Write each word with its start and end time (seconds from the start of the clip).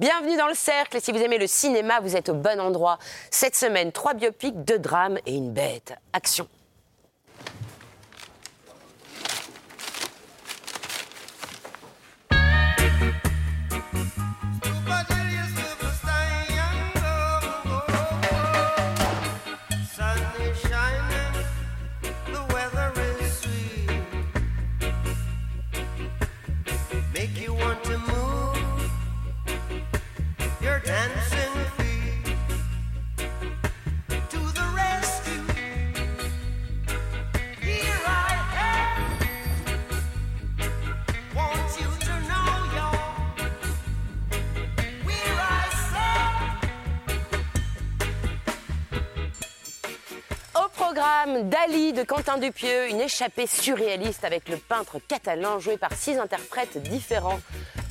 Bienvenue 0.00 0.38
dans 0.38 0.48
le 0.48 0.54
cercle. 0.54 0.96
Et 0.96 1.00
si 1.00 1.12
vous 1.12 1.18
aimez 1.18 1.36
le 1.36 1.46
cinéma, 1.46 2.00
vous 2.00 2.16
êtes 2.16 2.30
au 2.30 2.34
bon 2.34 2.58
endroit. 2.58 2.98
Cette 3.30 3.54
semaine, 3.54 3.92
trois 3.92 4.14
biopics, 4.14 4.64
deux 4.64 4.78
drames 4.78 5.18
et 5.26 5.34
une 5.34 5.52
bête. 5.52 5.92
Action. 6.14 6.48
Dali 51.38 51.92
de 51.92 52.02
Quentin 52.02 52.38
Dupieux, 52.38 52.88
une 52.88 53.00
échappée 53.00 53.46
surréaliste 53.46 54.24
avec 54.24 54.48
le 54.48 54.56
peintre 54.56 54.98
catalan 55.06 55.60
joué 55.60 55.76
par 55.76 55.92
six 55.92 56.18
interprètes 56.18 56.82
différents. 56.82 57.38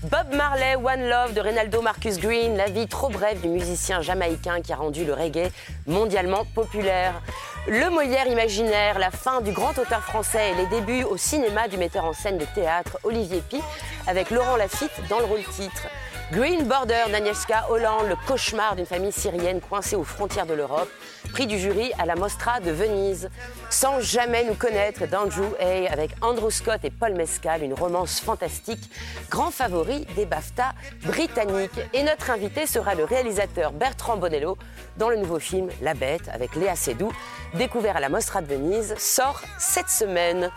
Bob 0.04 0.34
Marley, 0.34 0.76
One 0.76 1.08
Love 1.08 1.34
de 1.34 1.42
Reynaldo 1.42 1.82
Marcus 1.82 2.20
Green, 2.20 2.58
la 2.58 2.66
vie 2.66 2.88
trop 2.88 3.10
brève 3.10 3.40
du 3.42 3.48
musicien 3.48 4.02
jamaïcain 4.02 4.62
qui 4.62 4.74
a 4.74 4.76
rendu 4.76 5.06
le 5.06 5.14
reggae 5.14 5.52
mondialement 5.88 6.44
populaire. 6.54 7.22
Le 7.68 7.90
Molière 7.90 8.28
imaginaire, 8.28 9.00
la 9.00 9.12
fin 9.12 9.42
du 9.42 9.52
grand 9.52 9.78
auteur 9.78 10.02
français 10.02 10.52
et 10.52 10.56
les 10.56 10.66
débuts 10.68 11.04
au 11.04 11.18
cinéma 11.18 11.68
du 11.68 11.78
metteur 11.78 12.06
en 12.06 12.14
scène 12.14 12.38
de 12.38 12.46
théâtre 12.46 12.98
Olivier 13.04 13.42
Pi 13.50 13.62
avec 14.08 14.32
Laurent 14.32 14.58
Lafitte 14.58 15.08
dans 15.10 15.20
le 15.20 15.26
rôle 15.26 15.44
titre. 15.44 15.88
Green 16.32 16.68
Border 16.68 17.06
d'Agnieszka 17.12 17.72
Hollande, 17.72 18.10
le 18.10 18.16
cauchemar 18.28 18.76
d'une 18.76 18.86
famille 18.86 19.12
syrienne 19.12 19.60
coincée 19.60 19.96
aux 19.96 20.04
frontières 20.04 20.46
de 20.46 20.54
l'Europe, 20.54 20.88
prix 21.34 21.48
du 21.48 21.58
jury 21.58 21.92
à 21.98 22.06
la 22.06 22.16
Mostra 22.16 22.60
de 22.60 22.70
Venise. 22.70 23.32
Sans 23.72 24.00
jamais 24.00 24.44
nous 24.44 24.54
connaître 24.54 25.08
d'Andrew 25.08 25.56
Hay 25.60 25.88
avec 25.88 26.12
Andrew 26.22 26.52
Scott 26.52 26.82
et 26.84 26.92
Paul 26.92 27.16
Mescal, 27.16 27.64
une 27.64 27.74
romance 27.74 28.20
fantastique, 28.20 28.92
grand 29.32 29.50
favori 29.50 30.06
des 30.16 30.28
BAFTA 30.28 30.74
britanniques. 31.04 31.80
Et 31.94 32.04
notre 32.04 32.30
invité 32.30 32.68
sera 32.68 32.94
le 32.94 33.06
réalisateur 33.06 33.72
Bertrand 33.72 34.18
Bonello 34.18 34.56
dans 34.98 35.10
le 35.10 35.16
nouveau 35.16 35.40
film 35.40 35.70
La 35.82 35.96
Bête 35.96 36.30
avec 36.32 36.56
Léa 36.56 36.76
Seydoux, 36.76 37.12
découvert 37.56 37.98
à 37.98 38.02
la 38.02 38.10
Mostra 38.10 38.44
de 38.44 38.54
Venise, 38.54 38.94
sort 39.00 39.42
cette 39.58 39.90
semaine. 39.90 40.52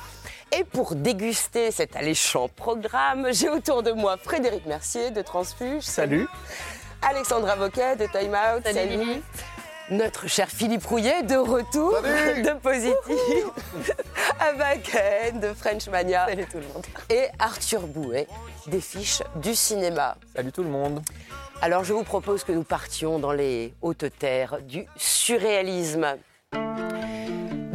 Et 0.54 0.64
pour 0.64 0.94
déguster 0.94 1.70
cet 1.70 1.96
alléchant 1.96 2.48
programme, 2.48 3.28
j'ai 3.32 3.48
autour 3.48 3.82
de 3.82 3.92
moi 3.92 4.18
Frédéric 4.18 4.66
Mercier 4.66 5.10
de 5.10 5.22
Transfuge. 5.22 5.82
Salut. 5.82 6.28
Alexandra 7.00 7.56
Boquet 7.56 7.96
de 7.96 8.06
Time 8.06 8.34
Out. 8.34 8.64
Salut. 8.70 9.22
Notre 9.90 10.28
cher 10.28 10.48
Philippe 10.48 10.84
Rouillet 10.84 11.22
de 11.22 11.36
retour 11.36 11.92
de 12.02 12.52
Positif. 12.60 12.96
Abaken 14.40 15.40
de 15.40 15.54
French 15.54 15.88
Mania. 15.88 16.26
Salut 16.28 16.46
tout 16.46 16.58
le 16.58 16.66
monde. 16.74 16.84
Et 17.08 17.28
Arthur 17.38 17.86
Bouet 17.86 18.26
des 18.66 18.80
fiches 18.80 19.22
du 19.36 19.54
cinéma. 19.54 20.16
Salut 20.36 20.52
tout 20.52 20.62
le 20.62 20.70
monde. 20.70 21.02
Alors 21.62 21.82
je 21.84 21.94
vous 21.94 22.04
propose 22.04 22.44
que 22.44 22.52
nous 22.52 22.64
partions 22.64 23.18
dans 23.18 23.32
les 23.32 23.72
hautes 23.80 24.04
terres 24.18 24.58
du 24.62 24.86
surréalisme. 24.96 26.16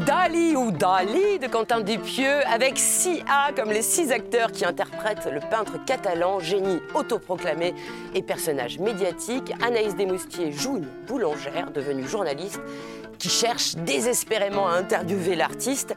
Dali 0.08 0.56
ou 0.56 0.72
Dali 0.72 1.38
de 1.38 1.48
Quentin 1.48 1.82
Dupieux, 1.82 2.40
avec 2.48 2.78
6 2.78 3.24
A 3.28 3.52
comme 3.52 3.72
les 3.72 3.82
six 3.82 4.14
acteurs 4.14 4.54
qui 4.54 4.64
interprètent 4.64 5.28
le 5.30 5.42
peintre 5.42 5.84
catalan, 5.86 6.40
génie 6.40 6.80
autoproclamé 6.94 7.74
et 8.16 8.22
personnage 8.22 8.80
médiatique. 8.80 9.52
Anaïs 9.62 9.98
Desmoustiers 9.98 10.54
joue 10.54 10.78
une 10.78 10.88
boulangère 11.08 11.72
devenue 11.72 12.08
journaliste 12.08 12.62
qui 13.20 13.28
cherche 13.28 13.76
désespérément 13.76 14.70
à 14.70 14.76
interviewer 14.76 15.36
l'artiste. 15.36 15.94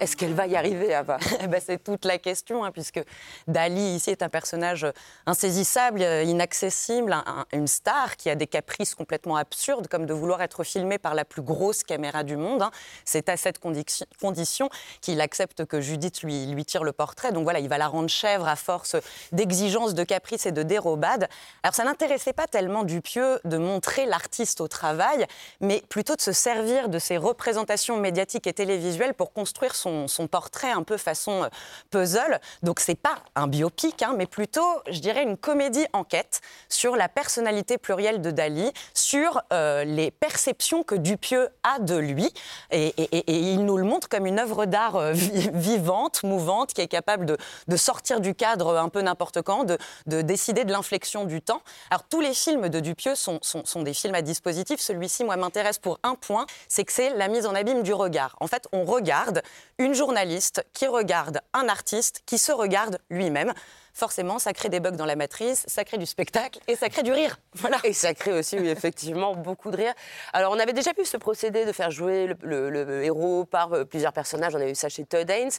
Est-ce 0.00 0.16
qu'elle 0.16 0.34
va 0.34 0.46
y 0.46 0.56
arriver, 0.56 0.94
Ava 0.94 1.18
Eh 1.42 1.46
ben, 1.46 1.60
c'est 1.64 1.82
toute 1.82 2.04
la 2.04 2.18
question, 2.18 2.64
hein, 2.64 2.72
puisque 2.72 3.00
Dali, 3.46 3.94
ici, 3.96 4.10
est 4.10 4.22
un 4.22 4.28
personnage 4.28 4.86
insaisissable, 5.26 6.02
euh, 6.02 6.22
inaccessible, 6.24 7.12
un- 7.12 7.24
un- 7.26 7.46
une 7.52 7.66
star 7.68 8.16
qui 8.16 8.28
a 8.30 8.34
des 8.34 8.46
caprices 8.48 8.94
complètement 8.94 9.36
absurdes, 9.36 9.86
comme 9.88 10.06
de 10.06 10.12
vouloir 10.14 10.42
être 10.42 10.64
filmé 10.64 10.98
par 10.98 11.14
la 11.14 11.24
plus 11.24 11.42
grosse 11.42 11.84
caméra 11.84 12.24
du 12.24 12.36
monde. 12.36 12.62
hein. 12.62 12.70
C'est 13.04 13.28
à 13.28 13.36
cette 13.36 13.58
condition, 13.58 14.06
condition 14.20 14.68
qu'il 15.00 15.20
accepte 15.20 15.64
que 15.66 15.80
Judith 15.80 16.22
lui, 16.22 16.46
lui 16.46 16.64
tire 16.64 16.82
le 16.84 16.92
portrait. 16.92 17.30
Donc 17.32 17.44
voilà, 17.44 17.60
il 17.60 17.68
va 17.68 17.78
la 17.78 17.86
rendre 17.86 18.08
chèvre 18.10 18.48
à 18.48 18.56
force 18.56 18.96
d'exigences, 19.30 19.94
de 19.94 20.04
caprices 20.04 20.46
et 20.46 20.52
de 20.52 20.62
dérobades. 20.62 21.28
Alors 21.62 21.74
ça 21.74 21.84
n'intéressait 21.84 22.32
pas 22.32 22.46
tellement 22.46 22.82
Dupieux 22.82 23.38
de 23.44 23.58
montrer 23.58 24.06
l'artiste 24.06 24.60
au 24.60 24.66
travail, 24.68 25.26
mais 25.60 25.82
plutôt 25.88 26.16
de 26.16 26.20
se 26.20 26.32
servir 26.32 26.88
de 26.88 26.98
ses 26.98 27.16
représentations 27.16 27.96
médiatiques 27.98 28.46
et 28.48 28.52
télévisuelles 28.52 29.14
pour 29.14 29.32
construire 29.32 29.74
son, 29.76 29.91
son 30.06 30.26
portrait 30.26 30.70
un 30.70 30.82
peu 30.82 30.96
façon 30.96 31.44
euh, 31.44 31.48
puzzle. 31.90 32.40
Donc 32.62 32.80
c'est 32.80 32.94
pas 32.94 33.16
un 33.34 33.46
biopic, 33.46 34.02
hein, 34.02 34.14
mais 34.16 34.26
plutôt, 34.26 34.82
je 34.90 35.00
dirais, 35.00 35.22
une 35.22 35.36
comédie 35.36 35.86
enquête 35.92 36.40
sur 36.68 36.96
la 36.96 37.08
personnalité 37.08 37.78
plurielle 37.78 38.20
de 38.20 38.30
Dali, 38.30 38.70
sur 38.94 39.42
euh, 39.52 39.84
les 39.84 40.10
perceptions 40.10 40.82
que 40.82 40.94
Dupieux 40.94 41.48
a 41.62 41.78
de 41.78 41.96
lui. 41.96 42.32
Et, 42.70 42.92
il 43.26 43.64
nous 43.64 43.76
le 43.76 43.84
montre 43.84 44.08
comme 44.08 44.26
une 44.26 44.38
œuvre 44.38 44.66
d'art 44.66 44.96
euh, 44.96 45.12
vi- 45.12 45.50
vivante, 45.52 46.22
mouvante, 46.22 46.72
qui 46.72 46.80
est 46.80 46.88
capable 46.88 47.26
de, 47.26 47.76
sortir 47.76 48.20
du 48.20 48.34
cadre 48.34 48.76
un 48.78 48.88
peu 48.88 49.00
n'importe 49.02 49.42
quand, 49.42 49.64
de, 49.64 49.78
de 50.06 50.22
décider 50.22 50.64
de 50.64 50.72
l'inflexion 50.72 51.24
du 51.24 51.40
temps. 51.40 51.62
Alors 51.90 52.04
tous 52.04 52.20
les 52.20 52.34
films 52.34 52.68
de 52.68 52.80
Dupieux 52.80 53.14
sont- 53.14 53.40
sont 53.42 53.82
des 53.82 53.94
films 53.94 54.14
à 54.14 54.22
dispositif. 54.22 54.80
Celui-ci, 54.80 55.24
moi, 55.24 55.36
m'intéresse 55.36 55.78
pour 55.78 55.98
un 56.02 56.14
point, 56.14 56.46
c'est 56.68 56.84
que 56.84 56.92
c'est 56.92 57.10
la 57.10 57.28
mise 57.28 57.46
en 57.46 57.54
abîme 57.54 57.82
du 57.82 57.94
regard. 57.94 58.36
En 58.40 58.46
fait, 58.46 58.66
on 58.72 58.84
regarde 58.84 59.42
une 59.82 59.94
journaliste 59.94 60.64
qui 60.72 60.86
regarde 60.86 61.40
un 61.52 61.68
artiste 61.68 62.22
qui 62.26 62.38
se 62.38 62.52
regarde 62.52 62.98
lui-même. 63.10 63.52
Forcément, 63.94 64.38
ça 64.38 64.54
crée 64.54 64.70
des 64.70 64.80
bugs 64.80 64.92
dans 64.92 65.04
la 65.04 65.16
matrice, 65.16 65.64
ça 65.68 65.84
crée 65.84 65.98
du 65.98 66.06
spectacle 66.06 66.58
et 66.66 66.76
ça 66.76 66.88
crée 66.88 67.02
du 67.02 67.12
rire. 67.12 67.38
Voilà. 67.56 67.76
Et 67.84 67.92
ça 67.92 68.14
crée 68.14 68.32
aussi, 68.32 68.58
oui, 68.58 68.68
effectivement, 68.68 69.34
beaucoup 69.34 69.70
de 69.70 69.76
rire. 69.76 69.92
Alors, 70.32 70.52
on 70.52 70.58
avait 70.58 70.72
déjà 70.72 70.92
vu 70.96 71.04
ce 71.04 71.18
procédé 71.18 71.66
de 71.66 71.72
faire 71.72 71.90
jouer 71.90 72.28
le, 72.42 72.70
le- 72.70 72.84
le 72.84 73.04
héros 73.04 73.44
par 73.44 73.72
euh, 73.74 73.84
plusieurs 73.84 74.14
personnages. 74.14 74.54
On 74.54 74.60
a 74.60 74.66
eu 74.68 74.74
ça 74.74 74.88
chez 74.88 75.04
Todd 75.04 75.28
Haynes. 75.28 75.50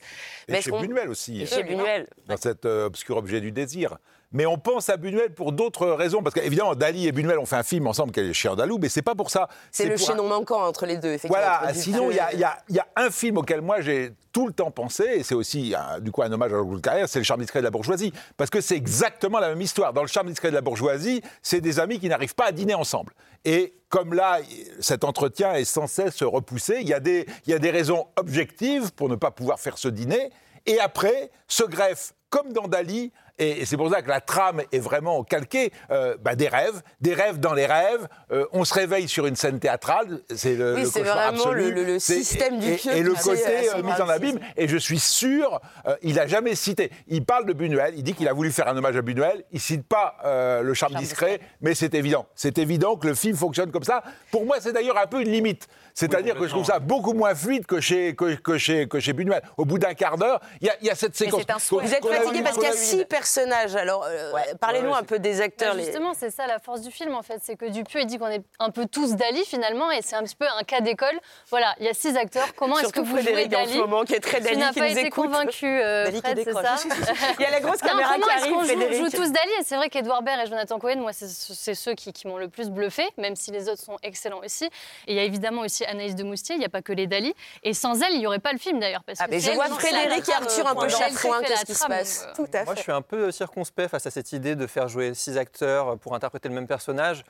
Et 0.47 0.61
chez 0.61 0.72
Buñuel 0.72 1.09
aussi. 1.09 1.44
Et 1.44 1.45
chez 1.45 1.61
Buñuel. 1.63 2.07
dans 2.25 2.38
cet 2.38 2.66
euh, 2.66 2.88
obscur 2.88 3.17
objet 3.17 3.40
du 3.40 3.51
désir. 3.51 3.97
Mais 4.34 4.46
on 4.48 4.58
pense 4.58 4.90
à 4.90 4.98
Buñuel 4.98 5.34
pour 5.34 5.52
d'autres 5.52 5.88
raisons, 5.88 6.24
parce 6.24 6.34
qu'évidemment, 6.34 6.74
Dali 6.76 7.08
et 7.08 7.12
Buñuel 7.12 7.38
ont 7.38 7.46
fait 7.46 7.56
un 7.56 7.64
film 7.64 7.86
ensemble 7.88 8.12
qui 8.12 8.20
est 8.20 8.24
Le 8.24 8.34
Chien 8.34 8.56
d'Alou, 8.56 8.80
mais 8.82 8.90
c'est 8.90 9.02
pas 9.04 9.14
pour 9.16 9.30
ça. 9.30 9.48
C'est 9.72 9.86
le 9.86 9.94
un- 9.94 9.98
chaînon 9.98 10.28
manquant 10.28 10.62
entre 10.66 10.86
les 10.88 10.98
deux, 10.98 11.10
effectivement. 11.14 11.38
Voilà, 11.38 11.74
sinon, 11.74 12.10
il 12.10 12.16
y, 12.18 12.20
a- 12.20 12.34
y 12.68 12.74
y 12.76 12.80
un 12.96 13.10
film 13.12 13.38
auquel 13.38 13.62
moi 13.62 13.82
j'ai 13.82 14.12
tout 14.32 14.48
le 14.48 14.54
temps 14.54 14.72
pensé, 14.72 15.04
et 15.18 15.24
c'est 15.24 15.36
aussi 15.36 15.76
un- 15.78 16.00
du 16.00 16.12
coup 16.12 16.24
un 16.24 16.32
hommage 16.32 16.52
à 16.52 16.58
Jean-Claude 16.58 16.82
Carrière, 16.82 17.08
c'est 17.08 17.20
Le 17.20 17.26
charme 17.26 17.42
discret 17.42 17.60
de 17.60 17.66
la 17.66 17.70
bourgeoisie. 17.72 18.12
Parce 18.36 18.50
que 18.50 18.60
c'est 18.60 18.76
exactement 18.76 19.40
la 19.40 19.50
même 19.50 19.62
histoire. 19.62 19.94
Dans 19.94 20.02
Le 20.02 20.08
charme 20.08 20.28
discret 20.30 20.50
de 20.50 20.56
la 20.56 20.62
bourgeoisie, 20.62 21.22
c'est 21.44 21.62
des 21.62 21.80
amis 21.80 22.00
qui 22.00 22.10
n'arrivent 22.10 22.34
pas 22.36 22.46
à 22.48 22.52
dîner 22.52 22.74
ensemble. 22.74 23.14
Et 23.46 23.76
comme 23.90 24.14
là, 24.16 24.40
cet 24.80 25.04
entretien 25.04 25.54
est 25.54 25.66
sans 25.66 25.86
cesse 25.86 26.24
repoussé, 26.24 26.78
il 26.82 26.88
y 26.88 26.94
a 26.94 27.00
des, 27.00 27.28
il 27.46 27.52
y 27.52 27.54
a 27.54 27.60
des 27.60 27.70
raisons 27.70 28.08
objectives 28.16 28.92
pour 28.94 29.10
ne 29.10 29.16
pas 29.16 29.30
pouvoir 29.30 29.60
faire 29.60 29.78
ce 29.78 29.90
dîner. 29.90 30.32
Et 30.66 30.80
après, 30.80 31.30
se 31.48 31.64
greffe, 31.64 32.14
comme 32.32 32.52
dans 32.54 32.68
Dali, 32.68 33.12
et, 33.40 33.62
et 33.62 33.66
c'est 33.66 33.78
pour 33.78 33.90
ça 33.92 34.02
que 34.02 34.10
la 34.10 34.22
trame 34.22 34.62
est 34.72 34.80
vraiment 34.80 35.24
calquée, 35.24 35.72
euh, 35.92 36.16
bah, 36.22 36.36
des 36.36 36.48
rêves, 36.48 36.82
des 37.02 37.14
rêves 37.14 37.40
dans 37.40 37.53
les 37.53 37.66
rêves. 37.66 38.08
Euh, 38.32 38.46
on 38.53 38.64
se 38.64 38.74
réveille 38.74 39.08
sur 39.08 39.26
une 39.26 39.35
scène 39.35 39.59
théâtrale, 39.59 40.20
c'est 40.35 40.56
le, 40.56 40.76
Oui, 40.76 40.84
le 40.84 40.90
cauchemar 40.90 41.16
vraiment 41.16 41.44
absolu. 41.44 41.64
le- 41.64 41.72
le- 41.72 41.84
le 41.84 42.00
C'est- 42.00 42.16
système 42.16 42.59
du 42.59 42.72
et, 42.74 42.76
pieu 42.76 42.91
et 42.91 43.02
le 43.03 43.14
qui 43.14 43.22
côté 43.22 43.41
euh, 43.70 43.72
son 43.72 43.84
mis 43.84 43.91
en 43.94 44.09
abîme. 44.09 44.40
Et 44.58 44.68
je 44.68 44.78
suis 44.78 45.00
sûr, 45.00 45.59
euh, 45.88 45.96
il 46.02 46.20
a 46.20 46.28
jamais 46.28 46.56
cité. 46.56 46.91
Il 47.08 47.26
parle 47.26 47.46
de 47.46 47.53
Buñuel, 47.53 47.94
il 47.97 48.03
dit 48.03 48.14
qu'il 48.14 48.28
a 48.28 48.34
voulu 48.34 48.52
faire 48.52 48.68
un 48.68 48.78
hommage 48.78 48.96
à 48.97 49.02
Buñuel. 49.02 49.44
Il 49.52 49.59
cite 49.59 49.88
pas 49.88 50.18
euh, 50.26 50.62
le 50.62 50.74
charme 50.74 50.96
discret, 50.96 51.40
mais 51.62 51.74
c'est 51.76 51.94
évident. 51.96 52.28
C'est 52.36 52.58
évident 52.58 52.96
que 52.97 53.08
le 53.08 53.16
film 53.16 53.36
fonctionne 53.36 53.72
comme 53.72 53.84
ça. 53.84 54.03
Pour 54.32 54.46
moi, 54.46 54.58
c'est 54.59 54.72
d'ailleurs 54.74 54.97
un 54.97 55.08
peu 55.08 55.22
une 55.22 55.29
limite. 55.32 55.68
C'est-à-dire 55.96 56.36
que 56.36 56.46
je 56.46 56.50
trouve 56.50 56.66
ça 56.66 56.79
beaucoup 56.79 57.14
moins 57.14 57.36
fluide 57.36 57.66
que 57.68 57.79
chez, 57.79 58.16
que, 58.16 58.34
que 58.36 58.58
chez, 58.58 58.88
que 58.88 59.00
chez 59.00 59.14
Buñuel. 59.14 59.41
Au 59.58 59.66
bout 59.66 59.78
d'un 59.78 59.94
quart 59.94 60.18
d'heure, 60.18 60.40
il 60.62 60.70
y, 60.82 60.86
y 60.86 60.90
a 60.90 60.96
cette 60.96 61.16
séquence. 61.16 61.44
Vous 61.70 61.79
êtes 61.82 62.06
fatigué 62.06 62.41
parce 62.44 62.56
qu'il 62.58 62.64
y 62.68 62.72
a 62.72 62.74
six 62.74 63.06
personnages. 63.23 63.75
Alors, 63.75 64.03
euh, 64.08 64.31
Ouais. 64.34 64.53
parlez-nous 64.59 64.90
Ouais, 64.91 64.97
un 64.97 65.03
peu 65.03 65.17
des 65.20 65.37
Bah, 65.37 65.46
acteurs. 65.46 65.73
les- 65.75 65.85
justement, 65.85 66.14
c'est 66.14 66.29
ça 66.29 66.46
la 66.47 66.59
force 66.59 66.81
du 66.81 66.91
film 66.91 67.16
en 67.16 67.22
fait, 67.23 67.40
c'est 67.41 67.55
que 67.55 67.66
Dupieux 67.66 68.02
il 68.02 68.05
dit 68.05 68.17
qu'on 68.17 68.28
est 68.28 68.43
un 68.59 68.70
peu 68.70 68.85
tous 68.85 69.16
Dali 69.16 69.43
finalement 69.46 69.90
et 69.91 70.02
c'est 70.02 70.16
un 70.16 70.23
petit 70.23 70.35
peu 70.35 70.46
un 70.59 70.64
cas 70.64 70.81
d'école. 70.81 71.17
Voilà, 71.49 71.73
il 71.79 71.85
y 71.85 71.90
a 71.90 71.93
six 71.93 72.16
acteurs. 72.17 72.53
Comment 72.55 72.78
est-ce 72.79 72.91
que 72.91 72.99
vous 72.99 73.16
jouez 73.17 73.23
Frédéric 73.34 73.53
en 73.55 73.64
ce 73.64 73.67
Dali 73.70 73.78
moment, 73.79 74.03
qui 74.03 74.14
est 74.16 74.20
très 74.20 74.37
Tu 74.37 74.43
Dali, 74.43 74.58
n'as 74.58 74.72
qui 74.73 74.79
pas 74.79 74.85
nous 74.87 74.91
été 74.97 75.08
écoute. 75.08 75.25
convaincu, 75.25 75.66
euh, 75.66 76.05
Dali 76.05 76.20
Fred, 76.22 76.41
c'est 76.43 76.52
ça 76.53 76.75
Il 77.40 77.43
y 77.43 77.46
a 77.46 77.52
la 77.52 77.59
grosse 77.61 77.81
Non, 77.84 77.90
caméra 77.90 78.14
comment 78.16 78.25
qui 78.28 78.34
est-ce 78.34 78.46
qu'on 78.49 78.59
arrive, 78.59 78.70
joue, 78.72 78.78
Frédéric. 78.79 79.03
joue 79.11 79.17
tous 79.17 79.31
Dali 79.31 79.52
Et 79.59 79.64
c'est 79.64 79.76
vrai 79.78 79.90
qu'Edouard 79.90 80.22
Baird 80.23 80.41
et 80.46 80.49
Jonathan 80.49 80.79
Cohen, 80.79 80.97
moi, 80.99 81.14
c'est 81.14 81.28
c'est 81.29 81.76
ceux 81.76 81.93
qui, 81.93 82.11
qui 82.14 82.28
m'ont 82.28 82.37
le 82.37 82.49
plus 82.49 82.69
bluffé, 82.69 83.08
même 83.17 83.35
si 83.35 83.52
les 83.52 83.69
autres 83.69 83.81
sont 83.81 83.97
excellents 84.03 84.41
aussi. 84.43 84.66
Et 84.66 85.14
il 85.14 85.16
y 85.16 85.19
a 85.19 85.23
évidemment 85.23 85.61
aussi 85.61 85.85
Anaïs 85.85 86.16
de 86.16 86.23
Moustier, 86.23 86.55
il 86.55 86.59
n'y 86.59 86.66
a 86.66 86.69
pas 86.69 86.81
que 86.81 86.91
les 86.93 87.08
Dali. 87.08 87.34
Et 87.64 87.73
sans 87.73 88.02
elle, 88.02 88.14
il 88.14 88.19
n'y 88.19 88.28
aurait 88.28 88.40
pas 88.40 88.52
le 88.52 88.59
film 88.59 88.79
d'ailleurs. 88.79 89.03
Parce 89.05 89.19
Ah, 89.22 89.26
que 89.26 89.31
mais 89.31 89.40
c'est 89.40 89.52
je 89.52 89.55
vois 89.55 89.67
Frédéric 89.67 90.28
et 90.29 90.34
Arthur 90.34 90.67
un 90.67 90.76
peu 90.76 90.81
euh, 90.81 90.90
elle 91.05 91.14
fait 91.14 91.29
qu'est-ce 91.47 91.66
qui 91.66 91.76
se 91.76 91.85
passe 91.87 92.26
euh, 92.28 92.34
Tout 92.35 92.47
à 92.53 92.64
Moi, 92.64 92.73
je 92.73 92.78
fait. 92.78 92.84
suis 92.84 92.91
un 92.91 93.02
peu 93.02 93.13
circonspect 93.32 93.90
face 93.90 94.06
à 94.06 94.12
cette 94.12 94.32
idée 94.34 94.56
de 94.56 94.68
faire 94.68 94.88
jouer 94.88 95.14
six 95.14 95.38
acteurs 95.38 95.98
pour 96.00 96.16
interpréter 96.16 96.50
le 96.50 96.56
même 96.56 96.68
personnage. 96.68 97.24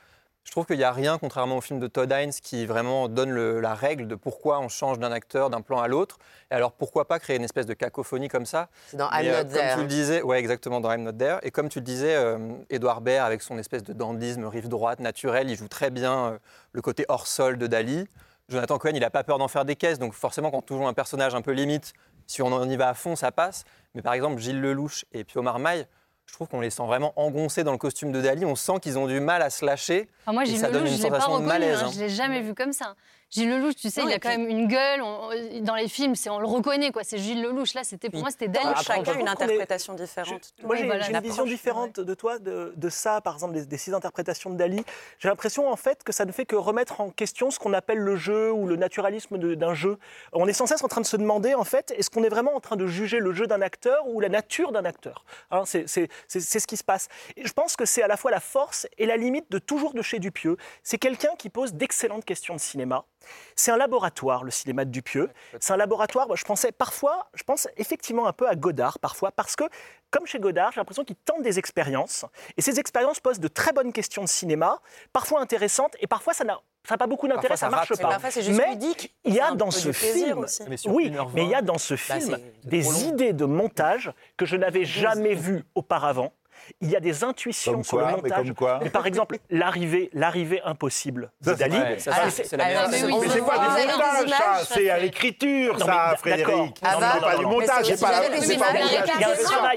Je 0.44 0.50
trouve 0.50 0.66
qu'il 0.66 0.76
n'y 0.76 0.84
a 0.84 0.92
rien, 0.92 1.16
contrairement 1.16 1.56
au 1.56 1.60
film 1.62 1.80
de 1.80 1.86
Todd 1.86 2.12
Haynes, 2.12 2.30
qui 2.42 2.66
vraiment 2.66 3.08
donne 3.08 3.30
le- 3.30 3.60
la 3.60 3.72
règle 3.74 4.06
de 4.06 4.14
pourquoi 4.14 4.60
on 4.60 4.68
change 4.68 4.98
d'un 4.98 5.10
acteur 5.10 5.48
d'un 5.48 5.62
plan 5.62 5.80
à 5.80 5.88
l'autre. 5.88 6.18
Et 6.50 6.54
alors, 6.54 6.72
pourquoi 6.72 7.08
pas 7.08 7.18
créer 7.18 7.36
une 7.38 7.44
espèce 7.44 7.64
de 7.64 7.72
cacophonie 7.72 8.28
comme 8.28 8.44
ça? 8.44 8.68
C'est 8.88 8.98
dans 8.98 9.08
Mais, 9.10 9.24
I'm 9.24 9.32
euh, 9.32 9.38
Not 9.38 9.44
Comme 9.44 9.52
There. 9.54 9.74
tu 9.76 9.80
le 9.80 9.86
disais, 9.86 10.20
ouais, 10.22 10.38
exactement, 10.38 10.80
dans 10.82 10.92
I'm 10.92 11.02
Not 11.02 11.12
There. 11.12 11.38
Et 11.44 11.50
comme 11.50 11.70
tu 11.70 11.78
le 11.78 11.84
disais, 11.84 12.14
euh, 12.14 12.38
Edouard 12.68 13.00
Baird, 13.00 13.26
avec 13.26 13.40
son 13.40 13.56
espèce 13.56 13.82
de 13.84 13.94
dandisme 13.94 14.44
rive 14.44 14.68
droite 14.68 15.00
naturel, 15.00 15.48
il 15.48 15.56
joue 15.56 15.68
très 15.68 15.88
bien 15.90 16.26
euh, 16.32 16.38
le 16.72 16.82
côté 16.82 17.06
hors 17.08 17.26
sol 17.26 17.56
de 17.56 17.66
Dali. 17.66 18.06
Jonathan 18.50 18.76
Cohen, 18.76 18.92
il 18.94 19.00
n'a 19.00 19.08
pas 19.08 19.24
peur 19.24 19.38
d'en 19.38 19.48
faire 19.48 19.64
des 19.64 19.76
caisses, 19.76 19.98
donc 19.98 20.12
forcément, 20.12 20.50
quand 20.50 20.60
tu 20.66 20.74
joues 20.74 20.86
un 20.86 20.92
personnage 20.92 21.34
un 21.34 21.40
peu 21.40 21.52
limite, 21.52 21.94
si 22.26 22.42
on 22.42 22.48
en 22.52 22.68
y 22.68 22.76
va 22.76 22.90
à 22.90 22.94
fond, 22.94 23.16
ça 23.16 23.32
passe. 23.32 23.64
Mais 23.94 24.02
par 24.02 24.12
exemple, 24.14 24.40
Gilles 24.40 24.60
Lelouch 24.60 25.04
et 25.12 25.24
Pio 25.24 25.42
Marmaille, 25.42 25.86
je 26.26 26.32
trouve 26.32 26.48
qu'on 26.48 26.60
les 26.60 26.70
sent 26.70 26.84
vraiment 26.86 27.12
engoncés 27.16 27.64
dans 27.64 27.72
le 27.72 27.78
costume 27.78 28.10
de 28.10 28.20
Dali. 28.20 28.44
On 28.44 28.54
sent 28.56 28.80
qu'ils 28.82 28.98
ont 28.98 29.06
du 29.06 29.20
mal 29.20 29.42
à 29.42 29.50
se 29.50 29.64
lâcher. 29.64 30.08
Enfin, 30.22 30.32
moi, 30.32 30.42
Et 30.42 30.46
Gilles 30.46 30.58
ça 30.58 30.70
donne 30.70 30.84
Lelouch, 30.84 30.90
une 30.90 30.96
je 30.96 31.02
ne 31.02 31.04
l'ai 31.04 31.10
pas 31.10 31.20
sensation 31.20 31.38
de 31.38 31.44
reconnu. 31.44 31.60
malaise, 31.60 31.78
hein, 31.82 31.86
hein. 31.86 31.90
Je 31.92 31.98
ne 31.98 32.02
l'ai 32.04 32.08
jamais 32.08 32.40
vu 32.40 32.54
comme 32.54 32.72
ça. 32.72 32.94
Gilles 33.34 33.50
Lelouch, 33.50 33.74
tu 33.74 33.90
sais, 33.90 34.00
Non, 34.00 34.08
il 34.08 34.12
a 34.14 34.18
quand 34.20 34.28
même 34.28 34.48
une 34.48 34.68
gueule. 34.68 35.02
on- 35.02 35.30
dans 35.62 35.74
les 35.74 35.88
films, 35.88 36.14
c'est 36.14 36.30
on 36.30 36.38
le 36.38 36.46
reconnaît, 36.46 36.92
quoi. 36.92 37.02
C'est 37.02 37.18
Gilles 37.18 37.42
Lelouch. 37.42 37.74
Là, 37.74 37.82
c'était 37.82 38.08
pour 38.08 38.20
moi, 38.20 38.30
c'était 38.30 38.46
Dali. 38.46 38.64
Dans 38.64 38.70
Après, 38.70 38.84
chacun 38.84 39.14
une 39.18 39.26
est- 39.26 39.30
interprétation 39.30 39.94
différente. 39.94 40.54
Je- 40.60 40.64
Moi, 40.66 40.76
j'ai 40.76 40.86
voilà, 40.86 41.08
une 41.10 41.18
vision 41.20 41.44
différente 41.44 41.98
de 41.98 42.14
toi, 42.14 42.38
de, 42.38 42.72
de 42.76 42.88
ça, 42.88 43.20
par 43.20 43.34
exemple, 43.34 43.54
des, 43.54 43.66
des 43.66 43.76
six 43.76 43.92
interprétations 43.92 44.50
de 44.50 44.56
Dali. 44.56 44.84
J'ai 45.18 45.28
l'impression, 45.28 45.68
en 45.68 45.74
fait, 45.76 46.04
que 46.04 46.12
ça 46.12 46.24
ne 46.24 46.30
fait 46.32 46.46
que 46.46 46.54
remettre 46.54 47.00
en 47.00 47.10
question 47.10 47.50
ce 47.50 47.58
qu'on 47.58 47.72
appelle 47.72 47.98
le 47.98 48.14
jeu 48.14 48.52
ou 48.52 48.68
le 48.68 48.76
naturalisme 48.76 49.36
d'un 49.56 49.74
jeu. 49.74 49.98
On 50.32 50.46
est 50.46 50.52
sans 50.52 50.66
cesse 50.66 50.84
en 50.84 50.88
train 50.88 51.00
de 51.00 51.06
se 51.06 51.16
demander, 51.16 51.54
en 51.54 51.64
fait, 51.64 51.92
est-ce 51.96 52.10
qu'on 52.10 52.22
est 52.22 52.28
vraiment 52.28 52.54
en 52.54 52.60
train 52.60 52.76
de 52.76 52.86
juger 52.86 53.18
le 53.18 53.32
jeu 53.32 53.48
d'un 53.48 53.62
acteur 53.62 54.06
ou 54.06 54.20
la 54.20 54.28
nature 54.28 54.70
d'un 54.70 54.84
acteur 54.84 55.24
Hein, 55.50 55.64
c'est 55.66 55.86
ce 56.28 56.66
qui 56.68 56.76
se 56.76 56.84
passe. 56.84 57.08
Et 57.36 57.44
je 57.46 57.52
pense 57.52 57.74
que 57.74 57.84
c'est 57.84 58.02
à 58.02 58.06
la 58.08 58.16
fois 58.16 58.30
la 58.30 58.40
force 58.40 58.86
et 58.98 59.06
la 59.06 59.16
limite 59.16 59.50
de 59.50 59.58
toujours 59.58 59.92
de 59.92 60.02
chez 60.02 60.20
Dupieux. 60.20 60.56
C'est 60.84 60.98
quelqu'un 60.98 61.30
qui 61.36 61.50
pose 61.50 61.74
d'excellentes 61.74 62.24
questions 62.24 62.54
de 62.54 62.60
cinéma. 62.60 63.04
C'est 63.56 63.70
un 63.70 63.76
laboratoire, 63.76 64.44
le 64.44 64.50
cinéma 64.50 64.84
de 64.84 64.90
Dupieux. 64.90 65.30
C'est 65.60 65.72
un 65.72 65.76
laboratoire, 65.76 66.26
moi, 66.26 66.36
je 66.36 66.44
pensais 66.44 66.72
parfois, 66.72 67.28
je 67.34 67.42
pense 67.42 67.68
effectivement 67.76 68.26
un 68.26 68.32
peu 68.32 68.48
à 68.48 68.54
Godard, 68.54 68.98
parfois, 68.98 69.30
parce 69.32 69.56
que, 69.56 69.64
comme 70.10 70.26
chez 70.26 70.38
Godard, 70.38 70.72
j'ai 70.72 70.80
l'impression 70.80 71.04
qu'il 71.04 71.16
tente 71.16 71.42
des 71.42 71.58
expériences. 71.58 72.24
Et 72.56 72.62
ces 72.62 72.78
expériences 72.78 73.20
posent 73.20 73.40
de 73.40 73.48
très 73.48 73.72
bonnes 73.72 73.92
questions 73.92 74.22
de 74.22 74.28
cinéma, 74.28 74.80
parfois 75.12 75.40
intéressantes, 75.40 75.96
et 76.00 76.06
parfois 76.06 76.32
ça 76.32 76.44
n'a 76.44 76.60
ça 76.86 76.94
n'a 76.94 76.98
pas 76.98 77.06
beaucoup 77.06 77.26
d'intérêt, 77.26 77.56
ça 77.56 77.66
ça 77.66 77.70
marche 77.70 77.88
pas. 77.96 78.08
parfois, 78.08 78.30
c'est 78.30 78.42
juste 78.42 78.60
Mais 78.60 78.78
il 79.24 79.34
y 79.34 79.40
a 79.40 79.52
dans 79.52 79.70
ce 79.70 79.88
plaisir 79.88 80.46
film. 80.46 80.68
Mais 80.68 80.76
oui, 80.86 81.10
1h20, 81.10 81.30
mais 81.32 81.44
il 81.44 81.48
y 81.48 81.54
a 81.54 81.62
dans 81.62 81.78
ce 81.78 81.94
Bah, 81.94 82.20
film 82.20 82.38
des 82.64 83.04
idées 83.04 83.32
de 83.32 83.46
montage 83.46 84.12
que 84.36 84.44
je 84.44 84.56
n'avais 84.56 84.84
jamais 84.84 85.34
vues 85.34 85.64
auparavant. 85.74 86.34
Il 86.80 86.90
y 86.90 86.96
a 86.96 87.00
des 87.00 87.24
intuitions 87.24 87.72
Comme 87.72 87.84
sur 87.84 87.98
quoi, 87.98 88.10
le 88.10 88.16
mais 88.16 88.22
montage. 88.22 88.36
comme 88.46 88.54
quoi 88.54 88.80
Mais 88.82 88.90
par 88.90 89.06
exemple, 89.06 89.36
l'arrivée, 89.50 90.10
l'arrivée 90.12 90.60
impossible 90.64 91.30
de 91.42 91.50
c'est 91.50 91.56
Dali. 91.58 91.76
Ah, 91.78 91.88
c'est- 91.98 91.98
c'est 91.98 92.10
ah, 92.10 92.30
c'est 92.40 92.56
pas 92.58 92.64
des 93.76 93.82
images 93.84 94.28
ça, 94.28 94.64
c'est 94.74 94.90
à 94.90 94.98
l'écriture, 94.98 95.78
ça, 95.78 96.14
Frédéric. 96.18 96.76
Ah 96.82 96.94
Non, 96.94 97.06
C'est 97.14 97.20
pas 97.20 97.36
du 97.36 97.46
montage, 97.46 97.84
c'est 97.86 97.96
c'est- 97.96 98.06
c'est- 98.06 98.40
c'est 98.40 98.46
c'est 98.46 98.54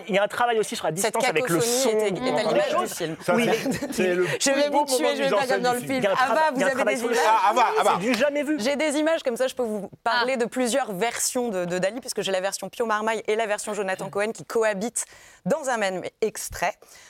Il 0.07 0.15
y, 0.15 0.18
a 0.18 0.24
un 0.24 0.27
travail, 0.27 0.59
aussi 0.59 0.75
sur 0.75 0.85
la 0.85 0.91
distance 0.91 1.24
avec 1.25 1.50
le 1.50 1.59
son. 1.59 1.89
est, 1.89 2.09
l'image 2.12 2.75
du 2.80 2.88
film. 2.88 3.15
Oui, 3.33 3.50
c'est- 3.53 3.94
c'est 3.94 4.13
le 4.15 4.25
Je 4.39 4.51
vais 4.51 4.69
vous 4.69 4.85
tuer, 4.85 5.15
je 5.15 5.23
vais 5.23 5.30
pas 5.30 5.47
comme 5.47 5.62
dans 5.62 5.71
du 5.73 5.81
le 5.81 5.88
film. 5.88 5.91
film. 5.91 5.97
Il 6.00 6.03
y 6.03 6.07
a 6.07 6.12
un 6.12 6.15
Ah 6.18 6.25
trava- 6.27 6.41
il 6.56 6.62
y 6.62 6.63
vous 6.63 6.69
avez 6.69 6.95
des 6.95 7.03
images 7.03 7.18
Ah, 7.25 7.39
ah 7.44 7.53
ah. 7.80 7.83
C'est 8.01 8.07
du 8.07 8.13
jamais 8.15 8.44
vu. 8.44 8.57
J'ai 8.59 8.75
des 8.75 8.97
images 8.97 9.23
comme 9.23 9.35
ça, 9.38 9.47
je 9.47 9.56
peux 9.56 9.63
vous 9.63 9.89
parler 10.03 10.38
de 10.38 10.45
plusieurs 10.45 10.91
versions 10.94 11.50
de, 11.50 11.65
de 11.65 11.77
Dali, 11.80 12.00
puisque 12.00 12.21
j'ai 12.21 12.31
la 12.31 12.41
version 12.41 12.69
Pio 12.69 12.85
Marmaille 12.85 13.23
et 13.27 13.35
la 13.35 13.45
version 13.45 13.73
Jonathan 13.73 14.09
Cohen 14.09 14.31
qui 14.31 14.45
cohabitent 14.45 15.06
dans 15.45 15.69
un 15.69 15.77
même 15.77 16.01
extrait. 16.21 16.66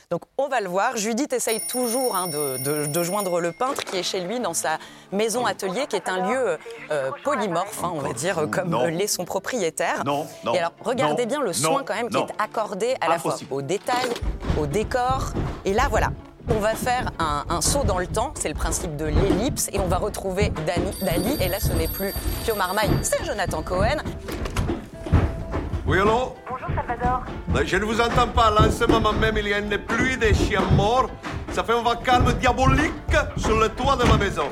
Donc 0.09 0.21
on 0.38 0.48
va 0.48 0.62
le 0.62 0.69
voir. 0.69 0.95
Judith 0.95 1.33
essaye 1.33 1.59
toujours 1.68 2.15
hein, 2.15 2.27
de, 2.27 2.57
de- 2.57 2.86
de 2.86 3.04
joindre 3.04 3.39
le 3.42 3.51
peintre 3.51 3.83
qui 3.83 3.98
est 3.98 4.04
chez 4.04 4.21
lui 4.21 4.39
dans 4.39 4.54
sa 4.54 4.77
maison 5.12 5.45
atelier, 5.45 5.86
qui 5.88 5.95
est 5.98 6.07
un 6.09 6.30
lieu 6.30 6.57
euh, 6.92 7.12
polymorphe, 7.24 7.83
hein, 7.83 7.92
on 7.94 8.00
va 8.00 8.13
dire, 8.13 8.39
euh, 8.39 8.48
comme 8.48 8.69
Non. 8.69 8.86
euh, 8.86 8.89
l'est 8.89 9.07
son 9.07 9.25
propriétaire. 9.25 10.04
Non, 10.06 10.25
non, 10.45 10.54
Et 10.54 10.59
alors 10.59 10.71
regardez 10.83 11.24
non, 11.24 11.30
bien 11.30 11.42
le 11.42 11.51
soin 11.54 11.80
non, 11.80 11.83
quand 11.86 11.95
même 11.95 12.09
non. 12.09 12.25
qui 12.25 12.31
est 12.31 12.36
accordé 12.42 12.95
à 13.01 13.09
la 13.09 13.19
fois 13.19 13.36
au 13.51 13.62
détail, 13.62 14.07
au 14.59 14.65
décor. 14.65 15.31
Et 15.65 15.74
là 15.74 15.83
voilà. 15.89 16.10
On 16.50 16.60
va 16.60 16.75
faire 16.75 17.12
un, 17.19 17.44
un 17.50 17.60
saut 17.60 17.83
dans 17.83 17.98
le 18.00 18.07
temps, 18.07 18.31
c'est 18.39 18.48
le 18.48 18.56
principe 18.56 18.95
de 18.95 19.03
l'ellipse, 19.03 19.68
et 19.74 19.80
on 19.81 19.88
va 19.88 19.98
retrouver 19.98 20.53
Dani- 20.65 20.98
Dali. 21.03 21.36
Et 21.42 21.50
là, 21.50 21.60
ce 21.60 21.74
n'est 21.74 21.89
plus 21.89 22.13
Pio 22.45 22.56
Marmaille, 22.56 22.89
c'est 23.01 23.21
Jonathan 23.25 23.62
Cohen. 23.62 23.98
Oui, 25.86 26.00
allô? 26.00 26.33
Salvador. 26.88 27.24
Je 27.66 27.78
ne 27.78 27.86
vous 27.86 28.00
entends 28.01 28.28
pas. 28.28 28.50
Là, 28.51 28.68
en 28.68 28.72
ce 28.72 28.86
moment 28.86 29.13
même, 29.13 29.38
il 29.38 29.48
y 29.48 29.54
a 29.54 29.60
une 29.60 29.78
pluie 29.78 30.18
de 30.18 30.34
chiens 30.34 30.62
morts. 30.72 31.10
Ça 31.54 31.63
fait 31.63 31.74
un 31.74 31.81
vacarme 31.81 32.34
diabolique 32.34 32.92
sur 33.38 33.57
le 33.60 33.69
toit 33.69 33.95
de 33.95 34.04
ma 34.06 34.18
maison. 34.18 34.48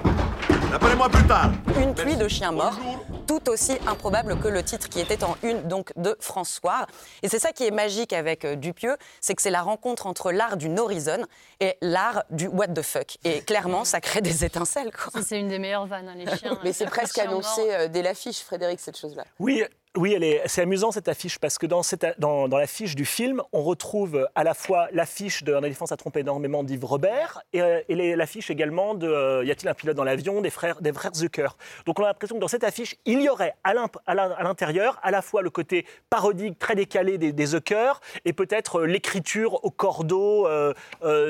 Appelez-moi 0.74 1.08
plus 1.10 1.26
tard. 1.26 1.52
Une 1.80 1.94
pluie 1.94 2.18
de 2.18 2.28
chiens 2.28 2.52
morts, 2.52 2.78
Bonjour. 2.84 3.06
tout 3.28 3.50
aussi 3.50 3.78
improbable 3.88 4.38
que 4.40 4.50
le 4.50 4.62
titre 4.64 4.90
qui 4.90 5.00
était 5.00 5.24
en 5.24 5.38
une 5.44 5.62
donc 5.64 5.94
de 5.96 6.18
François. 6.20 6.86
Et 7.24 7.30
c'est 7.30 7.40
ça 7.40 7.54
qui 7.54 7.66
est 7.66 7.72
magique 7.72 8.12
avec 8.12 8.44
euh, 8.44 8.56
Dupieux, 8.56 8.98
c'est 9.22 9.36
que 9.36 9.42
c'est 9.42 9.52
la 9.52 9.62
rencontre 9.62 10.06
entre 10.06 10.34
l'art 10.34 10.58
du 10.58 10.68
no 10.68 10.86
reason 10.86 11.26
et 11.62 11.78
l'art 11.82 12.24
du 12.30 12.48
what 12.48 12.68
the 12.70 12.82
fuck. 12.82 13.18
Et 13.24 13.42
clairement, 13.42 13.86
ça 13.86 14.02
crée 14.02 14.22
des 14.22 14.44
étincelles. 14.44 14.92
C'est 15.24 15.40
une 15.40 15.48
des 15.48 15.60
meilleures 15.60 15.86
vannes, 15.86 16.10
hein, 16.10 16.16
les 16.18 16.26
chiens. 16.38 16.58
Mais 16.64 16.74
c'est 16.74 16.88
presque 16.88 17.20
annoncé 17.20 17.62
euh, 17.72 17.88
dès 17.88 18.02
l'affiche, 18.02 18.42
Frédéric, 18.44 18.82
cette 18.82 18.98
chose-là. 18.98 19.24
Oui, 19.40 19.64
oui, 19.98 20.18
c'est 20.46 20.62
amusant 20.62 20.92
cette 20.92 21.08
affiche 21.08 21.40
parce 21.40 21.58
que 21.58 21.66
dans, 21.66 22.48
l'affiche 22.58 22.96
du 22.96 23.06
film, 23.06 23.42
on 23.54 23.62
retrouve 23.64 24.28
à 24.36 24.44
la 24.44 24.54
fois 24.54 24.88
l'affiche 24.92 25.44
de 25.44 25.54
Un 25.54 25.64
éléphant 25.64 25.86
ça 25.86 25.98
trompe 25.98 26.18
énormément 26.18 26.64
d'Yves 26.64 26.86
Robert 26.86 27.42
et, 27.54 27.62
euh, 27.62 27.82
l'affiche 28.16 28.50
également 28.50 28.94
de 28.96 29.08
euh, 29.08 29.44
Y 29.46 29.52
a-t-il 29.52 29.70
un 29.70 29.74
pilote 29.74 29.96
dans 29.96 30.04
l'avion 30.04 30.42
des 30.42 30.50
frères, 30.50 30.78
Zucker. 31.14 31.50
Donc 31.86 32.00
on 32.00 32.04
a 32.04 32.08
l'impression 32.08 32.36
que 32.36 32.42
dans 32.42 32.48
cette 32.48 32.64
affiche, 32.64 32.96
il 33.06 33.22
y 33.22 33.30
aurait 33.30 33.56
à 33.64 33.74
l'in- 33.74 33.88
à 34.06 34.16
l'in- 34.16 34.32
à 34.32 34.44
l'intérieur 34.44 35.00
à 35.04 35.12
la 35.12 35.22
fois 35.22 35.42
le 35.42 35.50
côté 35.50 35.86
parodique 36.10 36.60
très 36.60 36.76
décalé 36.76 37.18
des, 37.18 37.32
des 37.32 37.46
Zucker 37.46 37.94
et 38.26 38.34
peut-être 38.34 38.82
euh, 38.82 38.86
l'écriture 38.86 39.64
au 39.64 39.72
cordeau 39.72 40.48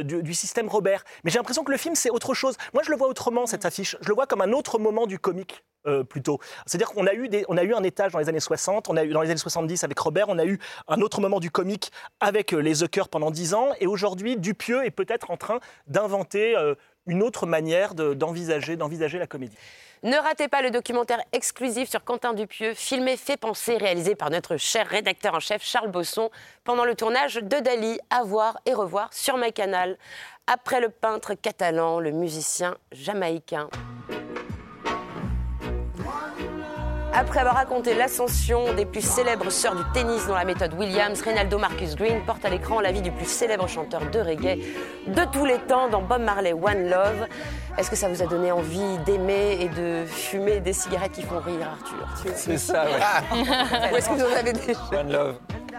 du, 0.04 0.24
du 0.24 0.34
système 0.34 0.68
Robert. 0.70 1.04
Mais 1.24 1.32
j'ai 1.32 1.38
l'impression 1.40 1.64
que 1.64 1.72
le 1.72 1.78
film 1.78 1.96
c'est 1.96 2.10
autre 2.10 2.34
chose. 2.34 2.56
Moi 2.74 2.84
je 2.84 2.92
le 2.92 2.98
vois 2.98 3.08
autrement 3.08 3.46
cette 3.46 3.66
affiche. 3.66 3.96
Je 4.02 4.08
le 4.10 4.16
vois 4.16 4.28
comme 4.28 4.42
un 4.42 4.52
autre 4.54 4.80
moment 4.80 5.06
du 5.08 5.20
comique 5.20 5.64
euh, 5.88 6.04
plutôt. 6.04 6.40
C'est-à-dire 6.66 6.90
qu'on 6.92 7.06
a 7.08 7.14
eu 7.14 7.30
on 7.48 7.58
a 7.58 7.64
eu 7.64 7.74
un 7.74 7.84
étage 7.84 8.12
dans 8.12 8.20
les 8.20 8.30
années 8.30 8.40
60, 8.40 8.90
on 8.90 8.98
a 8.98 9.04
eu 9.04 9.10
dans 9.10 9.22
les 9.22 9.30
années 9.30 9.38
70 9.40 9.84
avec 9.84 9.98
Robert, 10.00 10.30
on 10.30 10.38
a 10.40 10.46
eu 10.46 10.60
un 10.88 11.02
autre 11.02 11.22
moment 11.22 11.40
du 11.40 11.52
comique 11.52 11.92
avec 12.20 12.54
euh, 12.54 12.60
les 12.60 12.76
Zucker 12.76 13.08
pendant 13.10 13.32
10 13.32 13.54
ans, 13.54 13.70
et 13.80 13.88
aujourd'hui 13.88 14.38
Dupieux 14.38 14.86
est 14.86 14.92
peut-être 14.92 15.32
en 15.32 15.38
train 15.38 15.60
d'inventer 15.88 16.56
euh, 16.58 16.76
une 17.08 17.22
autre 17.24 17.46
manière 17.46 17.94
de- 17.96 18.14
d'envisager, 18.14 18.76
d'envisager 18.76 19.20
la 19.20 19.28
comédie. 19.28 19.58
Ne 20.04 20.18
ratez 20.18 20.48
pas 20.48 20.62
le 20.62 20.70
documentaire 20.70 21.20
exclusif 21.32 21.90
sur 21.90 22.04
Quentin 22.04 22.34
Dupieux, 22.34 22.74
filmé, 22.76 23.18
fait 23.18 23.38
penser, 23.38 23.78
réalisé 23.78 24.14
par 24.14 24.30
notre 24.30 24.58
cher 24.58 24.86
rédacteur 24.88 25.34
en 25.34 25.40
chef 25.40 25.64
Charles 25.64 25.90
Bosson 25.90 26.30
pendant 26.64 26.86
le 26.86 26.94
tournage 26.96 27.36
de 27.36 27.60
Dali, 27.60 28.00
à 28.12 28.24
voir 28.24 28.58
et 28.68 28.74
revoir 28.74 29.12
sur 29.14 29.38
MyCanal. 29.38 29.98
Après 30.48 30.80
le 30.80 30.90
peintre 30.90 31.34
catalan, 31.34 32.00
le 32.00 32.12
musicien 32.12 32.76
jamaïcain. 32.92 33.68
Après 37.18 37.40
avoir 37.40 37.56
raconté 37.56 37.94
l'ascension 37.94 38.74
des 38.74 38.86
plus 38.86 39.00
célèbres 39.00 39.50
sœurs 39.50 39.76
du 39.76 39.84
tennis 39.94 40.28
dans 40.28 40.36
la 40.36 40.44
méthode 40.44 40.74
Williams, 40.74 41.22
Reynaldo 41.22 41.58
Marcus 41.58 41.96
Green 41.96 42.22
porte 42.26 42.44
à 42.44 42.50
l'écran 42.50 42.82
la 42.82 42.92
vie 42.92 43.02
du 43.02 43.10
plus 43.10 43.26
célèbre 43.26 43.70
chanteur 43.70 44.02
de 44.12 44.20
reggae 44.20 44.60
de 45.08 45.32
tous 45.32 45.46
les 45.46 45.60
temps 45.60 45.88
dans 45.88 46.02
Bob 46.02 46.22
Marley 46.22 46.52
One 46.52 46.90
Love. 46.90 47.28
Est-ce 47.78 47.90
que 47.90 47.96
ça 47.96 48.10
vous 48.10 48.22
a 48.22 48.26
donné 48.26 48.52
envie 48.52 48.98
d'aimer 49.06 49.60
et 49.62 49.70
de 49.70 50.06
fumer 50.06 50.60
des 50.60 50.74
cigarettes 50.74 51.14
qui 51.14 51.22
font 51.22 51.40
rire, 51.40 51.70
Arthur 51.72 52.36
C'est 52.36 52.58
ça, 52.58 52.84
ouais. 52.84 53.92
Ou 53.94 53.96
est-ce 53.96 54.10
que 54.10 54.14
vous 54.16 54.26
en 54.26 54.36
avez 54.36 54.52
déjà 54.52 54.74
One 54.92 55.12
love. 55.12 55.36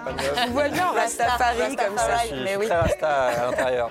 One 0.06 0.16
love. 0.16 0.38
On 0.48 0.50
voit 0.52 0.68
bien 0.70 0.86
Rastafari 0.86 1.76
comme 1.76 1.98
ça. 1.98 2.16
Je 2.22 2.26
suis, 2.28 2.44
mais 2.44 2.56
oui. 2.56 2.64
très 2.64 2.76
rasta 2.76 3.08
à 3.08 3.50
l'intérieur. 3.50 3.90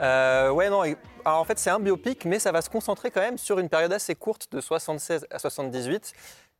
Euh, 0.00 0.50
ouais, 0.50 0.70
non. 0.70 0.82
Alors 1.26 1.40
en 1.40 1.44
fait, 1.44 1.58
c'est 1.58 1.70
un 1.70 1.80
biopic, 1.80 2.26
mais 2.26 2.38
ça 2.38 2.52
va 2.52 2.60
se 2.60 2.68
concentrer 2.68 3.10
quand 3.10 3.20
même 3.20 3.38
sur 3.38 3.58
une 3.58 3.68
période 3.68 3.92
assez 3.92 4.14
courte 4.14 4.48
de 4.52 4.60
76 4.60 5.26
à 5.30 5.38
78. 5.38 6.12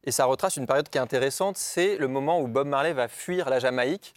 Et 0.05 0.11
ça 0.11 0.27
retrace 0.27 0.57
une 0.57 0.67
période 0.67 0.89
qui 0.89 0.99
est 0.99 1.01
intéressante. 1.01 1.57
C'est 1.57 1.97
le 1.97 2.09
moment 2.09 2.41
où 2.41 2.47
Bob 2.47 2.67
Marley 2.69 2.93
va 2.93 3.09
fuir 3.09 3.49
la 3.49 3.59
Jamaïque 3.59 4.15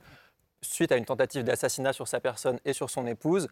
suite 0.61 0.91
à 0.91 0.97
une 0.97 1.05
tentative 1.05 1.43
d'assassinat 1.43 1.93
sur 1.93 2.07
sa 2.07 2.19
personne 2.19 2.59
et 2.65 2.73
sur 2.73 2.89
son 2.89 3.07
épouse. 3.07 3.47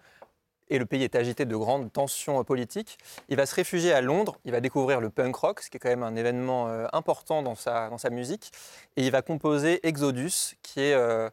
Et 0.69 0.79
le 0.79 0.85
pays 0.85 1.03
est 1.03 1.15
agité 1.15 1.45
de 1.45 1.55
grandes 1.55 1.93
tensions 1.93 2.43
politiques. 2.43 2.97
Il 3.29 3.37
va 3.37 3.45
se 3.45 3.53
réfugier 3.53 3.93
à 3.93 4.01
Londres, 4.01 4.39
il 4.45 4.51
va 4.51 4.61
découvrir 4.61 4.99
le 4.99 5.09
punk 5.09 5.35
rock, 5.35 5.61
ce 5.61 5.69
qui 5.69 5.77
est 5.77 5.79
quand 5.79 5.89
même 5.89 6.03
un 6.03 6.15
événement 6.15 6.67
euh, 6.67 6.87
important 6.91 7.43
dans 7.43 7.55
sa, 7.55 8.09
musique. 8.09 8.51
Et 8.97 9.05
il 9.05 9.11
va 9.11 9.21
composer 9.21 9.85
Exodus, 9.87 10.55
qui 10.63 10.81
est 10.81 10.93
euh, 10.93 11.29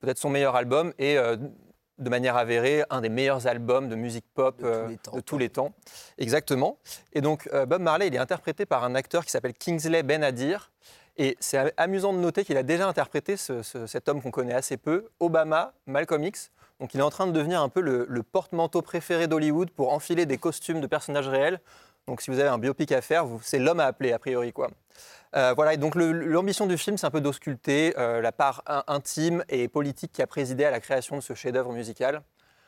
peut-être 0.00 0.18
son 0.18 0.30
meilleur 0.30 0.56
album 0.56 0.92
euh, 1.00 1.36
de 1.98 2.10
manière 2.10 2.36
avérée 2.36 2.84
un 2.90 3.00
des 3.00 3.08
meilleurs 3.08 3.46
albums 3.46 3.88
de 3.88 3.94
musique 3.94 4.24
pop 4.34 4.56
De 4.58 4.62
tous 4.62 4.68
euh, 4.68 4.88
les 4.88 4.96
temps, 4.98 5.12
de 5.12 5.20
tous 5.20 5.38
les 5.38 5.48
temps. 5.48 5.72
Exactement. 6.18 6.78
Et 7.12 7.20
donc 7.20 7.48
euh, 7.52 7.66
Bob 7.66 7.82
Marley, 7.82 8.08
il 8.08 8.14
est 8.14 8.18
interprété 8.18 8.66
par 8.66 8.84
un 8.84 8.94
acteur 8.94 9.24
qui 9.24 9.30
s'appelle 9.30 9.54
Kingsley 9.54 10.02
Ben-Adir. 10.02 10.70
Et 11.16 11.36
c'est 11.38 11.72
amusant 11.76 12.12
de 12.12 12.18
noter 12.18 12.44
qu'il 12.44 12.56
a 12.56 12.64
déjà 12.64 12.88
interprété 12.88 13.36
ce- 13.36 13.62
ce- 13.62 13.86
cet 13.86 14.08
homme 14.08 14.20
qu'on 14.20 14.32
connaît 14.32 14.54
assez 14.54 14.76
peu, 14.76 15.06
Obama, 15.20 15.72
Malcolm 15.86 16.24
X. 16.24 16.50
Donc 16.80 16.92
il 16.92 16.98
est 16.98 17.04
en 17.04 17.10
train 17.10 17.28
de 17.28 17.32
devenir 17.32 17.62
un 17.62 17.68
peu 17.68 17.80
le, 17.80 18.04
le 18.08 18.22
porte-manteau 18.24 18.82
préféré 18.82 19.28
d'Hollywood 19.28 19.70
pour 19.70 19.92
enfiler 19.92 20.26
des 20.26 20.38
costumes 20.38 20.80
de 20.80 20.88
personnages 20.88 21.28
réels. 21.28 21.60
Donc 22.06 22.20
si 22.20 22.30
vous 22.30 22.38
avez 22.38 22.48
un 22.48 22.58
biopic 22.58 22.92
à 22.92 23.00
faire, 23.00 23.26
c'est 23.42 23.58
l'homme 23.58 23.80
à 23.80 23.86
appeler 23.86 24.12
a 24.12 24.18
priori 24.18 24.52
quoi. 24.52 24.70
Euh, 25.36 25.52
voilà, 25.56 25.74
et 25.74 25.76
donc 25.76 25.94
l'ambition 25.96 26.66
du 26.66 26.78
film, 26.78 26.96
c'est 26.96 27.06
un 27.06 27.10
peu 27.10 27.20
d'ausculter 27.20 27.94
euh, 27.98 28.20
la 28.20 28.30
part 28.30 28.62
in- 28.66 28.84
intime 28.86 29.44
et 29.48 29.66
politique 29.68 30.12
qui 30.12 30.22
a 30.22 30.26
présidé 30.28 30.64
à 30.64 30.70
la 30.70 30.78
création 30.78 31.16
de 31.16 31.22
ce 31.22 31.34
chef-d'œuvre 31.34 31.72
musical. 31.72 32.22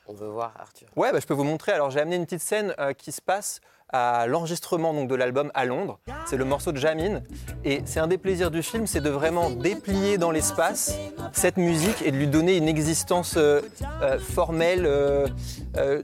On 0.09 0.15
veut 0.15 0.27
voir, 0.29 0.53
Arthur. 0.59 0.89
Ouais, 0.97 1.13
bah, 1.13 1.19
je 1.21 1.27
peux 1.27 1.35
vous 1.35 1.45
montrer. 1.45 1.73
Alors 1.73 1.91
j'ai 1.91 2.01
amené 2.01 2.17
une 2.17 2.25
petite 2.25 2.43
scène 2.43 2.75
euh, 2.81 2.93
qui 2.93 3.13
se 3.13 3.21
passe 3.23 3.61
à 3.91 4.27
l'enregistrement 4.27 4.93
donc 4.93 5.09
de 5.09 5.15
l'album 5.15 5.51
à 5.55 5.65
Londres. 5.65 5.99
C'est 6.27 6.37
le 6.37 6.45
morceau 6.45 6.73
de 6.73 6.79
Jamine 6.79 7.23
et 7.65 7.83
c'est 7.85 8.01
un 8.01 8.09
des 8.09 8.19
plaisirs 8.19 8.51
du 8.51 8.63
film, 8.63 8.87
c'est 8.87 9.01
de 9.01 9.11
vraiment 9.11 9.51
déplier 9.51 10.19
dans 10.19 10.31
l'espace 10.31 10.99
cette 11.33 11.57
musique 11.57 12.03
et 12.03 12.11
de 12.11 12.17
lui 12.17 12.27
donner 12.27 12.57
une 12.57 12.69
existence 12.69 13.35
euh, 13.37 13.61
euh, 14.03 14.19
formelle, 14.19 14.87
euh, 14.87 15.27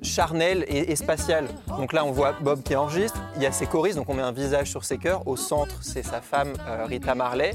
charnelle 0.03 0.65
et, 0.69 0.95
spatiale. 0.97 1.47
Donc 1.69 1.93
là, 1.93 2.05
on 2.05 2.12
voit 2.12 2.35
Bob 2.41 2.62
qui 2.62 2.77
enregistre. 2.77 3.19
Il 3.37 3.43
y 3.43 3.47
a 3.47 3.53
ses 3.53 3.67
choristes, 3.67 3.97
donc 3.97 4.09
on 4.09 4.15
met 4.15 4.23
un 4.23 4.33
visage 4.33 4.71
sur 4.71 4.85
ses 4.85 4.99
chœurs. 4.99 5.27
Au 5.27 5.37
centre, 5.37 5.79
c'est 5.81 6.03
sa 6.03 6.21
femme 6.21 6.53
Rita 6.87 7.15
Marley. 7.15 7.53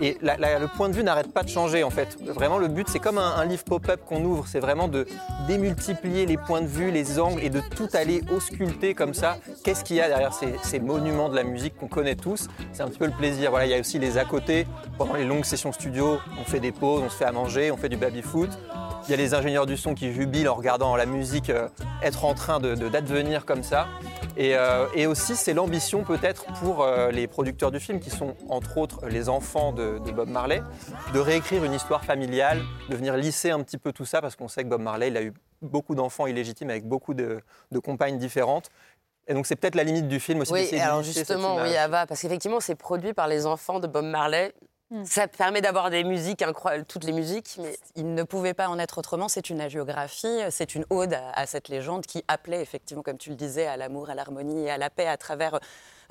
Et 0.00 0.16
le 0.22 0.66
point 0.76 0.88
de 0.88 0.94
vue 0.94 1.02
n'arrête 1.02 1.32
pas 1.32 1.42
de 1.42 1.48
changer 1.48 1.82
en 1.82 1.90
fait. 1.90 2.16
Vraiment, 2.22 2.58
le 2.58 2.68
but, 2.68 2.88
c'est 2.88 3.00
comme 3.00 3.18
un, 3.18 3.34
un 3.36 3.44
livre 3.44 3.64
pop-up 3.64 4.00
qu'on 4.06 4.24
ouvre. 4.24 4.46
C'est 4.46 4.60
vraiment 4.60 4.88
de 4.88 5.06
démultiplier 5.48 6.26
les 6.26 6.36
points 6.36 6.62
de 6.62 6.66
vue, 6.66 6.90
les 6.90 7.18
angles 7.18 7.42
et 7.42 7.50
de 7.50 7.60
tout 7.74 7.88
aller 7.94 8.22
ausculter 8.34 8.94
comme 8.94 9.14
ça. 9.14 9.38
Qu'est-ce 9.66 9.82
qu'il 9.82 9.96
y 9.96 10.00
a 10.00 10.06
derrière 10.06 10.32
ces, 10.32 10.78
monuments 10.78 11.28
de 11.28 11.34
la 11.34 11.42
musique 11.42 11.76
qu'on 11.76 11.88
connaît 11.88 12.14
tous? 12.14 12.46
C'est 12.72 12.84
un 12.84 12.88
petit 12.88 13.00
peu 13.00 13.06
le 13.06 13.10
plaisir. 13.10 13.50
Voilà, 13.50 13.66
il 13.66 13.70
y 13.72 13.74
a 13.74 13.80
aussi 13.80 13.98
les 13.98 14.16
à 14.16 14.24
côté. 14.24 14.64
Pendant 14.96 15.14
les 15.14 15.24
longues 15.24 15.44
sessions 15.44 15.72
studio, 15.72 16.20
on 16.40 16.44
fait 16.44 16.60
des 16.60 16.70
pauses, 16.70 17.02
on 17.04 17.10
se 17.10 17.16
fait 17.16 17.24
à 17.24 17.32
manger, 17.32 17.72
on 17.72 17.76
fait 17.76 17.88
du 17.88 17.96
baby-foot. 17.96 18.50
Il 19.08 19.10
y 19.10 19.14
a 19.14 19.16
les 19.16 19.34
ingénieurs 19.34 19.66
du 19.66 19.76
son 19.76 19.94
qui 19.94 20.12
jubilent 20.12 20.48
en 20.48 20.54
regardant 20.54 20.94
la 20.94 21.04
musique 21.04 21.50
euh, 21.50 21.68
être 22.00 22.24
en 22.24 22.34
train 22.34 22.60
de- 22.60 22.76
de- 22.76 22.88
d'advenir 22.88 23.44
comme 23.44 23.64
ça. 23.64 23.88
Et, 24.36 24.54
euh, 24.54 24.86
et 24.94 25.08
aussi, 25.08 25.34
c'est 25.34 25.52
l'ambition 25.54 26.04
peut-être 26.04 26.44
pour 26.60 26.84
euh, 26.84 27.10
les 27.10 27.26
producteurs 27.26 27.72
du 27.72 27.80
film, 27.80 27.98
qui 27.98 28.10
sont 28.10 28.36
entre 28.48 28.78
autres 28.78 29.08
les 29.08 29.28
enfants 29.28 29.72
de, 29.72 29.98
Bob 30.12 30.28
Marley, 30.28 30.62
de 31.12 31.18
réécrire 31.18 31.64
une 31.64 31.72
histoire 31.74 32.04
familiale, 32.04 32.60
de 32.88 32.94
venir 32.94 33.16
lisser 33.16 33.50
un 33.50 33.62
petit 33.64 33.78
peu 33.78 33.92
tout 33.92 34.04
ça, 34.04 34.20
parce 34.20 34.36
qu'on 34.36 34.48
sait 34.48 34.62
que 34.62 34.68
Bob 34.68 34.82
Marley, 34.82 35.08
il 35.08 35.16
a 35.16 35.22
eu 35.22 35.32
beaucoup 35.62 35.94
d'enfants 35.94 36.26
illégitimes 36.26 36.68
avec 36.70 36.84
beaucoup 36.86 37.14
de 37.14 37.40
compagnes 37.82 38.18
différentes. 38.18 38.70
Et 39.28 39.34
donc 39.34 39.46
c'est 39.46 39.56
peut-être 39.56 39.74
la 39.74 39.84
limite 39.84 40.08
du 40.08 40.20
film 40.20 40.40
aussi. 40.40 40.52
Oui, 40.52 40.78
alors 40.78 41.02
justement, 41.02 41.56
oui. 41.56 41.76
Ava, 41.76 42.06
parce 42.06 42.20
qu'effectivement, 42.20 42.60
c'est 42.60 42.74
produit 42.74 43.12
par 43.12 43.28
les 43.28 43.46
enfants 43.46 43.80
de 43.80 43.86
Bob 43.86 44.04
Marley. 44.04 44.52
Hmm. 44.90 45.04
Ça 45.04 45.26
permet 45.26 45.60
d'avoir 45.60 45.90
des 45.90 46.04
musiques 46.04 46.42
incroyables, 46.42 46.84
toutes 46.84 47.02
les 47.02 47.12
musiques, 47.12 47.56
mais 47.60 47.76
Il 47.96 48.14
ne 48.14 48.22
pouvait 48.22 48.54
pas 48.54 48.68
en 48.68 48.78
être 48.78 48.98
autrement. 48.98 49.28
C'est 49.28 49.50
une 49.50 49.60
agiographie, 49.60 50.38
c'est 50.50 50.76
une 50.76 50.84
ode 50.90 51.14
à, 51.14 51.32
à 51.32 51.46
cette 51.46 51.68
légende 51.68 52.06
qui 52.06 52.24
appelait 52.28 52.62
effectivement, 52.62 53.02
comme 53.02 53.18
tu 53.18 53.30
le 53.30 53.36
disais, 53.36 53.66
à 53.66 53.76
l'amour, 53.76 54.10
à 54.10 54.14
l'harmonie 54.14 54.66
et 54.66 54.70
à 54.70 54.78
la 54.78 54.88
paix 54.88 55.08
à 55.08 55.16
travers 55.16 55.58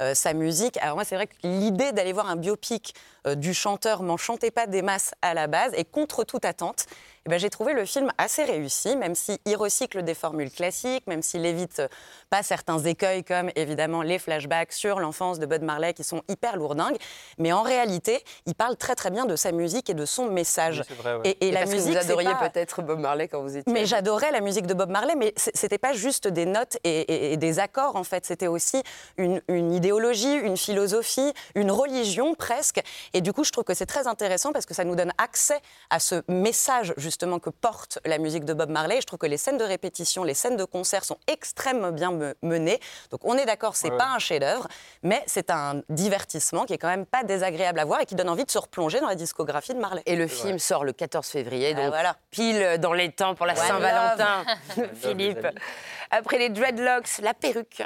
euh, 0.02 0.14
sa 0.14 0.34
musique. 0.34 0.78
Alors 0.78 0.96
moi, 0.96 1.06
c'est 1.06 1.16
vrai 1.16 1.28
que 1.28 1.36
l'idée 1.44 1.94
d'aller 1.94 2.12
voir 2.12 2.30
un 2.30 2.36
biopic 2.36 2.96
euh, 3.28 3.36
du 3.36 3.54
chanteur 3.54 4.04
m'enchantait 4.04 4.52
pas 4.52 4.68
des 4.68 4.82
masses 4.82 5.14
à 5.22 5.34
la 5.34 5.48
base 5.48 5.72
et 5.78 5.86
contre 5.86 6.26
toute 6.26 6.44
attente. 6.44 6.86
Eh 7.26 7.30
ben, 7.30 7.40
j'ai 7.40 7.50
trouvé 7.50 7.74
le 7.74 7.86
film 7.86 8.12
assez 8.20 8.44
réussi, 8.44 8.96
même 8.96 9.16
s'il 9.16 9.40
recycle 9.58 10.04
des 10.04 10.14
formules 10.14 10.52
classiques, 10.52 11.08
même 11.08 11.24
s'il 11.24 11.44
évite 11.46 11.82
pas 12.30 12.44
certains 12.44 12.78
écueils 12.80 13.24
comme 13.24 13.50
évidemment 13.56 14.04
les 14.04 14.20
flashbacks 14.20 14.72
sur 14.74 15.00
l'enfance 15.00 15.40
de 15.40 15.48
Bob 15.48 15.64
Marley 15.64 15.94
qui 15.96 16.04
sont 16.04 16.22
hyper 16.28 16.56
lourdingues. 16.56 16.98
Mais 17.40 17.52
en 17.52 17.64
réalité, 17.64 18.24
il 18.46 18.54
parle 18.54 18.78
très 18.78 18.94
très 18.94 19.10
bien 19.10 19.26
de 19.26 19.36
sa 19.36 19.52
musique 19.52 19.90
et 19.90 19.96
de 19.96 20.06
son 20.06 20.28
message. 20.28 20.82
Oui, 20.82 20.86
c'est 20.88 21.02
vrai, 21.02 21.16
ouais. 21.16 21.22
Et, 21.42 21.48
et 21.48 21.52
la 21.52 21.62
parce 21.62 21.72
que 21.72 21.78
vous 21.80 21.98
adoriez 21.98 22.30
pas- 22.32 22.50
peut-être 22.50 22.84
Bob 22.84 23.00
Marley 23.00 23.28
quand 23.28 23.42
vous 23.42 23.58
étiez. 23.58 23.74
mais 23.74 23.80
ado. 23.80 23.88
j'adorais 23.90 24.32
la 24.32 24.42
musique 24.42 24.68
de 24.68 24.76
Bob 24.76 24.92
Marley, 24.92 25.16
mais 25.16 25.34
c'était 25.36 25.80
pas 25.80 25.94
juste 25.94 26.28
des 26.28 26.46
notes 26.46 26.78
et, 26.84 27.00
et- 27.02 27.34
et 27.34 27.38
des 27.38 27.58
accords 27.58 27.96
en 27.96 28.04
fait. 28.04 28.24
C'était 28.28 28.48
aussi 28.48 28.84
une, 29.18 29.42
une 29.48 29.74
idéologie, 29.74 30.36
une 30.36 30.58
philosophie, 30.58 31.34
une 31.56 31.72
religion 31.72 32.36
presque. 32.36 32.82
Et 33.14 33.22
du 33.22 33.34
coup, 33.34 33.44
je 33.44 33.52
trouve 33.52 33.64
que 33.64 33.74
c'est 33.74 33.88
très 33.88 34.06
intéressant 34.06 34.52
parce 34.54 34.68
que 34.68 34.76
ça 34.76 34.84
nous 34.84 34.96
donne 34.96 35.12
accès 35.18 35.60
à 35.90 36.00
ce 36.00 36.22
message 36.28 36.94
justement 36.98 37.15
que 37.20 37.50
porte 37.50 38.00
la 38.06 38.18
musique 38.18 38.46
de 38.46 38.54
Bob 38.54 38.70
Marley. 38.70 39.00
Je 39.02 39.06
trouve 39.08 39.20
que 39.20 39.26
les 39.26 39.38
scènes 39.38 39.58
de 39.58 39.64
répétition, 39.64 40.24
les 40.24 40.34
scènes 40.34 40.58
de 40.58 40.66
concert 40.66 41.04
sont 41.06 41.18
extrêmement 41.28 41.92
bien 41.92 42.12
me- 42.12 42.36
menées. 42.42 42.80
Donc 43.12 43.22
on 43.24 43.38
est 43.38 43.46
d'accord, 43.46 43.76
c'est 43.76 43.90
Ouais, 43.90 43.98
pas 43.98 44.08
un 44.08 44.20
chef-d'œuvre, 44.20 44.68
mais 45.04 45.24
c'est 45.26 45.50
un 45.50 45.82
divertissement 45.90 46.66
qui 46.66 46.74
est 46.74 46.78
quand 46.78 46.88
même 46.90 47.06
pas 47.06 47.24
désagréable 47.24 47.80
à 47.80 47.86
voir 47.86 48.02
et 48.02 48.06
qui 48.06 48.16
donne 48.16 48.30
envie 48.30 48.46
de 48.46 48.52
se 48.52 48.58
replonger 48.58 49.00
dans 49.00 49.08
la 49.08 49.16
discographie 49.16 49.74
de 49.74 49.80
Marley. 49.80 50.04
Et 50.06 50.16
le 50.16 50.28
film 50.28 50.60
sort 50.60 50.84
le 50.84 50.92
14 50.94 51.26
février, 51.28 51.74
Ah, 51.76 51.82
donc 51.82 51.88
voilà. 51.90 52.18
pile 52.32 52.78
dans 52.80 52.94
les 52.94 53.12
temps 53.12 53.34
pour 53.36 53.46
la 53.46 53.56
Saint-Valentin, 53.56 54.44
Philippe. 54.96 55.48
Après 56.12 56.38
les 56.38 56.50
dreadlocks, 56.50 57.20
la 57.22 57.34
perruque. 57.34 57.84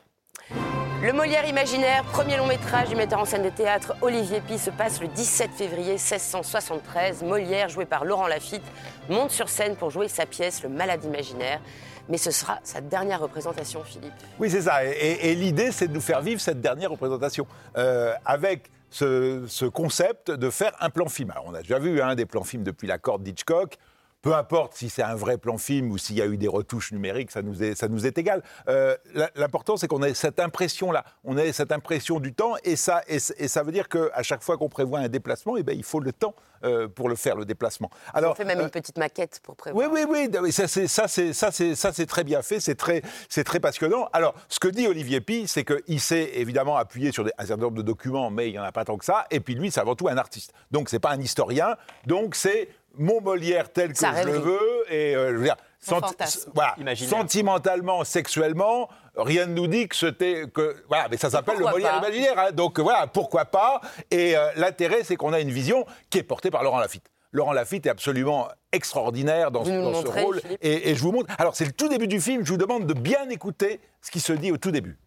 Le 1.01 1.13
Molière 1.13 1.47
imaginaire, 1.47 2.03
premier 2.03 2.35
long 2.35 2.45
métrage 2.45 2.89
du 2.89 2.95
metteur 2.97 3.19
en 3.19 3.25
scène 3.25 3.43
de 3.43 3.49
théâtre 3.49 3.95
Olivier 4.01 4.41
Pi, 4.41 4.59
se 4.59 4.69
passe 4.69 4.99
le 4.99 5.07
17 5.07 5.51
février 5.51 5.93
1673. 5.93 7.23
Molière, 7.23 7.69
joué 7.69 7.85
par 7.85 8.03
Laurent 8.03 8.27
Lafitte, 8.27 8.65
monte 9.07 9.31
sur 9.31 9.47
scène 9.47 9.77
pour 9.77 9.91
jouer 9.91 10.09
sa 10.09 10.25
pièce 10.25 10.61
Le 10.61 10.67
Malade 10.67 11.05
imaginaire. 11.05 11.61
Mais 12.09 12.17
ce 12.17 12.31
sera 12.31 12.59
sa 12.63 12.81
dernière 12.81 13.21
représentation, 13.21 13.81
Philippe. 13.85 14.11
Oui, 14.39 14.49
c'est 14.49 14.63
ça. 14.63 14.83
Et, 14.83 15.35
l'idée, 15.35 15.71
c'est 15.71 15.87
de 15.87 15.93
nous 15.93 16.01
faire 16.01 16.19
vivre 16.19 16.41
cette 16.41 16.59
dernière 16.59 16.91
représentation 16.91 17.47
euh, 17.77 18.13
avec 18.25 18.69
ce, 18.89 19.45
ce 19.47 19.65
concept 19.65 20.31
de 20.31 20.49
faire 20.49 20.73
un 20.81 20.89
plan 20.89 21.07
film. 21.07 21.31
Alors, 21.31 21.45
on 21.47 21.53
a 21.53 21.61
déjà 21.61 21.79
vu 21.79 22.01
hein, 22.01 22.15
des 22.15 22.25
plans 22.25 22.43
films 22.43 22.63
depuis 22.63 22.87
la 22.87 22.97
corde 22.97 23.23
d'Hitchcock. 23.23 23.77
Peu 24.21 24.35
importe 24.35 24.73
si 24.75 24.89
c'est 24.89 25.01
un 25.03 25.15
vrai 25.15 25.37
plan 25.37 25.57
film 25.57 25.91
ou 25.91 25.97
s'il 25.97 26.17
y 26.17 26.21
a 26.21 26.25
eu 26.25 26.35
des 26.37 26.47
retouches 26.49 26.91
numériques, 26.91 27.31
ça 27.31 27.41
nous 27.41 27.63
est, 27.63 27.75
ça 27.75 27.87
nous 27.87 28.05
est 28.05 28.17
égal. 28.17 28.43
Euh, 28.67 28.97
L'important, 29.35 29.77
c'est 29.77 29.87
qu'on 29.87 30.03
ait 30.03 30.13
cette 30.13 30.39
impression-là. 30.39 31.05
On 31.23 31.37
ait 31.37 31.53
cette 31.53 31.71
impression 31.71 32.19
du 32.19 32.33
temps 32.33 32.55
et 32.63 32.75
ça, 32.75 33.01
et, 33.07 33.19
c- 33.19 33.33
et 33.37 33.47
ça 33.47 33.63
veut 33.63 33.71
dire 33.71 33.87
qu'à 33.87 34.21
chaque 34.23 34.43
fois 34.43 34.57
qu'on 34.57 34.67
prévoit 34.69 34.99
un 34.99 35.07
déplacement, 35.07 35.55
eh 35.57 35.63
ben, 35.63 35.75
il 35.77 35.83
faut 35.85 36.01
le 36.01 36.11
temps 36.11 36.35
euh, 36.65 36.89
pour 36.89 37.07
le 37.07 37.15
faire, 37.15 37.37
le 37.37 37.45
déplacement. 37.45 37.89
On 38.13 38.33
fait 38.35 38.43
même 38.43 38.59
euh, 38.59 38.63
une 38.63 38.69
petite 38.69 38.97
maquette 38.97 39.39
pour 39.41 39.55
prévoir. 39.55 39.89
oui, 39.89 40.01
oui, 40.09 40.29
oui. 40.41 40.51
Ça, 40.51 40.67
c'est 40.67 42.05
très 42.05 42.23
bien 42.25 42.41
fait. 42.41 42.59
C'est 42.59 42.75
très, 42.75 43.01
passionnant. 43.61 44.09
Alors, 44.11 44.35
ce 44.49 44.59
que 44.59 44.67
dit 44.67 44.85
Olivier 44.87 45.21
Pi, 45.21 45.47
c'est 45.47 45.63
qu'il 45.63 46.01
s'est 46.01 46.31
évidemment 46.33 46.75
appuyé 46.75 47.11
sur 47.13 47.23
des, 47.23 47.31
un 47.37 47.45
certain 47.45 47.63
nombre 47.63 47.77
de 47.77 47.81
documents, 47.83 48.29
mais 48.29 48.49
il 48.49 48.51
n'y 48.51 48.59
en 48.59 48.63
a 48.63 48.71
pas 48.73 48.83
tant 48.83 48.97
que 48.97 49.05
ça. 49.05 49.25
Et 49.31 49.39
puis 49.39 49.55
lui, 49.55 49.71
c'est 49.71 49.79
avant 49.79 49.95
tout 49.95 50.09
un 50.09 50.17
artiste. 50.17 50.51
Donc, 50.71 50.89
c'est 50.89 50.99
pas 50.99 51.11
un 51.11 51.21
historien. 51.21 51.77
Donc, 52.05 52.35
c'est 52.35 52.67
mon 52.97 53.21
Molière 53.21 53.71
tel 53.71 53.93
que 53.93 53.99
je 53.99 54.23
le 54.27 54.37
veux. 54.39 54.83
Et 54.93 55.15
euh, 55.15 55.31
je 55.31 55.37
veux 55.37 55.43
dire, 55.43 55.55
Son 55.79 55.95
senti- 55.95 56.07
fantasme. 56.09 56.51
voilà, 56.53 56.75
Imaginaire. 56.77 57.09
sentimentalement, 57.19 58.03
sexuellement, 58.03 58.89
rien 59.15 59.45
ne 59.45 59.53
nous 59.53 59.67
dit 59.67 59.87
que 59.87 59.95
c'était 59.95 60.45
que 60.53 60.83
voilà, 60.87 61.07
mais 61.09 61.17
ça 61.17 61.29
s'appelle 61.29 61.55
le 61.55 61.61
Pourquoi 61.61 61.79
Molière 61.79 61.99
pas 62.01 62.07
imaginaire. 62.09 62.39
hein. 62.39 62.51
donc 62.51 62.79
voilà, 62.79 63.07
pourquoi 63.07 63.45
pas 63.45 63.79
Et 64.11 64.35
euh, 64.35 64.49
l'intérêt, 64.55 65.03
c'est 65.03 65.15
qu'on 65.15 65.33
a 65.33 65.39
une 65.39 65.51
vision 65.51 65.85
qui 66.09 66.17
est 66.17 66.23
portée 66.23 66.51
par 66.51 66.63
Laurent 66.63 66.79
Lafitte. 66.79 67.05
Laurent 67.31 67.53
Lafitte 67.53 67.85
est 67.85 67.89
absolument 67.89 68.47
extraordinaire 68.71 69.51
dans, 69.51 69.59
Vous 69.61 69.67
ce- 69.67 69.71
nous 69.71 69.77
le 69.77 69.83
dans 69.91 69.99
ce 70.01 70.05
montrez, 70.05 70.21
rôle. 70.23 70.39
Philippe 70.41 70.57
Et, 70.63 70.89
et 70.89 70.95
je 70.95 71.01
vous 71.01 71.11
montre. 71.11 71.33
Alors, 71.37 71.55
c'est 71.55 71.65
le 71.65 71.71
tout 71.71 71.87
début 71.87 72.07
du 72.07 72.19
film. 72.19 72.43
Je 72.43 72.51
vous 72.51 72.57
demande 72.57 72.87
de 72.87 72.93
bien 72.93 73.29
écouter 73.29 73.79
ce 74.01 74.09
qui 74.09 74.19
se 74.19 74.33
dit 74.33 74.51
au 74.51 74.57
tout 74.57 74.71
début. 74.71 74.97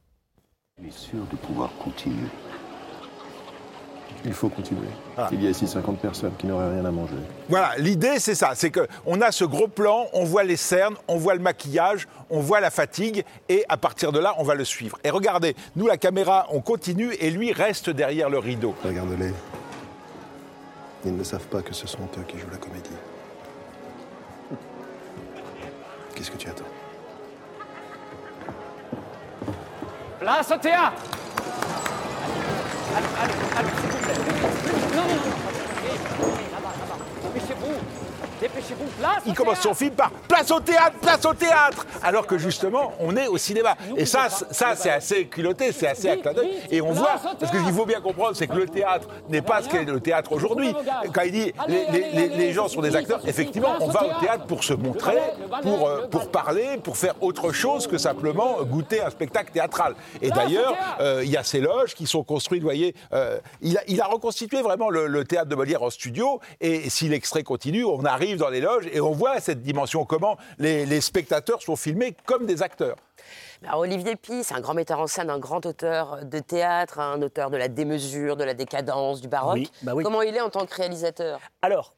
Je 0.83 0.89
suis 0.89 1.11
sûr 1.11 1.19
de 1.31 1.37
pouvoir 1.37 1.71
continuer. 1.83 2.29
Il 4.25 4.33
faut 4.33 4.49
continuer. 4.49 4.87
Voilà. 5.17 5.31
Il 5.33 5.43
y 5.43 5.47
a 5.47 5.51
ici 5.51 5.67
50 5.67 5.99
personnes 5.99 6.33
qui 6.39 6.47
n'auraient 6.47 6.71
rien 6.71 6.85
à 6.85 6.91
manger. 6.91 7.17
Voilà, 7.49 7.73
l'idée, 7.79 8.19
c'est 8.19 8.37
ça. 8.37 8.53
C'est 8.55 8.71
qu'on 8.71 9.21
a 9.21 9.33
ce 9.33 9.45
gros 9.45 9.67
plan, 9.67 10.07
on 10.13 10.25
voit 10.25 10.45
les 10.45 10.57
cernes, 10.57 10.95
on 11.09 11.17
voit 11.17 11.35
le 11.35 11.41
maquillage, 11.41 12.07
on 12.31 12.41
voit 12.41 12.61
la 12.61 12.71
fatigue, 12.71 13.25
et 13.49 13.65
à 13.69 13.77
partir 13.77 14.13
de 14.13 14.21
là, 14.21 14.35
on 14.39 14.45
va 14.45 14.55
le 14.55 14.65
suivre. 14.65 14.97
Et 15.03 15.11
regardez, 15.11 15.57
nous, 15.75 15.89
la 15.89 15.97
caméra, 15.97 16.47
on 16.51 16.61
continue, 16.61 17.13
et 17.15 17.31
lui 17.31 17.53
reste 17.53 17.91
derrière 17.91 18.31
le 18.31 18.39
rideau. 18.39 18.75
Regarde-les. 18.85 19.33
Ils 21.05 21.17
ne 21.17 21.25
savent 21.25 21.47
pas 21.49 21.63
que 21.63 21.75
ce 21.75 21.89
sont 21.89 22.09
eux 22.17 22.25
qui 22.29 22.39
jouent 22.39 22.51
la 22.51 22.59
comédie. 22.59 22.91
Qu'est-ce 26.15 26.31
que 26.31 26.37
tu 26.37 26.49
attends? 26.49 26.65
Place 30.21 30.53
au 30.53 30.57
théâtre 30.59 31.03
Allez, 32.95 33.07
allez, 33.23 33.35
allez, 33.57 33.92
형. 35.09 36.51
잡아, 36.51 36.73
잡아. 36.73 36.97
115. 37.35 38.12
Dépêchez-vous, 38.43 38.85
place 38.99 39.23
Il 39.25 39.33
au 39.33 39.35
commence 39.35 39.61
son 39.61 39.73
film 39.73 39.93
par 39.93 40.11
place 40.11 40.51
au 40.51 40.59
théâtre, 40.61 40.97
place 41.01 41.25
au 41.25 41.33
théâtre, 41.33 41.87
alors 42.03 42.27
que 42.27 42.39
justement 42.39 42.93
on 42.99 43.17
est 43.17 43.29
au 43.29 43.39
cinéma. 43.39 43.77
Et 43.97 44.05
ça, 44.05 44.29
ça 44.29 44.75
c'est 44.75 44.91
assez 44.91 45.27
culotté, 45.27 45.71
c'est 45.71 45.87
assez 45.87 46.09
à 46.11 46.17
clin 46.17 46.33
d'œil. 46.33 46.51
Et 46.71 46.81
on 46.81 46.91
voit, 46.93 47.21
parce 47.39 47.53
que 47.53 47.59
ce 47.59 47.63
qu'il 47.65 47.73
faut 47.73 47.87
bien 47.87 48.01
comprendre, 48.01 48.35
c'est 48.35 48.49
que 48.49 48.57
le 48.57 48.67
théâtre 48.67 49.07
n'est 49.29 49.43
pas 49.43 49.63
ce 49.63 49.69
qu'est 49.69 49.85
le 49.85 50.01
théâtre 50.01 50.33
aujourd'hui. 50.33 50.75
Quand 51.15 51.23
il 51.23 51.31
dit 51.33 51.53
les, 51.69 51.87
les- 51.93 52.11
les- 52.13 52.29
les 52.37 52.53
gens 52.53 52.67
sont 52.67 52.81
des 52.81 52.97
acteurs, 52.97 53.21
effectivement, 53.29 53.75
on 53.81 53.87
va 53.89 54.05
au 54.05 54.21
théâtre 54.21 54.47
pour 54.47 54.65
se 54.65 54.73
montrer, 54.75 55.19
pour, 55.63 55.87
euh, 55.87 56.09
pour 56.09 56.29
parler, 56.31 56.79
pour 56.83 56.97
faire 56.97 57.15
autre 57.21 57.53
chose 57.53 57.87
que 57.87 57.97
simplement 57.97 58.57
goûter 58.65 59.01
un 59.03 59.11
spectacle 59.11 59.53
théâtral. 59.53 59.95
Et 60.21 60.31
d'ailleurs, 60.31 60.75
euh, 61.01 61.21
il 61.25 61.31
y 61.31 61.37
a 61.37 61.45
ces 61.45 61.61
loges 61.61 61.95
qui 61.95 62.07
sont 62.09 62.25
construites, 62.25 62.63
vous 62.63 62.67
voyez, 62.69 62.95
euh, 63.13 63.39
il, 63.61 63.79
a, 63.79 63.83
il 63.87 64.01
a 64.01 64.07
reconstitué 64.07 64.63
vraiment 64.63 64.91
le, 64.91 65.07
le 65.07 65.25
théâtre 65.25 65.49
de 65.49 65.55
Molière 65.55 65.83
en 65.85 65.91
studio. 65.91 66.41
Et 66.61 66.91
si 66.91 67.09
l'extrait 67.09 67.45
continue, 67.45 67.85
on 67.85 68.05
arrive 68.05 68.32
dans 68.39 68.49
les 68.49 68.61
loges 68.61 68.89
et 68.93 69.01
on 69.01 69.13
voit 69.13 69.41
cette 69.41 69.63
dimension, 69.63 70.05
comment 70.05 70.37
les, 70.59 70.87
les 70.87 71.01
spectateurs 71.01 71.63
sont 71.63 71.77
filmés 71.77 72.17
comme 72.25 72.47
des 72.47 72.63
acteurs. 72.63 72.97
Alors, 73.65 73.81
Olivier 73.81 74.17
Pi, 74.17 74.43
c'est 74.43 74.55
un 74.55 74.61
grand 74.61 74.75
metteur 74.75 74.99
en 74.99 75.07
scène, 75.07 75.31
un 75.31 75.39
grand 75.39 75.65
auteur 75.67 76.25
de 76.25 76.39
théâtre, 76.41 76.99
un 76.99 77.23
auteur 77.23 77.49
de 77.49 77.57
la 77.57 77.69
démesure, 77.69 78.37
de 78.37 78.45
la 78.45 78.55
décadence, 78.55 79.21
du 79.21 79.29
baroque. 79.29 79.55
Oui, 79.55 79.71
bah 79.83 79.93
oui. 79.95 80.03
Comment 80.03 80.23
il 80.23 80.35
est 80.35 80.41
en 80.41 80.51
tant 80.51 80.67
que 80.67 80.75
réalisateur? 80.75 81.39
Alors, 81.63 81.95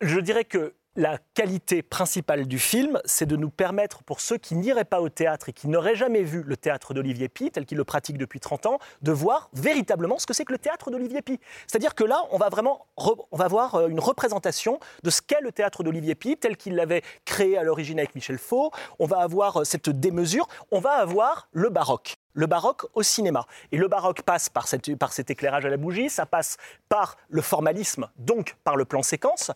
je 0.00 0.20
dirais 0.20 0.44
que 0.44 0.74
la 0.98 1.16
qualité 1.34 1.82
principale 1.82 2.48
du 2.48 2.58
film, 2.58 3.00
c'est 3.04 3.24
de 3.24 3.36
nous 3.36 3.50
permettre, 3.50 4.02
pour 4.02 4.20
ceux 4.20 4.36
qui 4.36 4.56
n'iraient 4.56 4.84
pas 4.84 5.00
au 5.00 5.08
théâtre 5.08 5.48
et 5.48 5.52
qui 5.52 5.68
n'auraient 5.68 5.94
jamais 5.94 6.24
vu 6.24 6.42
le 6.42 6.56
théâtre 6.56 6.92
d'Olivier 6.92 7.28
Pi, 7.28 7.52
tel 7.52 7.66
qu'il 7.66 7.78
le 7.78 7.84
pratique 7.84 8.18
depuis 8.18 8.40
30 8.40 8.66
ans, 8.66 8.78
de 9.02 9.12
voir 9.12 9.48
véritablement 9.52 10.18
ce 10.18 10.26
que 10.26 10.34
c'est 10.34 10.44
que 10.44 10.50
le 10.50 10.58
théâtre 10.58 10.90
d'Olivier 10.90 11.22
Pi. 11.22 11.38
C'est-à-dire 11.68 11.94
que 11.94 12.02
là, 12.02 12.24
on 12.32 12.36
va 12.36 12.48
vraiment 12.48 12.86
on 12.96 13.36
va 13.36 13.46
voir 13.46 13.76
euh, 13.76 13.86
une 13.86 14.00
représentation 14.00 14.80
de 15.04 15.10
ce 15.10 15.22
qu'est 15.22 15.40
le 15.40 15.52
théâtre 15.52 15.84
d'Olivier 15.84 16.16
Pi, 16.16 16.36
tel 16.36 16.56
qu'il 16.56 16.74
l'avait 16.74 17.02
créé 17.24 17.56
à 17.56 17.62
l'origine 17.62 18.00
avec 18.00 18.16
Michel 18.16 18.36
Faux. 18.38 18.72
On 18.98 19.06
va 19.06 19.18
avoir 19.20 19.60
euh, 19.60 19.64
cette 19.64 19.88
démesure. 19.90 20.48
On 20.72 20.80
va 20.80 20.94
avoir 20.94 21.48
le 21.52 21.70
baroque 21.70 22.16
le 22.34 22.46
baroque 22.46 22.86
au 22.94 23.02
cinéma. 23.02 23.46
Et 23.72 23.76
le 23.76 23.88
baroque 23.88 24.22
passe 24.22 24.48
par, 24.48 24.68
cette- 24.68 24.94
par 24.96 25.12
cet 25.12 25.28
éclairage 25.28 25.66
à 25.66 25.70
la 25.70 25.76
bougie, 25.76 26.08
ça 26.08 26.24
passe 26.24 26.56
par 26.88 27.16
le 27.28 27.42
formalisme, 27.42 28.08
donc 28.16 28.54
par 28.62 28.76
le 28.76 28.84
plan 28.84 29.02
séquence. 29.02 29.50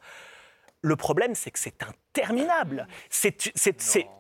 Le 0.83 0.97
problème, 0.97 1.35
c'est 1.35 1.51
que 1.53 1.59
c'est 1.61 1.75
interminable. 1.83 2.87
C'est 3.09 3.37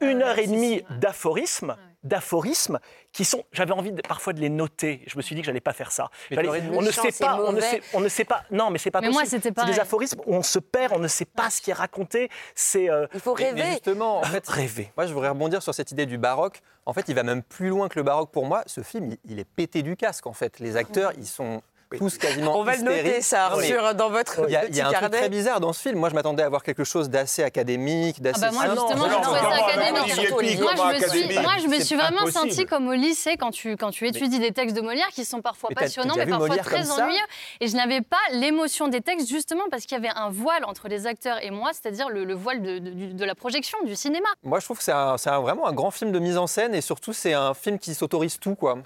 une 0.00 0.22
heure 0.22 0.38
et 0.38 0.46
demie 0.46 0.82
d'aphorismes, 1.00 1.76
d'aphorismes 2.04 2.78
qui 3.12 3.24
sont. 3.24 3.44
J'avais 3.52 3.72
envie 3.72 3.92
de- 3.92 4.00
parfois 4.02 4.32
de 4.32 4.40
les 4.40 4.48
noter. 4.48 5.02
Je 5.06 5.16
me 5.16 5.22
suis 5.22 5.34
dit 5.34 5.40
que 5.42 5.46
j'allais 5.46 5.60
pas 5.60 5.72
faire 5.72 5.90
ça. 5.92 6.08
On 6.30 6.80
ne 6.82 6.90
sait 6.90 7.12
pas, 7.18 7.40
on 7.42 7.52
ne 7.52 7.60
sait, 7.60 7.82
on 7.94 8.00
ne 8.00 8.08
sait 8.08 8.24
pas. 8.24 8.44
Non, 8.50 8.70
mais 8.70 8.78
c'est 8.78 8.90
pas 8.90 9.00
Mais 9.00 9.08
possible. 9.10 9.40
C'est 9.42 9.66
des 9.66 9.80
aphorismes 9.80 10.20
où 10.26 10.34
on 10.34 10.42
se 10.42 10.58
perd, 10.60 10.92
on 10.94 10.98
ne 11.00 11.08
sait 11.08 11.24
pas 11.24 11.50
ce 11.50 11.60
qui 11.60 11.70
est 11.70 11.74
raconté. 11.74 12.30
C'est 12.54 12.88
euh, 12.90 13.06
Il 13.14 13.20
faut 13.20 13.34
rêver. 13.34 13.52
Mais 13.62 13.70
justement, 13.72 14.18
en 14.18 14.22
fait, 14.24 14.46
rêver. 14.48 14.92
moi 14.96 15.06
je 15.06 15.12
voudrais 15.12 15.28
rebondir 15.30 15.62
sur 15.62 15.74
cette 15.74 15.90
idée 15.90 16.06
du 16.06 16.18
baroque. 16.18 16.60
En 16.86 16.92
fait, 16.92 17.04
il 17.08 17.14
va 17.14 17.22
même 17.22 17.42
plus 17.42 17.68
loin 17.68 17.88
que 17.88 17.98
le 17.98 18.02
baroque 18.04 18.30
pour 18.32 18.46
moi. 18.46 18.62
Ce 18.66 18.82
film, 18.82 19.10
il, 19.10 19.18
il 19.32 19.38
est 19.38 19.44
pété 19.44 19.82
du 19.82 19.96
casque 19.96 20.26
en 20.26 20.32
fait. 20.32 20.58
Les 20.60 20.76
acteurs, 20.76 21.12
ils 21.18 21.26
sont 21.26 21.62
tous 21.98 22.18
quasiment 22.18 22.58
On 22.58 22.64
va 22.64 22.76
le 22.76 22.82
noter, 22.82 23.20
ça, 23.22 23.50
dans 23.94 24.10
votre 24.10 24.44
Il 24.48 24.52
y 24.52 24.56
a, 24.56 24.60
petit 24.60 24.78
y 24.78 24.80
a 24.80 24.88
un 24.88 24.92
truc 24.92 25.10
très 25.12 25.28
bizarre 25.28 25.60
dans 25.60 25.72
ce 25.72 25.80
film. 25.80 25.98
Moi, 25.98 26.08
je 26.10 26.14
m'attendais 26.14 26.42
à 26.42 26.48
voir 26.48 26.62
quelque 26.62 26.84
chose 26.84 27.10
d'assez 27.10 27.42
académique, 27.42 28.20
d'assez. 28.22 28.40
Ah 28.44 28.50
bah 28.50 28.52
moi, 28.52 28.62
justement, 28.74 29.08
j'ai 29.08 29.20
trouvé 29.20 29.40
ça 29.40 29.66
académique. 29.66 30.02
Je 30.06 30.16
me 30.22 31.00
suis, 31.00 31.04
académique 31.04 31.42
moi, 31.42 31.52
je 31.62 31.66
me 31.68 31.74
C'est 31.76 31.84
suis 31.84 31.96
vraiment 31.96 32.26
sentie 32.30 32.66
comme 32.66 32.88
au 32.88 32.92
lycée 32.92 33.36
quand 33.36 33.50
tu, 33.50 33.76
quand 33.76 33.90
tu 33.90 34.06
étudies 34.06 34.38
des 34.38 34.52
textes 34.52 34.76
de 34.76 34.80
Molière 34.80 35.08
qui 35.08 35.24
sont 35.24 35.40
parfois 35.42 35.70
passionnants, 35.74 36.14
mais 36.16 36.26
parfois 36.26 36.48
Molière 36.48 36.64
très 36.64 36.90
ennuyeux. 36.90 37.18
Et 37.60 37.68
je 37.68 37.76
n'avais 37.76 38.00
pas 38.00 38.16
l'émotion 38.32 38.88
des 38.88 39.00
textes, 39.00 39.28
justement 39.28 39.64
parce 39.70 39.84
qu'il 39.84 39.96
y 39.96 40.00
avait 40.06 40.14
un 40.16 40.30
voile 40.30 40.64
entre 40.64 40.88
les 40.88 41.06
acteurs 41.06 41.42
et 41.42 41.50
moi, 41.50 41.70
c'est-à-dire 41.72 42.08
le, 42.08 42.24
le 42.24 42.34
voile 42.34 42.62
de, 42.62 42.78
de- 42.78 43.12
de 43.12 43.24
la 43.24 43.34
projection, 43.34 43.78
du 43.84 43.94
cinéma. 43.96 44.28
Moi, 44.42 44.58
je 44.60 44.64
trouve 44.64 44.78
que 44.78 44.84
c'est 44.84 44.92
vraiment 45.30 45.66
un 45.66 45.72
grand 45.72 45.90
film 45.90 46.12
de 46.12 46.18
mise 46.18 46.38
en 46.38 46.46
scène 46.46 46.74
et 46.74 46.80
surtout, 46.80 47.12
c'est 47.12 47.32
un 47.34 47.54
film 47.54 47.78
qui 47.78 47.94
s'autorise 47.94 48.38
tout, 48.38 48.54
quoi. 48.54 48.78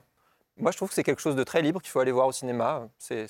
Moi, 0.58 0.70
je 0.72 0.76
trouve 0.76 0.88
que 0.88 0.94
c'est 0.94 1.04
quelque 1.04 1.20
chose 1.20 1.36
de 1.36 1.44
très 1.44 1.60
libre 1.62 1.80
qu'il 1.80 1.90
faut 1.90 2.00
aller 2.00 2.12
voir 2.12 2.26
au 2.26 2.32
cinéma. 2.32 2.88
C'est- 2.98 3.26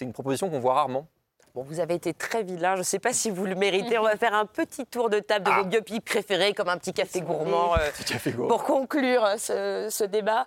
une 0.00 0.12
proposition 0.12 0.48
qu'on 0.48 0.60
voit 0.60 0.74
rarement. 0.74 1.06
Bon, 1.54 1.62
vous 1.62 1.80
avez 1.80 1.94
été 1.94 2.14
très 2.14 2.44
vilain. 2.44 2.74
Je 2.74 2.80
ne 2.80 2.84
sais 2.84 3.00
pas 3.00 3.12
si 3.12 3.30
vous 3.30 3.44
le 3.46 3.56
méritez. 3.56 3.98
On 3.98 4.04
va 4.04 4.16
faire 4.16 4.34
un 4.34 4.46
petit 4.46 4.86
tour 4.86 5.10
de 5.10 5.18
table 5.18 5.46
de 5.46 5.50
Ah. 5.52 5.58
vos 5.62 5.64
biopics 5.64 6.04
préférés, 6.04 6.54
comme 6.54 6.68
un 6.68 6.76
petit 6.78 6.92
café 6.92 7.20
gourmand, 7.20 7.74
euh, 7.74 7.78
pour 8.48 8.62
conclure 8.62 9.24
euh, 9.24 9.36
ce, 9.38 9.88
ce 9.90 10.04
débat. 10.04 10.46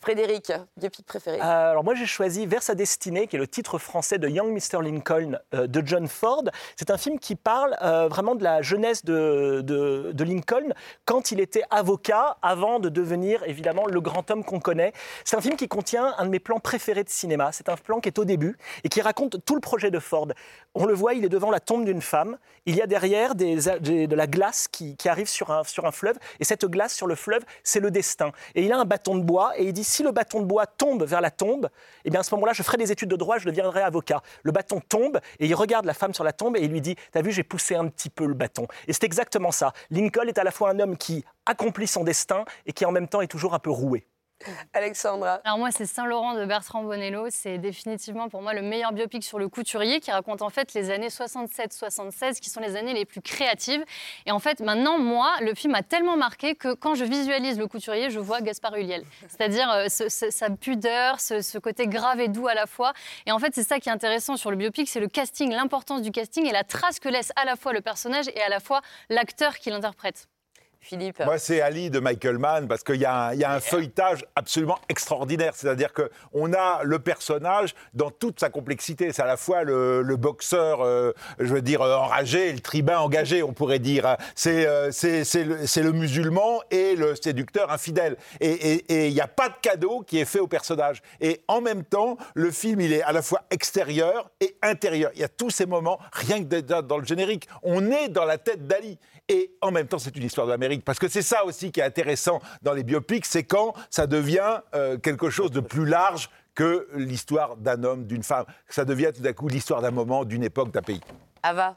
Frédéric, 0.00 0.52
biopic 0.76 1.04
préféré 1.06 1.38
Euh, 1.40 1.70
alors 1.70 1.82
moi 1.82 1.94
j'ai 1.94 2.06
choisi 2.06 2.46
Vers 2.46 2.62
sa 2.62 2.74
destinée, 2.74 3.26
qui 3.26 3.36
est 3.36 3.38
le 3.38 3.48
titre 3.48 3.78
français 3.78 4.18
de 4.18 4.28
Young 4.28 4.50
Mr. 4.52 4.82
Lincoln 4.82 5.38
euh, 5.54 5.66
de 5.66 5.82
John 5.84 6.06
Ford. 6.06 6.44
C'est 6.76 6.90
un 6.90 6.98
film 6.98 7.18
qui 7.18 7.34
parle 7.34 7.76
euh, 7.82 8.06
vraiment 8.08 8.34
de 8.34 8.44
la 8.44 8.62
jeunesse 8.62 9.04
de, 9.04 9.62
de- 9.62 10.24
Lincoln 10.24 10.72
quand 11.04 11.30
il 11.30 11.40
était 11.40 11.62
avocat 11.70 12.36
avant 12.42 12.78
de 12.80 12.88
devenir 12.88 13.42
évidemment 13.44 13.86
le 13.86 14.00
grand 14.00 14.28
homme 14.30 14.44
qu'on 14.44 14.58
connaît. 14.60 14.92
C'est 15.24 15.36
un 15.36 15.40
film 15.40 15.56
qui 15.56 15.68
contient 15.68 16.14
un 16.18 16.24
de 16.24 16.30
mes 16.30 16.40
plans 16.40 16.58
préférés 16.60 17.04
de 17.04 17.08
cinéma. 17.08 17.50
C'est 17.52 17.68
un 17.68 17.76
plan 17.76 18.00
qui 18.00 18.08
est 18.08 18.18
au 18.18 18.24
début 18.24 18.56
et 18.84 18.88
qui 18.88 19.00
raconte 19.00 19.44
tout 19.44 19.54
le 19.54 19.60
projet 19.60 19.90
de 19.92 19.98
Ford. 20.00 20.28
On 20.74 20.84
le 20.84 20.94
voit, 20.94 21.14
il 21.14 21.24
est 21.24 21.28
devant 21.28 21.50
la 21.50 21.60
tombe 21.60 21.84
d'une 21.84 22.02
femme. 22.02 22.38
Il 22.66 22.74
y 22.74 22.82
a 22.82 22.86
derrière 22.86 23.34
de 23.36 24.14
la 24.14 24.26
glace 24.26 24.66
qui, 24.68 24.96
qui 24.96 25.08
arrive 25.08 25.28
sur 25.28 25.50
un, 25.52 25.62
sur 25.64 25.86
un 25.86 25.92
fleuve 25.92 26.16
et 26.40 26.44
cette 26.44 26.64
glace 26.66 26.94
sur 26.94 27.06
le 27.06 27.14
fleuve, 27.14 27.44
c'est 27.62 27.80
le 27.80 27.90
destin. 27.92 28.32
Et 28.56 28.64
il 28.64 28.72
a 28.72 28.78
un 28.78 28.84
bâton 28.84 29.16
de 29.16 29.22
bois 29.22 29.52
et 29.58 29.64
il 29.64 29.72
dit 29.72 29.84
si 29.96 30.02
le 30.02 30.12
bâton 30.12 30.40
de 30.40 30.44
bois 30.44 30.66
tombe 30.66 31.04
vers 31.04 31.22
la 31.22 31.30
tombe, 31.30 31.70
eh 32.04 32.10
bien 32.10 32.20
à 32.20 32.22
ce 32.22 32.34
moment-là, 32.34 32.52
je 32.52 32.62
ferai 32.62 32.76
des 32.76 32.92
études 32.92 33.08
de 33.08 33.16
droit, 33.16 33.38
je 33.38 33.46
deviendrai 33.46 33.80
avocat. 33.80 34.20
Le 34.42 34.52
bâton 34.52 34.82
tombe 34.86 35.20
et 35.38 35.46
il 35.46 35.54
regarde 35.54 35.86
la 35.86 35.94
femme 35.94 36.12
sur 36.12 36.22
la 36.22 36.32
tombe 36.32 36.54
et 36.58 36.60
il 36.60 36.70
lui 36.70 36.82
dit 36.82 36.96
T'as 37.12 37.22
vu, 37.22 37.32
j'ai 37.32 37.44
poussé 37.44 37.76
un 37.76 37.88
petit 37.88 38.10
peu 38.10 38.26
le 38.26 38.34
bâton. 38.34 38.66
Et 38.88 38.92
c'est 38.92 39.04
exactement 39.04 39.52
ça. 39.52 39.72
Lincoln 39.90 40.28
est 40.28 40.36
à 40.36 40.44
la 40.44 40.50
fois 40.50 40.68
un 40.68 40.80
homme 40.80 40.98
qui 40.98 41.24
accomplit 41.46 41.86
son 41.86 42.04
destin 42.04 42.44
et 42.66 42.74
qui 42.74 42.84
en 42.84 42.92
même 42.92 43.08
temps 43.08 43.22
est 43.22 43.26
toujours 43.26 43.54
un 43.54 43.58
peu 43.58 43.70
roué. 43.70 44.06
Alexandra 44.74 45.40
Alors 45.44 45.58
moi, 45.58 45.70
c'est 45.70 45.86
Saint-Laurent 45.86 46.34
de 46.34 46.44
Bertrand 46.44 46.82
Bonello. 46.82 47.26
C'est 47.30 47.58
définitivement 47.58 48.28
pour 48.28 48.42
moi 48.42 48.52
le 48.54 48.62
meilleur 48.62 48.92
biopic 48.92 49.24
sur 49.24 49.38
le 49.38 49.48
couturier 49.48 50.00
qui 50.00 50.10
raconte 50.10 50.42
en 50.42 50.50
fait 50.50 50.74
les 50.74 50.90
années 50.90 51.08
67-76 51.08 52.40
qui 52.40 52.50
sont 52.50 52.60
les 52.60 52.76
années 52.76 52.92
les 52.94 53.04
plus 53.04 53.20
créatives. 53.22 53.84
Et 54.26 54.32
en 54.32 54.38
fait, 54.38 54.60
maintenant, 54.60 54.98
moi, 54.98 55.34
le 55.40 55.54
film 55.54 55.74
a 55.74 55.82
tellement 55.82 56.16
marqué 56.16 56.54
que 56.54 56.74
quand 56.74 56.94
je 56.94 57.04
visualise 57.04 57.58
le 57.58 57.66
couturier, 57.66 58.10
je 58.10 58.18
vois 58.20 58.40
Gaspard 58.40 58.74
Ulliel. 58.76 59.04
C'est-à-dire 59.28 59.70
euh, 59.70 59.88
ce- 59.88 60.08
ce- 60.08 60.30
sa 60.30 60.50
pudeur, 60.50 61.20
ce, 61.20 61.40
ce 61.40 61.58
côté 61.58 61.86
grave 61.86 62.20
et 62.20 62.28
doux 62.28 62.46
à 62.48 62.54
la 62.54 62.66
fois. 62.66 62.92
Et 63.26 63.32
en 63.32 63.38
fait, 63.38 63.54
c'est 63.54 63.64
ça 63.64 63.78
qui 63.80 63.88
est 63.88 63.92
intéressant 63.92 64.36
sur 64.36 64.50
le 64.50 64.56
biopic, 64.56 64.88
c'est 64.88 65.00
le 65.00 65.08
casting, 65.08 65.50
l'importance 65.52 66.02
du 66.02 66.10
casting 66.10 66.46
et 66.46 66.52
la 66.52 66.64
trace 66.64 67.00
que 67.00 67.08
laisse 67.08 67.32
à 67.36 67.44
la 67.44 67.56
fois 67.56 67.72
le 67.72 67.80
personnage 67.80 68.26
et 68.28 68.42
à 68.42 68.48
la 68.48 68.60
fois 68.60 68.82
l'acteur 69.08 69.56
qui 69.58 69.70
l'interprète. 69.70 70.28
Philippe 70.88 71.18
Moi, 71.24 71.36
c'est 71.38 71.60
Ali 71.60 71.90
de 71.90 71.98
Michael 71.98 72.38
Mann, 72.38 72.68
parce 72.68 72.84
qu'il 72.84 72.94
y, 73.00 73.04
a 73.04 73.28
un- 73.28 73.32
il 73.34 73.40
y 73.40 73.44
a 73.44 73.52
un 73.52 73.58
feuilletage 73.58 74.24
absolument 74.36 74.78
extraordinaire. 74.88 75.52
C'est-à-dire 75.56 75.90
qu'on 75.92 76.52
a 76.52 76.84
le 76.84 76.98
personnage 77.00 77.74
dans 77.92 78.10
toute 78.12 78.38
sa 78.38 78.50
complexité. 78.50 79.12
C'est 79.12 79.22
à 79.22 79.26
la 79.26 79.36
fois 79.36 79.64
le, 79.64 80.02
le 80.02 80.16
boxeur, 80.16 80.82
euh, 80.82 81.10
je 81.40 81.46
veux 81.52 81.60
dire, 81.62 81.82
euh, 81.82 81.96
enragé, 81.96 82.50
et 82.50 82.52
le 82.52 82.60
tribun 82.60 82.98
engagé, 82.98 83.42
on 83.42 83.52
pourrait 83.52 83.80
dire. 83.80 84.16
C'est 84.36 84.64
euh, 84.66 84.90
le, 85.04 85.82
le 85.82 85.92
musulman 85.92 86.60
et 86.70 86.94
le 86.94 87.16
séducteur 87.16 87.72
infidèle. 87.72 88.16
Et 88.40 89.08
il 89.08 89.12
n'y 89.14 89.20
a 89.20 89.26
pas 89.26 89.48
de 89.48 89.54
cadeau 89.60 90.02
qui 90.06 90.18
est 90.20 90.24
fait 90.24 90.38
au 90.40 90.46
personnage. 90.46 91.02
Et 91.20 91.40
en 91.48 91.60
même 91.60 91.82
temps, 91.82 92.16
le 92.34 92.52
film, 92.52 92.80
il 92.80 92.92
est 92.92 93.02
à 93.02 93.10
la 93.10 93.22
fois 93.22 93.42
extérieur 93.50 94.30
et 94.40 94.56
intérieur. 94.62 95.10
Il 95.14 95.20
y 95.20 95.24
a 95.24 95.28
tous 95.28 95.50
ces 95.50 95.66
moments, 95.66 95.98
rien 96.12 96.44
que 96.44 96.60
dans 96.60 96.98
le 96.98 97.04
générique. 97.04 97.48
On 97.64 97.90
est 97.90 98.08
dans 98.08 98.24
la 98.24 98.38
tête 98.38 98.68
d'Ali. 98.68 98.98
Et 99.28 99.50
en 99.60 99.72
même 99.72 99.88
temps, 99.88 99.98
c'est 99.98 100.14
une 100.14 100.22
histoire 100.22 100.46
de 100.46 100.52
l'Amérique. 100.52 100.75
Parce 100.84 100.98
que 100.98 101.08
c'est 101.08 101.22
ça 101.22 101.44
aussi 101.44 101.72
qui 101.72 101.80
est 101.80 101.84
intéressant 101.84 102.40
dans 102.62 102.72
les 102.72 102.82
biopics, 102.82 103.26
c'est 103.26 103.44
quand 103.44 103.74
ça 103.90 104.06
devient 104.06 104.60
euh, 104.74 104.98
quelque 104.98 105.30
chose 105.30 105.50
de 105.50 105.60
plus 105.60 105.86
large 105.86 106.30
que 106.54 106.88
l'histoire 106.94 107.56
d'un 107.56 107.84
homme, 107.84 108.06
d'une 108.06 108.22
femme. 108.22 108.46
Ça 108.68 108.84
devient 108.84 109.10
tout 109.14 109.22
d'un 109.22 109.32
coup 109.32 109.48
l'histoire 109.48 109.82
d'un 109.82 109.90
moment, 109.90 110.24
d'une 110.24 110.42
époque, 110.42 110.72
d'un 110.72 110.82
pays. 110.82 111.00
Ava 111.42 111.76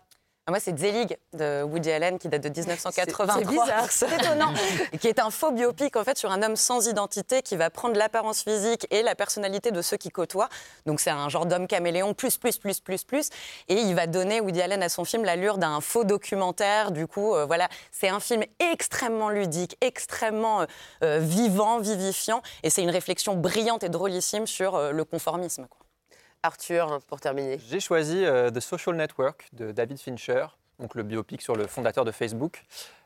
Ah, 0.50 0.52
Moi, 0.52 0.60
c'est 0.60 0.76
Zelig 0.80 1.16
de 1.34 1.62
Woody 1.62 1.92
Allen 1.92 2.18
qui 2.18 2.28
date 2.28 2.42
de 2.42 2.50
1983. 2.50 3.36
C'est- 3.38 3.46
bizarre. 3.46 3.86
C'est 3.92 4.12
étonnant. 4.12 4.52
Qui 5.00 5.08
est 5.08 5.20
un 5.20 5.30
faux 5.30 5.52
biopic 5.52 5.96
en 5.96 6.04
fait 6.04 6.18
sur 6.18 6.32
un 6.32 6.42
homme 6.42 6.56
sans 6.56 6.88
identité 6.88 7.44
qui 7.44 7.56
va 7.56 7.70
prendre 7.70 7.96
l'apparence 7.96 8.42
physique 8.42 8.88
et 8.90 9.04
la 9.04 9.14
personnalité 9.14 9.70
de 9.70 9.84
ceux 9.84 9.98
qui 9.98 10.10
côtoient. 10.10 10.50
Donc 10.88 11.02
c'est 11.02 11.12
un 11.12 11.30
genre 11.30 11.46
d'homme 11.46 11.68
caméléon 11.68 12.16
plus 12.16 12.40
plus 12.40 12.58
plus 12.58 12.80
plus 12.80 13.04
plus. 13.04 13.30
Et 13.68 13.76
il 13.76 13.94
va 13.94 14.08
donner 14.08 14.42
Woody 14.42 14.60
Allen 14.64 14.82
à 14.82 14.90
son 14.90 15.06
film 15.06 15.24
l'allure 15.24 15.60
d'un 15.60 15.82
faux 15.82 16.04
documentaire. 16.04 16.90
Du 16.90 17.06
coup, 17.06 17.36
euh, 17.36 17.46
voilà, 17.46 17.70
c'est 17.92 18.10
un 18.10 18.20
film 18.20 18.42
extrêmement 18.74 19.30
ludique, 19.30 19.78
extrêmement 19.82 20.62
euh, 20.62 20.66
euh, 21.04 21.20
vivant, 21.22 21.78
vivifiant. 21.78 22.42
Et 22.64 22.72
c'est 22.72 22.82
une 22.82 22.90
réflexion 22.90 23.36
brillante 23.36 23.84
et 23.84 23.90
drôlissime 23.90 24.48
sur 24.48 24.76
euh, 24.76 24.92
le 24.94 25.04
conformisme. 25.06 25.68
quoi. 25.68 25.86
Arthur, 26.44 27.00
pour 27.08 27.20
terminer. 27.20 27.60
J'ai 27.70 27.80
choisi 27.80 28.24
euh, 28.24 28.50
The 28.50 28.62
Social 28.62 28.96
Network 28.96 29.50
de 29.52 29.72
David 29.72 30.00
Fincher, 30.00 30.46
donc 30.80 30.96
le 30.96 31.04
biopic 31.04 31.42
sur 31.42 31.56
le 31.56 31.68
fondateur 31.68 32.06
de 32.06 32.12
Facebook, 32.12 32.64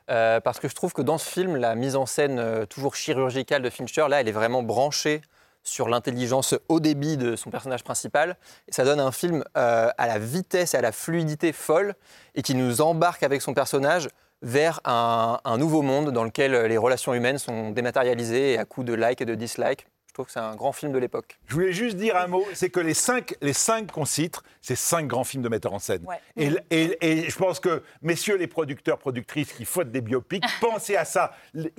euh, 0.08 0.40
parce 0.40 0.60
que 0.60 0.68
je 0.68 0.74
trouve 0.74 0.92
que 0.92 1.02
dans 1.02 1.18
ce 1.18 1.28
film, 1.28 1.56
la 1.56 1.74
mise 1.74 1.96
en 1.96 2.06
scène 2.06 2.38
euh, 2.38 2.64
toujours 2.64 2.94
chirurgicale 2.94 3.62
de 3.62 3.70
Fincher, 3.70 4.06
là, 4.08 4.20
elle 4.20 4.28
est 4.28 4.32
vraiment 4.32 4.62
branchée 4.62 5.20
sur 5.64 5.88
l'intelligence 5.88 6.54
haut 6.68 6.78
débit 6.78 7.16
de 7.16 7.34
son 7.34 7.50
personnage 7.50 7.82
principal. 7.82 8.36
Et 8.68 8.72
ça 8.72 8.84
donne 8.84 9.00
un 9.00 9.12
film 9.12 9.42
à 9.54 9.94
la 9.98 10.18
vitesse 10.18 10.74
et 10.74 10.76
à 10.76 10.82
la 10.82 10.92
fluidité 10.92 11.52
folle 11.54 11.94
et 12.34 12.42
qui 12.42 12.54
nous 12.54 12.82
embarque 12.82 13.22
avec 13.22 13.40
son 13.40 13.54
personnage 13.54 14.10
vers 14.42 14.80
un, 14.84 15.56
nouveau 15.56 15.80
monde 15.80 16.10
dans 16.10 16.22
lequel 16.22 16.52
les 16.66 16.76
relations 16.76 17.14
humaines 17.14 17.38
sont 17.38 17.70
dématérialisées 17.70 18.58
à 18.58 18.66
coups 18.66 18.86
de 18.86 18.92
likes 18.92 19.22
et 19.22 19.24
de 19.24 19.34
dislikes. 19.34 19.86
Je 20.14 20.18
trouve 20.18 20.26
que 20.26 20.32
c'est 20.32 20.38
un 20.38 20.54
grand 20.54 20.70
film 20.70 20.92
de 20.92 20.98
l'époque. 20.98 21.40
Je 21.48 21.54
voulais 21.54 21.72
juste 21.72 21.96
dire 21.96 22.16
un 22.16 22.28
mot, 22.28 22.46
c'est 22.52 22.70
que 22.70 22.78
les 22.78 22.94
cinq, 22.94 23.34
les 23.42 23.52
cinq 23.52 23.90
qu'on 23.90 24.04
cite, 24.04 24.38
c'est 24.62 24.76
cinq 24.76 25.08
grands 25.08 25.24
films 25.24 25.42
de 25.42 25.48
metteurs 25.48 25.72
en 25.74 25.80
scène. 25.80 26.04
Ouais. 26.06 26.20
Et, 26.36 26.52
et- 26.70 27.24
et 27.24 27.28
je 27.30 27.36
pense 27.36 27.58
que, 27.58 27.82
messieurs 28.00 28.36
les 28.36 28.46
producteurs, 28.46 28.98
productrices 28.98 29.52
qui 29.52 29.64
foutent 29.64 29.90
des 29.90 30.00
biopics, 30.00 30.44
pensez 30.60 30.94
à 30.94 31.04
ça. 31.04 31.32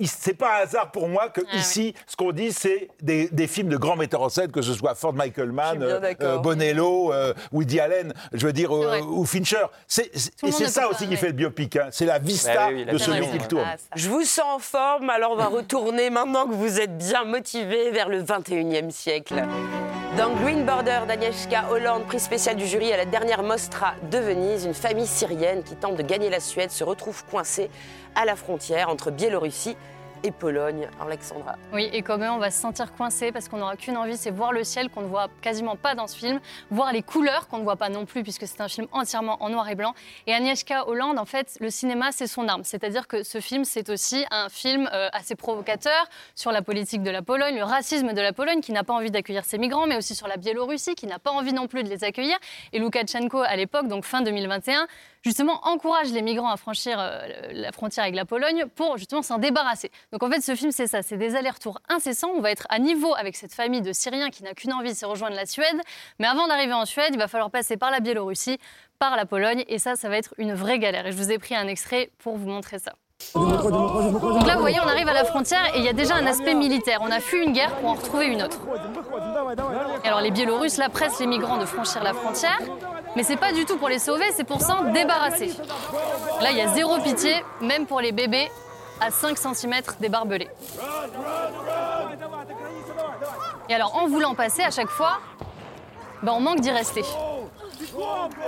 C'est 0.04 0.34
pas 0.34 0.58
un 0.58 0.62
hasard 0.64 0.90
pour 0.92 1.08
moi 1.08 1.30
que 1.30 1.40
Ah 1.50 1.56
ici, 1.56 1.94
ce 2.06 2.14
qu'on 2.14 2.32
dit, 2.32 2.52
c'est 2.52 2.90
des, 3.00 3.30
des 3.30 3.46
films 3.46 3.70
de 3.70 3.78
grands 3.78 3.96
metteurs 3.96 4.20
en 4.20 4.28
scène, 4.28 4.52
que 4.52 4.60
ce 4.60 4.74
soit 4.74 4.94
Ford 4.94 5.14
Michael 5.14 5.52
Mann, 5.52 5.78
bien 5.78 5.98
d'accord. 5.98 6.42
Bonello, 6.42 7.14
euh, 7.14 7.32
Woody 7.52 7.80
Allen, 7.80 8.12
je 8.34 8.46
veux 8.46 8.52
dire, 8.52 8.70
euh, 8.76 9.00
ou 9.00 9.24
Fincher. 9.24 9.64
C'est- 9.88 10.10
et 10.44 10.52
c'est 10.52 10.68
ça 10.68 10.90
aussi 10.90 11.04
qui 11.04 11.12
ouais. 11.12 11.16
fait 11.16 11.28
le 11.28 11.32
biopic. 11.32 11.74
hein. 11.76 11.88
C'est 11.90 12.04
la 12.04 12.18
vista 12.18 12.54
Bah 12.54 12.68
oui, 12.70 12.84
la 12.84 12.92
de 12.92 12.98
celui 12.98 13.26
qui 13.30 13.38
le 13.38 13.48
tourne. 13.48 13.64
Ah. 13.66 13.76
Je 13.96 14.10
vous 14.10 14.24
sens 14.24 14.56
en 14.56 14.58
forme, 14.58 15.08
alors 15.08 15.32
on 15.32 15.36
va 15.36 15.46
retourner 15.46 16.10
maintenant 16.10 16.46
que 16.46 16.52
vous 16.52 16.78
êtes 16.82 16.98
bien 16.98 17.24
motivés 17.24 17.90
vers 17.92 18.10
le 18.10 18.25
21e 18.26 18.90
siècle. 18.90 19.42
Dans 20.18 20.30
Green 20.42 20.64
Border 20.64 21.00
d'Agnieszka 21.06 21.70
Hollande, 21.70 22.04
prix 22.06 22.20
spécial 22.20 22.56
du 22.56 22.66
jury 22.66 22.92
à 22.92 22.96
la 22.96 23.04
dernière 23.04 23.42
Mostra 23.42 23.94
de 24.10 24.18
Venise, 24.18 24.64
une 24.64 24.74
famille 24.74 25.06
syrienne 25.06 25.62
qui 25.62 25.76
tente 25.76 25.96
de 25.96 26.02
gagner 26.02 26.30
la 26.30 26.40
Suède 26.40 26.70
se 26.70 26.84
retrouve 26.84 27.24
coincée 27.26 27.70
à 28.14 28.24
la 28.24 28.34
frontière 28.34 28.88
entre 28.88 29.10
Biélorussie 29.10 29.70
et 29.70 29.76
Pologne. 30.38 30.88
Alexandra. 31.00 31.56
Oui, 31.72 31.88
et 31.92 32.02
quand 32.02 32.18
même, 32.18 32.32
on 32.32 32.38
va 32.38 32.50
se 32.50 32.60
sentir 32.60 32.92
coincé 32.92 33.32
parce 33.32 33.48
qu'on 33.48 33.58
n'aura 33.58 33.76
qu'une 33.76 33.96
envie, 33.96 34.16
c'est 34.16 34.30
voir 34.30 34.52
le 34.52 34.64
ciel 34.64 34.90
qu'on 34.90 35.02
ne 35.02 35.06
voit 35.06 35.28
quasiment 35.40 35.76
pas 35.76 35.94
dans 35.94 36.06
ce 36.06 36.16
film, 36.16 36.40
voir 36.70 36.92
les 36.92 37.02
couleurs 37.02 37.48
qu'on 37.48 37.58
ne 37.58 37.64
voit 37.64 37.76
pas 37.76 37.88
non 37.88 38.06
plus 38.06 38.22
puisque 38.22 38.46
c'est 38.46 38.60
un 38.60 38.68
film 38.68 38.86
entièrement 38.92 39.42
en 39.42 39.48
noir 39.48 39.68
et 39.68 39.74
blanc. 39.74 39.94
Et 40.26 40.34
Agnieszka 40.34 40.88
Hollande, 40.88 41.18
en 41.18 41.24
fait, 41.24 41.56
le 41.60 41.70
cinéma, 41.70 42.12
c'est 42.12 42.26
son 42.26 42.48
arme. 42.48 42.64
C'est-à-dire 42.64 43.06
que 43.06 43.22
ce 43.22 43.40
film, 43.40 43.64
c'est 43.64 43.88
aussi 43.88 44.24
un 44.30 44.48
film 44.48 44.88
euh, 44.92 45.08
assez 45.12 45.36
provocateur 45.36 46.08
sur 46.34 46.52
la 46.52 46.62
politique 46.62 47.02
de 47.02 47.10
la 47.10 47.22
Pologne, 47.22 47.56
le 47.56 47.64
racisme 47.64 48.12
de 48.12 48.20
la 48.20 48.32
Pologne 48.32 48.60
qui 48.60 48.72
n'a 48.72 48.84
pas 48.84 48.94
envie 48.94 49.10
d'accueillir 49.10 49.44
ses 49.44 49.58
migrants, 49.58 49.86
mais 49.86 49.96
aussi 49.96 50.14
sur 50.14 50.28
la 50.28 50.36
Biélorussie 50.36 50.94
qui 50.94 51.06
n'a 51.06 51.18
pas 51.18 51.30
envie 51.30 51.52
non 51.52 51.66
plus 51.66 51.82
de 51.82 51.88
les 51.88 52.04
accueillir. 52.04 52.36
Et 52.72 52.78
Loukachenko, 52.78 53.40
à 53.40 53.56
l'époque, 53.56 53.88
donc 53.88 54.04
fin 54.04 54.22
2021, 54.22 54.86
justement 55.26 55.58
encourage 55.66 56.12
les 56.12 56.22
migrants 56.22 56.50
à 56.50 56.56
franchir 56.56 56.98
euh, 57.00 57.18
la 57.50 57.72
frontière 57.72 58.04
avec 58.04 58.14
la 58.14 58.24
Pologne 58.24 58.66
pour 58.76 58.96
justement 58.96 59.22
s'en 59.22 59.38
débarrasser. 59.38 59.90
Donc 60.12 60.22
en 60.22 60.30
fait, 60.30 60.40
ce 60.40 60.54
film, 60.54 60.70
c'est 60.70 60.86
ça, 60.86 61.02
c'est 61.02 61.16
des 61.16 61.34
allers-retours 61.34 61.80
incessants. 61.88 62.30
On 62.36 62.40
va 62.40 62.52
être 62.52 62.66
à 62.70 62.78
niveau 62.78 63.12
avec 63.16 63.34
cette 63.34 63.52
famille 63.52 63.82
de 63.82 63.92
Syriens 63.92 64.30
qui 64.30 64.44
n'a 64.44 64.54
qu'une 64.54 64.72
envie, 64.72 64.94
c'est 64.94 65.04
rejoindre 65.04 65.34
la 65.34 65.44
Suède. 65.44 65.80
Mais 66.20 66.28
avant 66.28 66.46
d'arriver 66.46 66.74
en 66.74 66.84
Suède, 66.84 67.10
il 67.12 67.18
va 67.18 67.26
falloir 67.26 67.50
passer 67.50 67.76
par 67.76 67.90
la 67.90 67.98
Biélorussie, 67.98 68.58
par 69.00 69.16
la 69.16 69.26
Pologne, 69.26 69.64
et 69.66 69.78
ça, 69.78 69.96
ça 69.96 70.08
va 70.08 70.16
être 70.16 70.32
une 70.38 70.54
vraie 70.54 70.78
galère. 70.78 71.08
Et 71.08 71.12
je 71.12 71.16
vous 71.16 71.32
ai 71.32 71.38
pris 71.38 71.56
un 71.56 71.66
extrait 71.66 72.10
pour 72.18 72.36
vous 72.36 72.48
montrer 72.48 72.78
ça. 72.78 72.92
Donc 73.34 74.46
là, 74.46 74.54
vous 74.54 74.60
voyez, 74.60 74.78
on 74.78 74.86
arrive 74.86 75.08
à 75.08 75.14
la 75.14 75.24
frontière 75.24 75.74
et 75.74 75.78
il 75.78 75.84
y 75.84 75.88
a 75.88 75.92
déjà 75.92 76.14
un 76.14 76.26
aspect 76.26 76.54
militaire. 76.54 77.00
On 77.02 77.10
a 77.10 77.18
fui 77.18 77.42
une 77.42 77.52
guerre 77.52 77.74
pour 77.76 77.90
en 77.90 77.94
retrouver 77.94 78.26
une 78.26 78.42
autre. 78.42 78.60
Alors 80.04 80.20
les 80.20 80.30
Biélorusses 80.30 80.76
là 80.76 80.88
pressent 80.88 81.18
les 81.18 81.26
migrants 81.26 81.56
de 81.56 81.64
franchir 81.64 82.02
la 82.04 82.12
frontière, 82.12 82.58
mais 83.16 83.22
c'est 83.22 83.36
pas 83.36 83.52
du 83.52 83.64
tout 83.64 83.78
pour 83.78 83.88
les 83.88 83.98
sauver, 83.98 84.26
c'est 84.36 84.44
pour 84.44 84.60
s'en 84.60 84.92
débarrasser. 84.92 85.50
Là, 86.42 86.50
il 86.50 86.58
y 86.58 86.60
a 86.60 86.68
zéro 86.68 86.98
pitié, 87.00 87.42
même 87.62 87.86
pour 87.86 88.00
les 88.00 88.12
bébés 88.12 88.50
à 89.00 89.10
5 89.10 89.38
cm 89.38 89.74
des 89.98 90.10
barbelés. 90.10 90.50
Et 93.68 93.74
alors, 93.74 93.96
en 93.96 94.06
voulant 94.06 94.34
passer 94.34 94.62
à 94.62 94.70
chaque 94.70 94.90
fois, 94.90 95.18
ben, 96.22 96.32
on 96.32 96.40
manque 96.40 96.60
d'y 96.60 96.70
rester. 96.70 97.02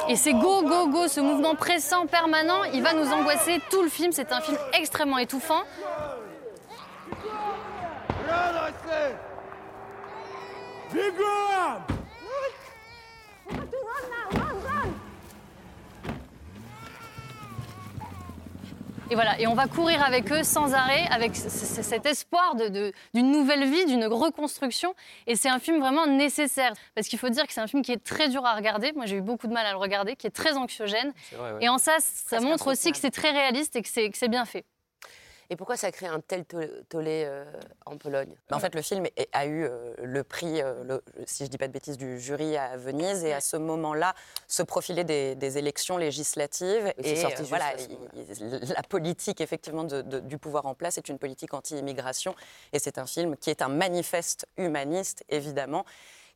Et 0.08 0.16
c'est 0.16 0.34
go, 0.34 0.62
go, 0.62 0.88
go, 0.88 1.08
ce 1.08 1.20
mouvement 1.20 1.54
pressant 1.54 2.06
permanent, 2.06 2.64
il 2.74 2.82
va 2.82 2.92
nous 2.92 3.10
angoisser 3.10 3.60
tout 3.70 3.82
le 3.82 3.88
film. 3.88 4.12
C'est 4.12 4.32
un 4.32 4.40
film 4.40 4.58
extrêmement 4.74 5.18
étouffant. 5.18 5.62
Et 19.10 19.14
voilà, 19.14 19.40
et 19.40 19.46
on 19.46 19.54
va 19.54 19.66
courir 19.68 20.02
avec 20.04 20.30
eux 20.30 20.42
sans 20.42 20.74
arrêt, 20.74 21.06
avec 21.10 21.34
cet 21.34 22.04
espoir 22.04 22.54
de- 22.56 22.68
de- 22.68 22.92
d'une 23.14 23.30
nouvelle 23.32 23.64
vie, 23.64 23.86
d'une 23.86 24.04
reconstruction. 24.04 24.94
Et 25.26 25.34
c'est 25.34 25.48
un 25.48 25.58
film 25.58 25.80
vraiment 25.80 26.06
nécessaire, 26.06 26.74
parce 26.94 27.08
qu'il 27.08 27.18
faut 27.18 27.30
dire 27.30 27.46
que 27.46 27.52
c'est 27.54 27.60
un 27.62 27.66
film 27.66 27.82
qui 27.82 27.92
est 27.92 28.04
très 28.04 28.28
dur 28.28 28.44
à 28.44 28.54
regarder. 28.54 28.92
Moi, 28.92 29.06
j'ai 29.06 29.16
eu 29.16 29.22
beaucoup 29.22 29.46
de 29.46 29.52
mal 29.54 29.64
à 29.64 29.70
le 29.70 29.78
regarder, 29.78 30.14
qui 30.14 30.26
est 30.26 30.30
très 30.30 30.58
anxiogène. 30.58 31.12
C'est 31.30 31.36
vrai, 31.36 31.52
ouais. 31.52 31.58
Et 31.64 31.68
en 31.70 31.78
ça, 31.78 31.96
ça 32.00 32.36
Presque 32.36 32.44
montre 32.46 32.66
aussi 32.66 32.92
que 32.92 32.98
c'est 32.98 33.10
très 33.10 33.30
réaliste 33.30 33.76
et 33.76 33.82
que 33.82 33.88
c'est 33.88 34.28
bien 34.28 34.44
fait. 34.44 34.64
Et 35.50 35.56
pourquoi 35.56 35.76
ça 35.78 35.90
crée 35.90 36.06
un 36.06 36.20
tel 36.20 36.44
to- 36.44 36.58
tollé 36.90 37.24
euh, 37.26 37.44
en 37.86 37.96
Pologne? 37.96 38.34
Bah, 38.50 38.56
En 38.56 38.60
fait, 38.60 38.74
le 38.74 38.82
film 38.82 39.06
est- 39.16 39.28
a 39.32 39.46
eu 39.46 39.64
euh, 39.64 39.94
le 40.02 40.22
prix, 40.22 40.60
euh, 40.60 40.84
le- 40.84 41.02
si 41.26 41.44
je 41.46 41.50
dis 41.50 41.56
pas 41.56 41.68
de 41.68 41.72
bêtises, 41.72 41.96
du 41.96 42.20
jury 42.20 42.56
à 42.58 42.76
Venise. 42.76 43.24
Et 43.24 43.32
à 43.32 43.40
ce 43.40 43.56
moment-là, 43.56 44.14
se 44.46 44.62
profilaient 44.62 45.04
des, 45.04 45.34
des 45.36 45.56
élections 45.56 45.96
législatives. 45.96 46.92
Et 46.98 47.16
sorti 47.16 47.34
euh, 47.34 47.38
juste 47.38 47.48
voilà, 47.48 47.72
il- 48.40 48.72
la 48.74 48.82
politique 48.82 49.40
effectivement 49.40 49.84
de- 49.84 50.02
de- 50.02 50.20
du 50.20 50.36
pouvoir 50.36 50.66
en 50.66 50.74
place 50.74 50.98
est 50.98 51.08
une 51.08 51.18
politique 51.18 51.54
anti-immigration. 51.54 52.34
Et 52.74 52.78
c'est 52.78 52.98
un 52.98 53.06
film 53.06 53.36
qui 53.36 53.48
est 53.48 53.62
un 53.62 53.68
manifeste 53.68 54.46
humaniste, 54.58 55.24
évidemment 55.28 55.84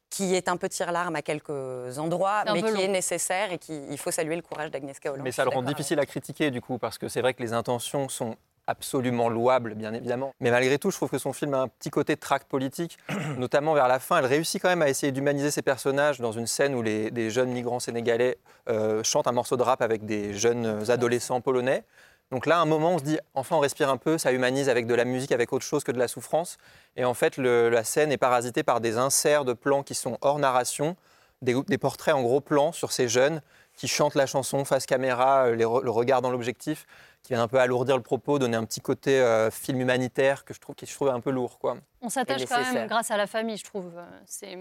qui 0.08 0.34
est 0.34 0.48
un 0.48 0.58
peu 0.58 0.68
tire-larme 0.68 1.16
à 1.16 1.22
quelques 1.22 1.98
endroits, 1.98 2.44
mais 2.52 2.62
qui 2.62 2.70
long. 2.70 2.80
est 2.80 2.88
nécessaire 2.88 3.50
et 3.50 3.56
qui 3.58 3.82
il 3.90 3.96
faut 3.96 4.10
saluer 4.10 4.36
le 4.36 4.42
courage 4.42 4.70
d'Agnieszka 4.70 5.10
Hollande. 5.10 5.24
Mais 5.24 5.32
ça 5.32 5.42
le 5.44 5.48
rend 5.50 5.62
difficile 5.62 5.98
à 6.00 6.04
critiquer 6.04 6.50
du 6.50 6.60
coup, 6.60 6.76
parce 6.76 6.98
que 6.98 7.08
c'est 7.08 7.22
vrai 7.22 7.32
que 7.32 7.42
les 7.42 7.54
intentions 7.54 8.10
sont 8.10 8.36
absolument 8.66 9.28
louables, 9.28 9.74
bien 9.74 9.92
évidemment. 9.92 10.32
Mais 10.40 10.50
malgré 10.50 10.78
tout, 10.78 10.90
je 10.90 10.96
trouve 10.96 11.10
que 11.10 11.18
son 11.18 11.32
film 11.32 11.54
a 11.54 11.58
un 11.58 11.68
petit 11.68 11.90
côté 11.90 12.14
de 12.14 12.20
tract 12.20 12.48
politique, 12.48 12.98
notamment 13.38 13.74
vers 13.74 13.88
la 13.88 13.98
fin. 13.98 14.18
Elle 14.18 14.26
réussit 14.26 14.60
quand 14.62 14.68
même 14.68 14.82
à 14.82 14.88
essayer 14.88 15.12
d'humaniser 15.12 15.50
ses 15.50 15.62
personnages 15.62 16.20
dans 16.20 16.32
une 16.32 16.46
scène 16.46 16.74
où 16.74 16.82
les, 16.82 17.10
des 17.10 17.30
jeunes 17.30 17.50
migrants 17.50 17.80
sénégalais 17.80 18.38
euh, 18.68 19.02
chantent 19.02 19.26
un 19.26 19.32
morceau 19.32 19.56
de 19.56 19.62
rap 19.62 19.82
avec 19.82 20.04
des 20.06 20.34
jeunes 20.34 20.88
adolescents 20.90 21.40
polonais. 21.40 21.84
Donc 22.30 22.46
là, 22.46 22.58
à 22.58 22.60
un 22.62 22.64
moment, 22.66 22.92
on 22.92 22.98
se 22.98 23.04
dit, 23.04 23.18
enfin, 23.34 23.56
on 23.56 23.60
respire 23.60 23.90
un 23.90 23.98
peu, 23.98 24.16
ça 24.16 24.32
humanise 24.32 24.70
avec 24.70 24.86
de 24.86 24.94
la 24.94 25.04
musique, 25.04 25.32
avec 25.32 25.52
autre 25.52 25.64
chose 25.66 25.84
que 25.84 25.92
de 25.92 25.98
la 25.98 26.08
souffrance. 26.08 26.56
Et 26.96 27.04
en 27.04 27.12
fait, 27.12 27.36
le- 27.36 27.68
la 27.68 27.84
scène 27.84 28.10
est 28.10 28.16
parasitée 28.16 28.62
par 28.62 28.80
des 28.80 28.96
inserts 28.96 29.44
de 29.44 29.52
plans 29.52 29.82
qui 29.82 29.94
sont 29.94 30.16
hors 30.22 30.38
narration, 30.38 30.96
des, 31.42 31.54
des 31.66 31.76
portraits 31.76 32.14
en 32.14 32.22
gros 32.22 32.40
plan 32.40 32.72
sur 32.72 32.92
ces 32.92 33.08
jeunes 33.08 33.42
qui 33.76 33.88
chantent 33.88 34.14
la 34.14 34.26
chanson 34.26 34.64
face 34.64 34.86
caméra, 34.86 35.46
euh, 35.46 35.50
les 35.56 35.64
le 35.64 35.90
regard 35.90 36.22
dans 36.22 36.30
l'objectif, 36.30 36.86
qui 37.22 37.32
viennent 37.32 37.42
un 37.42 37.48
peu 37.48 37.60
alourdir 37.60 37.96
le 37.96 38.02
propos, 38.02 38.38
donner 38.38 38.56
un 38.56 38.64
petit 38.64 38.80
côté 38.80 39.20
euh, 39.20 39.50
film 39.50 39.80
humanitaire 39.80 40.44
que 40.44 40.54
je 40.54 40.60
trouve, 40.60 40.74
que 40.74 40.86
je 40.86 40.92
trouve 40.92 41.08
un 41.08 41.20
peu 41.20 41.30
lourd. 41.30 41.58
Quoi. 41.58 41.76
On 42.00 42.08
s'attache 42.08 42.44
quand 42.46 42.72
même 42.72 42.88
grâce 42.88 43.10
à 43.10 43.16
la 43.16 43.26
famille, 43.26 43.56
je 43.56 43.64
trouve. 43.64 43.92
C'est 44.26 44.58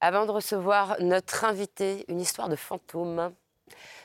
Avant 0.00 0.26
de 0.26 0.30
recevoir 0.30 0.96
notre 1.00 1.44
invité, 1.44 2.04
une 2.08 2.20
histoire 2.20 2.48
de 2.48 2.56
fantôme. 2.56 3.32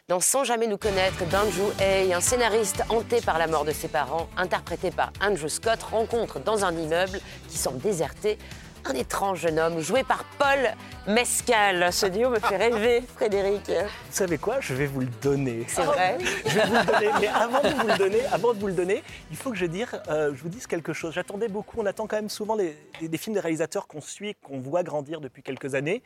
Dans 0.08 0.20
Sans 0.20 0.44
jamais 0.44 0.68
nous 0.68 0.78
connaître, 0.78 1.26
d'Andrew 1.30 1.74
Hay, 1.82 2.14
un 2.14 2.22
scénariste 2.22 2.84
hanté 2.90 3.22
par 3.22 3.40
la 3.40 3.48
mort 3.48 3.66
de 3.66 3.72
ses 3.72 3.88
parents, 3.88 4.30
interprété 4.38 4.92
par 4.92 5.12
Andrew 5.20 5.48
Scott, 5.48 5.82
rencontre 5.82 6.40
dans 6.40 6.64
un 6.64 6.78
immeuble 6.78 7.20
qui 7.50 7.58
semble 7.58 7.80
déserté 7.80 8.38
un 8.88 8.94
étrange 8.94 9.40
jeune 9.40 9.60
homme 9.60 9.80
joué 9.82 10.04
par 10.04 10.24
Paul 10.38 10.60
Mescal. 11.08 11.92
Ce 11.92 12.06
duo 12.06 12.30
me 12.30 12.40
fait 12.40 12.58
rêver, 12.58 13.02
Frédéric. 13.16 13.68
Vous 13.70 13.76
savez 14.12 14.38
quoi? 14.38 14.60
Je 14.60 14.74
vais 14.74 14.86
vous 14.86 15.02
le 15.02 15.08
donner. 15.22 15.64
C'est 15.68 15.84
vrai? 15.84 16.18
Je 16.46 16.56
vais 16.60 16.66
vous 16.66 16.74
le 16.76 16.86
donner. 16.86 17.10
Mais 17.22 17.28
avant 17.28 17.62
de 17.62 17.70
vous 17.70 17.88
le 17.88 17.98
donner, 17.98 18.26
avant 18.32 18.54
de 18.54 18.60
vous 18.60 18.68
le 18.68 18.74
donner, 18.74 19.04
il 19.32 19.38
faut 19.38 19.52
que 19.52 19.58
je, 19.58 19.66
dire, 19.66 20.02
euh, 20.10 20.34
je 20.36 20.42
vous 20.42 20.50
dise 20.50 20.68
quelque 20.68 20.94
chose. 20.94 21.14
J'attendais 21.14 21.48
beaucoup. 21.48 21.80
On 21.82 21.86
attend 21.86 22.08
quand 22.08 22.16
même 22.16 22.30
souvent 22.30 22.56
les- 22.56 22.76
des, 23.00 23.08
des 23.08 23.18
films 23.18 23.34
des 23.36 23.40
réalisateurs 23.40 23.88
qu'on 23.88 24.02
suit, 24.02 24.36
qu'on 24.36 24.60
voit 24.60 24.84
grandir 24.84 25.22
depuis 25.22 25.44
quelques 25.44 25.76
années. 25.76 26.02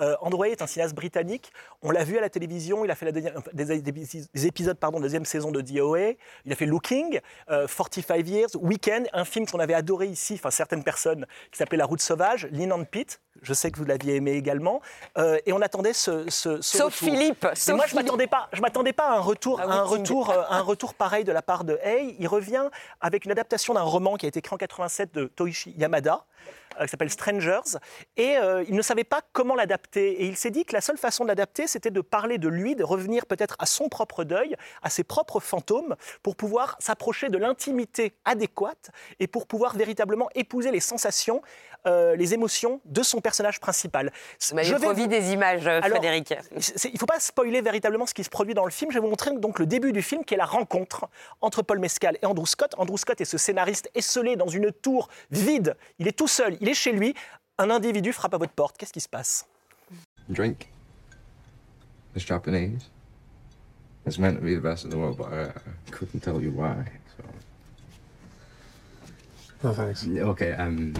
Euh, 0.00 0.16
Hay 0.44 0.52
est 0.52 0.62
un 0.62 0.66
cinéaste 0.66 0.94
britannique. 0.94 1.52
On 1.82 1.90
l'a 1.90 2.04
vu 2.04 2.18
à 2.18 2.20
la 2.20 2.28
télévision. 2.30 2.84
Il 2.84 2.90
a 2.90 2.94
fait 2.94 3.06
la 3.06 3.12
deuxième- 3.12 3.34
des, 3.52 3.64
des- 3.80 3.92
des 4.34 4.46
épisodes 4.46 4.76
pardon, 4.78 4.98
de 4.98 5.02
la 5.02 5.06
deuxième 5.08 5.24
saison 5.24 5.50
de 5.50 5.60
DOA. 5.60 6.12
Il 6.46 6.52
a 6.52 6.56
fait 6.56 6.66
Looking, 6.66 7.20
euh, 7.50 7.66
45 7.66 8.26
Years, 8.28 8.50
Weekend, 8.60 9.06
un 9.12 9.24
film 9.24 9.46
qu'on 9.46 9.58
avait 9.60 9.74
adoré 9.74 10.06
ici, 10.06 10.34
enfin 10.34 10.50
certaines 10.50 10.82
personnes, 10.84 11.26
qui 11.50 11.58
s'appelait 11.58 11.78
La 11.78 11.84
Route 11.86 12.00
Sauvage, 12.00 12.21
Lean 12.50 12.70
on 12.72 12.84
Pit. 12.84 13.20
Je 13.42 13.54
sais 13.54 13.70
que 13.70 13.78
vous 13.78 13.84
l'aviez 13.84 14.16
aimé 14.16 14.32
également. 14.32 14.80
Euh, 15.18 15.38
et 15.46 15.52
on 15.52 15.60
attendait 15.60 15.92
ce, 15.92 16.30
ce, 16.30 16.60
ce 16.60 16.78
Sauf 16.78 16.94
retour. 16.94 17.08
Philippe, 17.18 17.44
Mais 17.44 17.54
sauf 17.54 17.76
moi, 17.76 17.86
je 17.86 17.94
m'attendais 17.96 18.26
pas. 18.26 18.48
Je 18.52 18.60
m'attendais 18.60 18.92
pas 18.92 19.08
à 19.08 19.16
un 19.16 19.20
retour, 19.20 19.60
Ah 19.60 19.64
à 19.70 19.74
un 19.78 19.82
retour, 19.82 20.30
euh, 20.30 20.42
à 20.48 20.58
un 20.58 20.62
retour 20.62 20.94
pareil 20.94 21.24
de 21.24 21.32
la 21.32 21.42
part 21.42 21.64
de 21.64 21.78
Hay. 21.82 22.16
Il 22.18 22.28
revient 22.28 22.68
avec 23.00 23.24
une 23.24 23.32
adaptation 23.32 23.74
d'un 23.74 23.82
roman 23.82 24.16
qui 24.16 24.26
a 24.26 24.28
été 24.28 24.38
écrit 24.38 24.54
en 24.54 24.58
87 24.58 25.14
de 25.14 25.24
Toichi 25.26 25.74
Yamada. 25.76 26.24
Euh, 26.80 26.84
qui 26.84 26.90
s'appelle 26.90 27.10
Strangers, 27.10 27.78
et 28.16 28.36
euh, 28.36 28.64
il 28.68 28.74
ne 28.74 28.82
savait 28.82 29.04
pas 29.04 29.20
comment 29.32 29.54
l'adapter. 29.54 30.22
Et 30.22 30.26
il 30.26 30.36
s'est 30.36 30.50
dit 30.50 30.64
que 30.64 30.72
la 30.72 30.80
seule 30.80 30.98
façon 30.98 31.24
de 31.24 31.28
l'adapter, 31.28 31.66
c'était 31.66 31.90
de 31.90 32.00
parler 32.00 32.38
de 32.38 32.48
lui, 32.48 32.74
de 32.74 32.84
revenir 32.84 33.26
peut-être 33.26 33.56
à 33.58 33.66
son 33.66 33.88
propre 33.88 34.24
deuil, 34.24 34.56
à 34.82 34.90
ses 34.90 35.04
propres 35.04 35.40
fantômes, 35.40 35.96
pour 36.22 36.36
pouvoir 36.36 36.76
s'approcher 36.78 37.28
de 37.28 37.38
l'intimité 37.38 38.14
adéquate 38.24 38.90
et 39.20 39.26
pour 39.26 39.46
pouvoir 39.46 39.76
véritablement 39.76 40.28
épouser 40.34 40.70
les 40.70 40.80
sensations, 40.80 41.42
euh, 41.86 42.14
les 42.14 42.32
émotions 42.34 42.80
de 42.84 43.02
son 43.02 43.20
personnage 43.20 43.58
principal. 43.58 44.12
Vous 44.48 44.54
m'avez 44.54 44.72
promis 44.74 45.08
des 45.08 45.32
images, 45.32 45.66
Alors, 45.66 45.88
Frédéric. 45.88 46.32
il 46.52 46.92
ne 46.92 46.98
faut 46.98 47.06
pas 47.06 47.18
spoiler 47.18 47.60
véritablement 47.60 48.06
ce 48.06 48.14
qui 48.14 48.22
se 48.22 48.30
produit 48.30 48.54
dans 48.54 48.64
le 48.64 48.70
film. 48.70 48.90
Je 48.92 48.98
vais 48.98 49.00
vous 49.00 49.08
montrer 49.08 49.32
donc 49.32 49.58
le 49.58 49.66
début 49.66 49.92
du 49.92 50.02
film, 50.02 50.24
qui 50.24 50.34
est 50.34 50.36
la 50.36 50.44
rencontre 50.44 51.08
entre 51.40 51.62
Paul 51.62 51.80
Mescal 51.80 52.18
et 52.22 52.26
Andrew 52.26 52.46
Scott. 52.46 52.74
Andrew 52.78 52.96
Scott 52.96 53.20
est 53.20 53.24
ce 53.24 53.36
scénariste 53.36 53.90
esselé 53.94 54.36
dans 54.36 54.46
une 54.46 54.70
tour 54.70 55.08
vide. 55.30 55.76
Il 55.98 56.06
est 56.06 56.16
tout 56.16 56.28
seul, 56.28 56.56
il 56.62 56.68
est 56.68 56.74
chez 56.74 56.92
lui. 56.92 57.14
Un 57.58 57.68
individu 57.70 58.12
frappe 58.12 58.34
à 58.34 58.38
votre 58.38 58.54
porte. 58.54 58.78
Qu'est-ce 58.78 58.92
qui 58.92 59.00
se 59.00 59.08
passe? 59.08 59.46
Drink. 60.28 60.68
It's 62.14 62.24
Japanese. 62.24 62.88
It's 64.06 64.18
meant 64.18 64.36
to 64.36 64.42
be 64.42 64.54
the 64.54 64.62
best 64.62 64.84
in 64.84 64.90
the 64.90 64.96
world, 64.96 65.18
but 65.18 65.32
I, 65.32 65.48
I 65.48 65.90
couldn't 65.90 66.20
tell 66.20 66.40
you 66.40 66.50
why. 66.50 66.84
So. 67.16 67.24
No 69.68 69.74
thanks. 69.74 70.06
Okay, 70.06 70.52
um. 70.52 70.94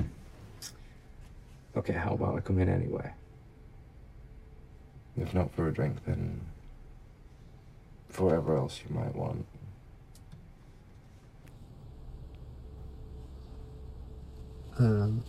Okay, 1.76 1.94
how 1.94 2.14
about 2.14 2.36
I 2.36 2.40
come 2.40 2.58
in 2.60 2.68
anyway? 2.68 3.10
If 5.16 5.34
not 5.34 5.50
for 5.54 5.68
a 5.68 5.72
drink, 5.72 5.96
then 6.06 6.40
for 8.08 8.24
whatever 8.24 8.56
else 8.56 8.80
you 8.86 8.94
might 8.94 9.14
want. 9.14 9.46
Um, 14.78 15.22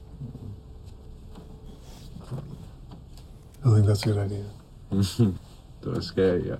I 3.65 3.73
think 3.73 3.85
that's 3.87 4.03
a 4.03 4.05
good 4.07 4.17
idea. 4.17 4.45
Do 5.81 5.95
I 5.95 5.99
scare 5.99 6.37
you? 6.37 6.59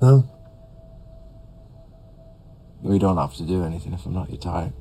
No? 0.00 0.24
We 2.82 2.98
don't 2.98 3.16
have 3.16 3.34
to 3.36 3.42
do 3.44 3.64
anything 3.64 3.92
if 3.92 4.04
I'm 4.06 4.12
not 4.12 4.28
your 4.28 4.38
type. 4.38 4.72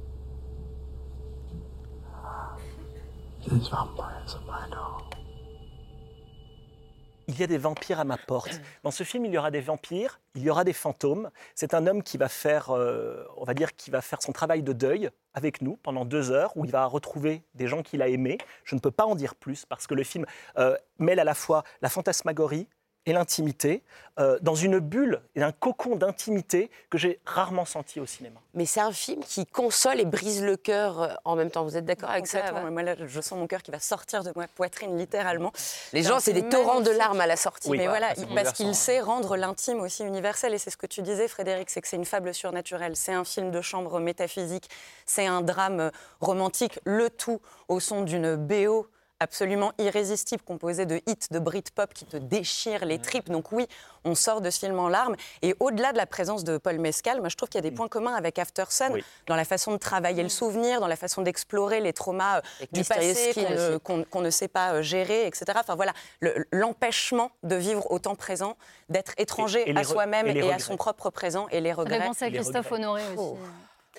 There's 3.48 3.68
vampires 3.70 4.36
at 4.36 4.46
my 4.46 4.68
door. 4.70 4.93
Il 7.28 7.40
y 7.40 7.44
a 7.44 7.48
des 7.48 7.58
vampires 7.58 8.00
à 8.00 8.04
ma 8.04 8.18
porte. 8.18 8.60
Dans 8.84 8.92
ce 8.92 9.04
film, 9.04 9.26
il 9.26 9.34
y 9.34 9.38
aura 9.38 9.50
des 9.50 9.62
vampires, 9.62 10.20
il 10.36 10.44
y 10.44 10.50
aura 10.50 10.64
des 10.64 10.74
fantômes. 10.74 11.30
C'est 11.56 11.74
un 11.74 11.88
homme 11.88 12.04
qui 12.04 12.18
va 12.18 12.28
faire, 12.28 12.72
euh, 12.72 13.24
on 13.38 13.46
va 13.46 13.54
dire, 13.54 13.76
qui 13.76 13.92
va 13.92 14.02
faire 14.02 14.22
son 14.22 14.34
travail 14.34 14.62
de 14.62 14.74
deuil 14.74 15.10
avec 15.34 15.62
nous 15.62 15.78
pendant 15.78 16.06
deux 16.06 16.32
heures, 16.32 16.56
où 16.58 16.66
il 16.66 16.72
va 16.72 16.86
retrouver 16.86 17.44
des 17.54 17.68
gens 17.68 17.82
qu'il 17.82 18.02
a 18.02 18.08
aimés. 18.08 18.38
Je 18.66 18.76
ne 18.76 18.80
peux 18.80 18.92
pas 18.92 19.06
en 19.06 19.16
dire 19.16 19.36
plus 19.36 19.66
parce 19.66 19.88
que 19.88 19.94
le 19.94 20.04
film 20.04 20.26
euh, 20.58 20.76
mêle 21.00 21.20
à 21.20 21.24
la 21.24 21.34
fois 21.34 21.64
la 21.82 21.90
fantasmagorie 21.90 22.68
et 23.06 23.14
l'intimité 23.14 23.84
euh, 24.20 24.38
dans 24.42 24.54
une 24.54 24.80
bulle 24.80 25.22
et 25.36 25.42
un 25.42 25.52
cocon 25.52 25.96
d'intimité 25.96 26.70
que 26.92 26.98
j'ai 26.98 27.20
rarement 27.26 27.66
senti 27.66 28.00
au 28.00 28.06
cinéma. 28.06 28.40
Mais 28.54 28.66
c'est 28.66 28.80
un 28.80 28.92
film 28.92 29.24
qui 29.24 29.46
console 29.46 30.00
et 30.00 30.06
brise 30.06 30.44
le 30.44 30.56
cœur 30.56 31.02
euh, 31.02 31.14
en 31.26 31.36
même 31.36 31.50
temps. 31.50 31.64
Vous 31.64 31.76
êtes 31.78 31.86
d'accord 31.86 32.12
avec 32.12 32.28
ça 32.28 32.52
Moi, 32.70 32.84
là, 32.84 32.96
je 33.06 33.22
sens 33.22 33.38
mon 33.40 33.48
cœur 33.48 33.64
qui 33.64 33.72
va 33.72 33.80
sortir 33.80 34.24
de 34.24 34.32
ma 34.36 34.48
poitrine, 34.48 34.98
littéralement. 34.98 35.52
Les 35.94 36.04
gens, 36.04 36.20
c'est 36.20 36.34
des 36.34 36.48
torrents 36.48 36.82
de 36.82 36.92
larmes 36.92 37.22
à 37.22 37.28
la 37.28 37.36
sortie. 37.36 37.70
Oui. 37.70 37.78
Mais 37.80 37.88
voilà, 37.88 38.14
il- 38.18 38.28
parce 38.36 38.54
qu'il 38.54 38.68
hein. 38.68 38.74
sait 38.74 39.00
rendre 39.00 39.36
l'intime 39.36 39.80
aussi 39.80 40.04
universel. 40.04 40.54
Et 40.54 40.58
c'est 40.60 40.70
ce 40.70 40.78
que 40.78 40.88
tu 40.88 41.02
disais, 41.02 41.28
Frédéric, 41.28 41.70
c'est 41.70 41.82
que 41.82 41.88
c'est 41.88 41.98
une 41.98 42.06
fable 42.06 42.34
surnaturelle. 42.34 42.96
C'est 42.96 43.14
un 43.14 43.24
film 43.26 43.50
de 43.52 43.62
chambre 43.62 44.00
métaphysique. 44.00 44.70
C'est 45.06 45.26
un 45.26 45.42
drame 45.42 45.80
euh, 45.80 45.90
romantique. 46.22 46.80
Le 46.86 47.10
tout 47.10 47.42
au 47.68 47.80
son 47.80 48.04
d'une 48.04 48.36
BO 48.36 48.88
absolument 49.24 49.72
irrésistible, 49.80 50.44
composée 50.44 50.86
de 50.86 50.98
hits 51.08 51.28
de 51.32 51.40
Britpop 51.40 51.94
qui 51.94 52.06
te 52.06 52.18
déchirent 52.18 52.86
les 52.86 53.00
tripes. 53.00 53.30
Donc 53.32 53.52
oui, 53.52 53.68
on 54.06 54.14
sort 54.16 54.42
de 54.42 54.50
ce 54.50 54.60
film 54.60 54.78
en 54.78 54.90
larmes. 54.90 55.16
Et 55.42 55.56
au-delà 55.60 55.92
de 55.94 55.98
la 55.98 56.06
présence 56.06 56.44
de 56.44 56.58
Paul 56.58 56.78
Mescal, 56.78 57.20
moi 57.22 57.30
je 57.30 57.36
trouve 57.36 57.50
qu'il 57.50 57.58
y 57.64 57.66
a 57.66 57.70
des 57.70 57.76
points 57.76 57.88
communs 57.88 58.14
avec 58.14 58.38
After 58.38 58.66
Sun, 58.70 58.92
Oui. 58.94 59.04
dans 59.28 59.36
la 59.36 59.46
façon 59.46 59.72
de 59.72 59.78
travailler 59.78 60.22
le 60.22 60.30
souvenir, 60.30 60.80
dans 60.82 60.88
la 60.88 60.96
façon 60.98 61.22
d'explorer 61.22 61.80
les 61.80 61.94
traumas 61.94 62.38
euh, 62.38 62.42
Avec 62.60 62.74
du 62.74 62.84
passé 62.84 63.32
Skin 63.32 63.80
qu'on 63.80 64.22
ne- 64.22 64.30
sait 64.30 64.48
pas 64.50 64.74
euh, 64.74 64.82
gérer, 64.82 65.26
etc. 65.26 65.46
Enfin 65.56 65.76
voilà, 65.76 65.94
le- 66.20 66.46
l'empêchement 66.52 67.32
de 67.44 67.56
vivre 67.56 67.90
au 67.92 68.00
temps 68.00 68.16
présent, 68.16 68.58
d'être 68.90 69.14
étranger 69.18 69.62
Et- 69.66 69.70
et 69.70 69.74
les 69.74 69.80
à 69.80 69.84
soi-même 69.86 70.28
et 70.28 70.32
à 70.42 70.44
regrets. 70.44 70.60
son 70.60 70.76
propre 70.76 71.10
présent 71.10 71.48
et 71.50 71.62
les 71.62 71.70
Ça 71.70 71.76
fait 71.76 71.82
regrets. 71.82 72.06
penser 72.06 72.26
à 72.26 72.30
Christophe. 72.32 72.72
Honoré 72.72 73.02
aussi. 73.16 73.40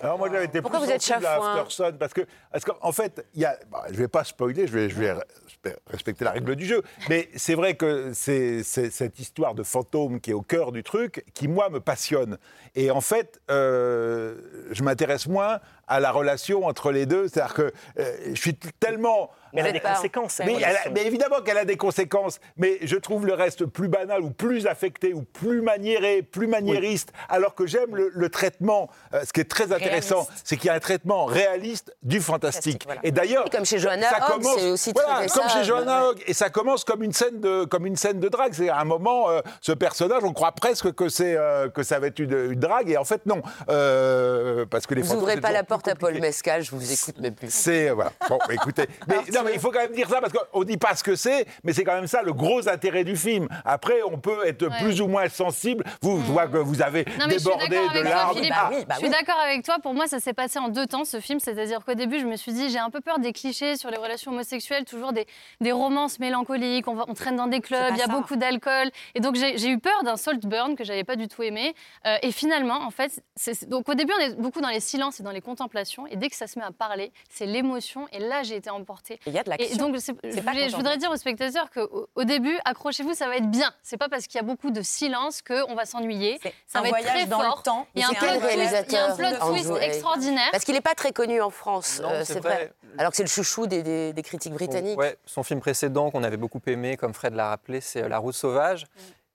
Alors 0.01 0.17
moi 0.17 0.29
j'avais 0.29 0.45
été 0.45 0.61
Pourquoi 0.61 0.79
plus 0.79 0.87
vous 0.87 0.91
êtes 0.93 1.01
sensible 1.01 1.25
à 1.25 1.35
Aftersun 1.61 1.93
parce 1.97 2.13
que 2.13 2.21
parce 2.51 2.65
qu'en 2.65 2.91
fait 2.91 3.25
il 3.33 3.41
y 3.41 3.45
a 3.45 3.57
bah, 3.71 3.83
je 3.89 3.95
vais 3.95 4.09
pas 4.09 4.23
spoiler 4.25 4.67
je 4.67 4.73
vais 4.73 4.89
je 4.89 4.95
vais 4.95 5.13
re- 5.13 5.75
respecter 5.87 6.25
la 6.25 6.31
règle 6.31 6.55
du 6.57 6.65
jeu 6.65 6.83
mais 7.09 7.29
c'est 7.37 7.55
vrai 7.55 7.75
que 7.75 8.11
c'est 8.13 8.61
c'est 8.63 8.89
cette 8.91 9.19
histoire 9.19 9.55
de 9.55 9.63
fantôme 9.63 10.19
qui 10.19 10.31
est 10.31 10.33
au 10.33 10.41
cœur 10.41 10.73
du 10.73 10.83
truc 10.83 11.23
qui 11.33 11.47
moi 11.47 11.69
me 11.69 11.79
passionne. 11.79 12.37
Et 12.75 12.91
en 12.91 12.99
fait 13.01 13.39
euh, 13.49 14.35
je 14.71 14.83
m'intéresse 14.83 15.27
moins 15.27 15.59
à 15.87 15.99
la 15.99 16.11
relation 16.11 16.65
entre 16.65 16.91
les 16.91 17.05
deux 17.05 17.27
c'est-à-dire 17.27 17.53
que 17.53 17.71
euh, 17.99 18.15
je 18.33 18.39
suis 18.39 18.55
tellement 18.55 19.29
Mais 19.53 19.61
elle 19.61 19.67
a 19.67 19.71
des 19.71 19.79
pas- 19.79 19.95
conséquences. 19.95 20.33
cette 20.33 20.45
mais, 20.47 20.53
elle 20.57 20.63
a- 20.63 20.67
relation. 20.69 20.91
mais 20.93 21.05
évidemment 21.05 21.41
qu'elle 21.41 21.57
a 21.57 21.65
des 21.65 21.77
conséquences, 21.77 22.39
mais 22.57 22.79
je 22.81 22.95
trouve 22.97 23.25
le 23.25 23.33
reste 23.33 23.65
plus 23.65 23.87
banal 23.87 24.21
ou 24.21 24.31
plus 24.31 24.67
affecté 24.67 25.13
ou 25.13 25.21
plus 25.23 25.61
maniéré, 25.61 26.21
plus 26.23 26.47
maniériste, 26.47 27.11
alors 27.29 27.55
que 27.55 27.65
j'aime 27.65 27.95
le, 27.95 28.11
le 28.13 28.29
traitement. 28.29 28.89
Euh, 29.13 29.21
ce 29.25 29.31
qui 29.33 29.41
est 29.41 29.49
très 29.49 29.71
intéressant, 29.71 30.27
c'est 30.43 30.57
qu'il 30.57 30.67
y 30.67 30.69
a 30.69 30.73
un 30.73 30.79
traitement 30.79 31.25
réaliste 31.25 31.95
du 32.03 32.19
fantastique. 32.21 32.83
Fantastique, 32.83 32.83
voilà. 32.85 33.01
Et 33.03 33.11
d'ailleurs, 33.11 33.49
comme 33.49 33.65
chez 33.65 33.79
Johanna 33.79 34.09
ça 34.09 34.17
Hogg, 34.17 34.41
commence- 34.43 34.63
aussi 34.63 34.93
très 34.93 35.03
voilà, 35.05 35.19
comme 35.19 35.29
ça, 35.29 35.47
chez 35.49 35.63
Johanna. 35.63 36.09
Hogg, 36.09 36.23
et 36.27 36.33
ça 36.33 36.49
commence 36.49 36.83
comme 36.83 37.03
une 37.03 37.13
scène 37.13 37.39
de, 37.39 37.63
comme 37.65 37.85
une 37.85 37.95
scène 37.95 38.19
de 38.19 38.27
drague. 38.27 38.53
C'est 38.53 38.69
à 38.69 38.79
un 38.79 38.85
moment, 38.85 39.29
euh, 39.29 39.39
ce 39.61 39.71
personnage, 39.71 40.23
on 40.23 40.33
croit 40.33 40.51
presque 40.51 40.91
que 40.93 41.07
c'est 41.09 41.35
euh, 41.37 41.69
que 41.69 41.83
ça 41.83 41.99
va 41.99 42.07
être 42.07 42.19
une, 42.19 42.51
une 42.51 42.59
drague, 42.59 42.89
et 42.89 42.97
en 42.97 43.05
fait 43.05 43.25
non, 43.25 43.41
Euh, 43.69 44.65
parce 44.69 44.85
que 44.87 44.93
les 44.95 45.01
Vous 45.01 45.07
fantômes, 45.09 45.23
ouvrez 45.23 45.39
pas 45.41 45.51
la 45.51 45.63
plus 45.63 45.74
porte 45.75 45.87
à 45.89 45.95
Paul. 45.95 46.19
Mescal, 46.19 46.63
je 46.63 46.71
vous 46.71 46.91
écoute 46.91 47.19
même 47.19 47.35
plus. 47.35 47.51
C'est 47.53 47.89
voilà. 47.89 48.11
Bon, 48.29 48.37
bah, 48.47 48.53
écoutez, 48.53 48.85
mais, 49.07 49.15
non, 49.33 49.41
mais 49.43 49.53
il 49.53 49.59
faut 49.59 49.71
quand 49.71 49.79
même 49.81 49.93
dire 49.93 50.09
ça 50.09 50.21
parce 50.21 50.33
qu'on 50.33 50.63
dit 50.63 50.77
pas 50.77 50.95
ce 50.95 51.03
que 51.03 51.15
c'est, 51.15 51.45
mais 51.63 51.73
c'est 51.73 51.83
quand 51.83 51.95
même 51.95 52.07
ça 52.07 52.21
le 52.23 52.33
gros 52.33 52.67
intérêt 52.69 53.03
du 53.03 53.15
film. 53.15 53.47
Après, 53.65 53.99
on 54.09 54.17
peut 54.17 54.45
être 54.47 54.65
Ouais. 54.65 54.81
plus 54.81 54.99
ou 55.01 55.07
moins 55.07 55.27
sensible. 55.29 55.83
Vous, 56.01 56.17
je 56.25 56.31
vois 56.31 56.47
que 56.47 56.57
vous 56.57 56.81
avez 56.81 57.05
Non, 57.19 57.27
débordé 57.27 57.67
d'accord 57.67 57.93
de 57.93 57.99
larmes. 57.99 58.35
Philippe. 58.35 58.49
Bah 58.53 58.69
oui, 58.71 58.85
bah 58.87 58.95
je 58.95 58.99
suis 58.99 59.07
oui. 59.07 59.11
d'accord 59.13 59.39
avec 59.43 59.63
toi. 59.63 59.75
Pour 59.83 59.93
moi, 59.93 60.07
ça 60.07 60.19
s'est 60.19 60.33
passé 60.33 60.57
en 60.59 60.69
deux 60.69 60.87
temps, 60.87 61.05
ce 61.05 61.19
film. 61.19 61.39
C'est-à-dire 61.39 61.83
qu'au 61.85 61.93
début, 61.93 62.19
je 62.19 62.25
me 62.25 62.35
suis 62.35 62.51
dit, 62.53 62.69
j'ai 62.69 62.79
un 62.79 62.89
peu 62.89 63.01
peur 63.01 63.19
des 63.19 63.31
clichés 63.33 63.75
sur 63.77 63.91
les 63.91 63.97
relations 63.97 64.31
homosexuelles, 64.31 64.85
toujours 64.85 65.13
des, 65.13 65.27
des 65.61 65.71
romances 65.71 66.19
mélancoliques. 66.19 66.87
On, 66.87 66.95
va- 66.95 67.05
on 67.07 67.13
traîne 67.13 67.35
dans 67.35 67.47
des 67.47 67.59
clubs, 67.61 67.91
il 67.91 67.97
y 67.97 68.01
a 68.01 68.05
ça. 68.05 68.11
beaucoup 68.11 68.35
d'alcool. 68.37 68.89
Et 69.13 69.19
donc, 69.19 69.35
j'ai 69.35 69.69
eu 69.69 69.77
peur 69.77 70.03
d'un 70.03 70.15
salt 70.17 70.45
burn 70.47 70.75
que 70.75 70.83
j'avais 70.83 71.03
pas 71.03 71.15
du 71.15 71.27
tout 71.27 71.43
aimé. 71.43 71.75
Euh, 72.07 72.15
et 72.23 72.31
finalement, 72.31 72.81
en 72.81 72.91
fait, 72.91 73.21
donc 73.67 73.87
au 73.89 73.93
début, 73.93 74.13
on 74.17 74.21
est 74.23 74.35
beaucoup 74.35 74.61
dans 74.61 74.69
les 74.69 74.79
silences 74.79 75.19
et 75.19 75.23
dans 75.23 75.31
les 75.31 75.41
contemplations. 75.41 75.64
Et 76.09 76.15
dès 76.15 76.29
que 76.29 76.35
ça 76.35 76.47
se 76.47 76.57
met 76.59 76.65
à 76.65 76.71
parler, 76.71 77.11
c'est 77.29 77.45
l'émotion. 77.45 78.07
Et 78.11 78.19
là, 78.19 78.43
j'ai 78.43 78.55
été 78.55 78.69
emportée. 78.69 79.15
Et 79.15 79.19
Il 79.27 79.33
y 79.33 79.39
a 79.39 79.43
de 79.43 79.49
Et 79.51 79.57
l'action. 79.57 79.77
donc, 79.77 79.95
c'est- 79.99 80.13
je, 80.23 80.31
C'est 80.31 80.41
pas 80.41 80.51
voulais- 80.51 80.69
je 80.69 80.75
voudrais 80.75 80.97
dire 80.97 81.11
aux 81.11 81.15
spectateurs 81.17 81.69
qu'au 81.71 82.07
au 82.15 82.23
début, 82.23 82.57
accrochez-vous, 82.65 83.13
ça 83.13 83.27
va 83.27 83.37
être 83.37 83.49
bien. 83.49 83.71
C'est 83.83 83.97
pas 83.97 84.09
parce 84.09 84.27
qu'il 84.27 84.35
y 84.35 84.43
a 84.43 84.45
beaucoup 84.45 84.71
de 84.71 84.81
silence 84.81 85.41
qu'on 85.41 85.75
va 85.75 85.85
s'ennuyer. 85.85 86.39
C'est 86.41 86.53
Ça 86.67 86.79
un 86.79 86.81
va 86.83 86.87
être 86.89 86.95
voyage 86.97 87.13
très 87.13 87.25
dans 87.25 87.39
fort. 87.39 87.55
le 87.57 87.63
temps. 87.63 87.87
Il 87.95 88.01
y 88.01 88.03
a 88.03 88.07
un 88.09 88.13
plot 88.13 88.19
il 88.21 88.27
y 88.27 88.29
a 88.31 88.35
un 88.35 88.47
réalisateur, 88.47 89.17
plot 89.17 89.27
twist 89.51 89.71
extraordinaire. 89.81 90.49
Parce 90.51 90.63
qu'il 90.65 90.73
n'est 90.75 90.81
pas 90.81 90.95
très 90.95 91.11
connu 91.11 91.41
en 91.41 91.49
France, 91.49 91.99
Non, 92.01 92.09
euh, 92.09 92.23
c'est 92.23 92.33
c'est 92.33 92.39
vrai. 92.39 92.55
vrai. 92.55 92.73
Alors 92.97 93.11
que 93.11 93.17
c'est 93.17 93.23
le 93.23 93.29
chouchou 93.29 93.67
des, 93.67 93.83
des- 93.83 94.13
des 94.13 94.21
critiques 94.23 94.53
britanniques. 94.53 94.97
Ouais, 94.99 95.17
son 95.25 95.43
film 95.43 95.59
précédent 95.59 96.11
qu'on 96.11 96.23
avait 96.23 96.37
beaucoup 96.37 96.61
aimé, 96.67 96.97
comme 96.97 97.13
Fred 97.13 97.33
l'a 97.35 97.49
rappelé, 97.49 97.81
c'est 97.81 98.03
euh, 98.03 98.07
La 98.07 98.17
Route 98.19 98.35
sauvage. 98.35 98.85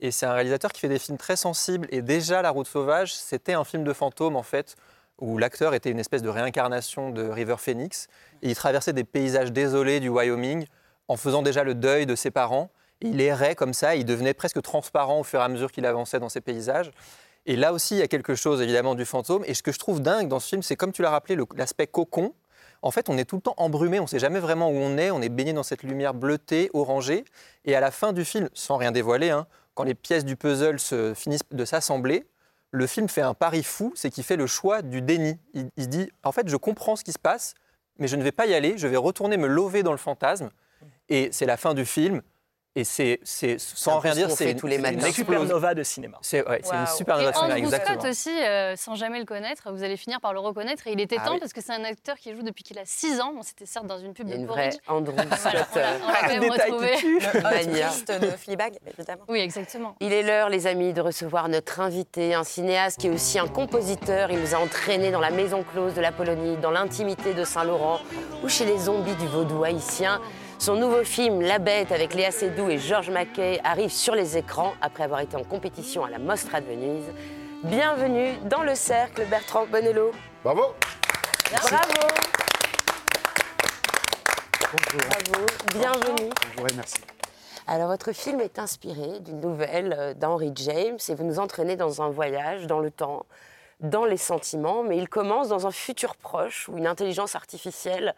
Et 0.02 0.10
c'est 0.10 0.24
un 0.24 0.32
réalisateur 0.32 0.72
qui 0.72 0.80
fait 0.80 0.88
des 0.88 0.98
films 0.98 1.18
très 1.18 1.36
sensibles. 1.36 1.86
Et 1.90 2.00
déjà, 2.00 2.40
La 2.40 2.50
Route 2.50 2.66
sauvage, 2.66 3.14
c'était 3.14 3.52
un 3.52 3.64
film 3.64 3.84
de 3.84 3.92
fantôme, 3.92 4.34
en 4.34 4.42
fait, 4.42 4.76
où 5.20 5.38
l'acteur 5.38 5.74
était 5.74 5.90
une 5.90 5.98
espèce 5.98 6.22
de 6.22 6.28
réincarnation 6.28 7.10
de 7.10 7.22
River 7.22 7.56
Phoenix. 7.58 8.08
Il 8.42 8.54
traversait 8.54 8.92
des 8.92 9.04
paysages 9.04 9.52
désolés 9.52 10.00
du 10.00 10.08
Wyoming 10.08 10.66
en 11.08 11.16
faisant 11.16 11.42
déjà 11.42 11.64
le 11.64 11.74
deuil 11.74 12.06
de 12.06 12.14
ses 12.14 12.30
parents. 12.30 12.70
Il 13.00 13.20
errait 13.20 13.54
comme 13.54 13.72
ça, 13.72 13.96
il 13.96 14.04
devenait 14.04 14.34
presque 14.34 14.60
transparent 14.62 15.20
au 15.20 15.24
fur 15.24 15.40
et 15.40 15.42
à 15.42 15.48
mesure 15.48 15.72
qu'il 15.72 15.86
avançait 15.86 16.20
dans 16.20 16.28
ces 16.28 16.40
paysages. 16.40 16.90
Et 17.46 17.56
là 17.56 17.72
aussi, 17.72 17.94
il 17.94 17.98
y 17.98 18.02
a 18.02 18.08
quelque 18.08 18.34
chose 18.34 18.60
évidemment 18.60 18.94
du 18.94 19.04
fantôme. 19.04 19.42
Et 19.46 19.54
ce 19.54 19.62
que 19.62 19.72
je 19.72 19.78
trouve 19.78 20.00
dingue 20.00 20.28
dans 20.28 20.40
ce 20.40 20.48
film, 20.48 20.62
c'est 20.62 20.76
comme 20.76 20.92
tu 20.92 21.02
l'as 21.02 21.10
rappelé, 21.10 21.36
l'aspect 21.56 21.86
cocon. 21.86 22.34
En 22.82 22.90
fait, 22.90 23.08
on 23.08 23.18
est 23.18 23.24
tout 23.24 23.36
le 23.36 23.42
temps 23.42 23.54
embrumé, 23.56 23.98
on 23.98 24.04
ne 24.04 24.08
sait 24.08 24.18
jamais 24.18 24.40
vraiment 24.40 24.70
où 24.70 24.74
on 24.74 24.96
est, 24.96 25.10
on 25.10 25.20
est 25.20 25.28
baigné 25.28 25.52
dans 25.52 25.62
cette 25.62 25.82
lumière 25.82 26.14
bleutée, 26.14 26.70
orangée. 26.72 27.24
Et 27.64 27.74
à 27.74 27.80
la 27.80 27.90
fin 27.90 28.12
du 28.12 28.24
film, 28.24 28.48
sans 28.54 28.76
rien 28.76 28.92
dévoiler, 28.92 29.30
hein, 29.30 29.46
quand 29.74 29.84
les 29.84 29.94
pièces 29.94 30.24
du 30.24 30.36
puzzle 30.36 30.78
se 30.78 31.14
finissent 31.14 31.42
de 31.50 31.64
s'assembler, 31.64 32.24
le 32.70 32.86
film 32.86 33.08
fait 33.08 33.22
un 33.22 33.34
pari 33.34 33.62
fou, 33.62 33.92
c'est 33.96 34.10
qu'il 34.10 34.24
fait 34.24 34.36
le 34.36 34.46
choix 34.46 34.82
du 34.82 35.02
déni. 35.02 35.38
Il, 35.54 35.70
il 35.76 35.88
dit, 35.88 36.10
en 36.22 36.32
fait, 36.32 36.48
je 36.48 36.56
comprends 36.56 36.96
ce 36.96 37.04
qui 37.04 37.12
se 37.12 37.18
passe, 37.18 37.54
mais 37.98 38.08
je 38.08 38.16
ne 38.16 38.22
vais 38.22 38.32
pas 38.32 38.46
y 38.46 38.54
aller, 38.54 38.78
je 38.78 38.86
vais 38.86 38.96
retourner 38.96 39.36
me 39.36 39.48
lever 39.48 39.82
dans 39.82 39.92
le 39.92 39.98
fantasme. 39.98 40.50
Et 41.08 41.28
c'est 41.32 41.46
la 41.46 41.56
fin 41.56 41.74
du 41.74 41.84
film. 41.84 42.22
Et 42.76 42.84
c'est, 42.84 43.18
c'est 43.24 43.58
sans 43.58 43.98
rien 43.98 44.14
dire, 44.14 44.30
c'est 44.30 44.54
tous 44.54 44.68
les 44.68 44.78
matins. 44.78 45.04
une 45.06 45.12
supernova 45.12 45.74
de 45.74 45.82
cinéma. 45.82 46.18
C'est 46.22 46.48
ouais, 46.48 46.60
c'est 46.62 46.74
une 46.76 46.86
supernova 46.86 47.28
Et 47.28 47.32
de 47.32 47.36
cinéma, 47.36 47.54
Andrew 47.54 47.64
exactement. 47.64 47.98
Scott 48.00 48.10
aussi, 48.10 48.30
euh, 48.42 48.76
sans 48.76 48.94
jamais 48.94 49.18
le 49.18 49.24
connaître, 49.24 49.72
vous 49.72 49.82
allez 49.82 49.96
finir 49.96 50.20
par 50.20 50.32
le 50.32 50.38
reconnaître. 50.38 50.86
Et 50.86 50.92
il 50.92 51.00
était 51.00 51.16
Ah 51.18 51.26
temps 51.26 51.32
oui. 51.34 51.40
parce 51.40 51.52
que 51.52 51.60
c'est 51.60 51.72
un 51.72 51.82
acteur 51.82 52.16
qui 52.16 52.32
joue 52.32 52.42
depuis 52.42 52.62
qu'il 52.62 52.78
a 52.78 52.84
6 52.84 53.20
ans. 53.20 53.32
Bon, 53.34 53.42
c'était 53.42 53.66
certes 53.66 53.86
dans 53.86 53.98
une 53.98 54.14
pub 54.14 54.28
Il 54.28 54.30
y 54.30 54.34
a 54.34 54.36
de 54.36 54.42
une 54.42 54.46
vraie 54.46 54.70
Porridge. 54.70 54.80
Andrew 54.86 55.14
Voilà, 55.16 55.36
Scott. 55.36 55.66
on 55.74 55.78
l'a- 55.78 55.82
euh, 55.84 55.98
on 56.04 56.12
l'a 56.12 56.20
quand 56.20 56.28
même 56.28 56.50
retrouvé. 56.50 56.96
Le 57.02 58.20
de 58.20 58.36
Fleabag, 58.36 58.74
évidemment. 58.96 59.24
Oui, 59.28 59.40
exactement. 59.40 59.96
Il 59.98 60.12
est 60.12 60.22
l'heure, 60.22 60.48
les 60.48 60.68
amis, 60.68 60.92
de 60.92 61.00
recevoir 61.00 61.48
notre 61.48 61.80
invité, 61.80 62.34
un 62.34 62.44
cinéaste 62.44 63.00
qui 63.00 63.08
est 63.08 63.10
aussi 63.10 63.40
un 63.40 63.48
compositeur. 63.48 64.30
Il 64.30 64.38
nous 64.38 64.54
a 64.54 64.58
entraînés 64.58 65.10
dans 65.10 65.20
la 65.20 65.30
maison 65.30 65.64
close 65.64 65.94
de 65.94 66.00
l'Apollonie, 66.00 66.56
dans 66.58 66.70
l'intimité 66.70 67.34
de 67.34 67.42
Saint-Laurent 67.42 67.98
ou 68.44 68.48
chez 68.48 68.64
les 68.64 68.78
zombies 68.78 69.16
du 69.16 69.26
vaudou 69.26 69.64
haïtien. 69.64 70.20
Son 70.60 70.74
nouveau 70.74 71.04
film, 71.04 71.40
La 71.40 71.58
Bête, 71.58 71.90
avec 71.90 72.12
Léa 72.12 72.30
Seydoux 72.30 72.68
et 72.68 72.76
Georges 72.76 73.08
Mackay, 73.08 73.58
arrive 73.64 73.90
sur 73.90 74.14
les 74.14 74.36
écrans 74.36 74.74
après 74.82 75.04
avoir 75.04 75.20
été 75.20 75.34
en 75.34 75.42
compétition 75.42 76.04
à 76.04 76.10
la 76.10 76.18
Mostra 76.18 76.60
de 76.60 76.66
Venise. 76.66 77.06
Bienvenue 77.64 78.34
dans 78.44 78.62
le 78.62 78.74
cercle, 78.74 79.24
Bertrand 79.24 79.64
Bonello. 79.64 80.10
Bravo 80.44 80.74
Bravo. 81.50 81.78
Bravo, 84.98 85.46
bienvenue. 85.72 86.30
Bonjour 86.54 86.68
et 86.68 86.74
merci. 86.76 86.98
Alors, 87.66 87.88
votre 87.88 88.12
film 88.12 88.42
est 88.42 88.58
inspiré 88.58 89.20
d'une 89.20 89.40
nouvelle 89.40 89.96
euh, 89.98 90.12
d'Henry 90.12 90.52
James 90.56 90.98
et 91.08 91.14
vous 91.14 91.24
nous 91.24 91.38
entraînez 91.38 91.76
dans 91.76 92.02
un 92.02 92.10
voyage 92.10 92.66
dans 92.66 92.80
le 92.80 92.90
temps, 92.90 93.24
dans 93.80 94.04
les 94.04 94.16
sentiments, 94.16 94.82
mais 94.82 94.96
il 94.96 95.08
commence 95.08 95.48
dans 95.48 95.66
un 95.66 95.70
futur 95.70 96.16
proche 96.16 96.68
où 96.68 96.78
une 96.78 96.86
intelligence 96.86 97.34
artificielle 97.34 98.14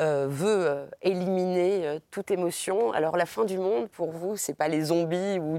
euh, 0.00 0.26
veut 0.28 0.66
euh, 0.66 0.86
éliminer 1.02 1.86
euh, 1.86 1.98
toute 2.10 2.30
émotion. 2.30 2.92
Alors, 2.92 3.16
la 3.16 3.26
fin 3.26 3.44
du 3.44 3.58
monde, 3.58 3.88
pour 3.90 4.10
vous, 4.10 4.36
c'est 4.36 4.54
pas 4.54 4.68
les 4.68 4.84
zombies 4.84 5.38
ou, 5.38 5.58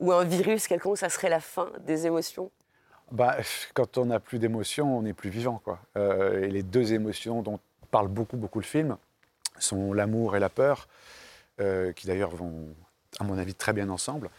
ou 0.00 0.12
un 0.12 0.24
virus 0.24 0.66
quelconque, 0.66 0.98
ça 0.98 1.08
serait 1.08 1.28
la 1.28 1.40
fin 1.40 1.70
des 1.80 2.06
émotions? 2.06 2.50
Bah, 3.10 3.36
quand 3.74 3.98
on 3.98 4.06
n'a 4.06 4.20
plus 4.20 4.38
d'émotions, 4.38 4.98
on 4.98 5.02
n'est 5.02 5.12
plus 5.12 5.30
vivant. 5.30 5.60
Quoi. 5.64 5.78
Et 5.96 6.48
les 6.48 6.62
deux 6.62 6.92
émotions 6.92 7.42
dont 7.42 7.60
parle 7.90 8.08
beaucoup, 8.08 8.36
beaucoup 8.36 8.58
le 8.58 8.64
film 8.64 8.96
sont 9.58 9.92
l'amour 9.92 10.34
et 10.34 10.40
la 10.40 10.48
peur, 10.48 10.88
qui 11.58 12.06
d'ailleurs 12.06 12.30
vont, 12.30 12.74
à 13.20 13.24
mon 13.24 13.38
avis, 13.38 13.54
très 13.54 13.72
bien 13.72 13.88
ensemble, 13.90 14.30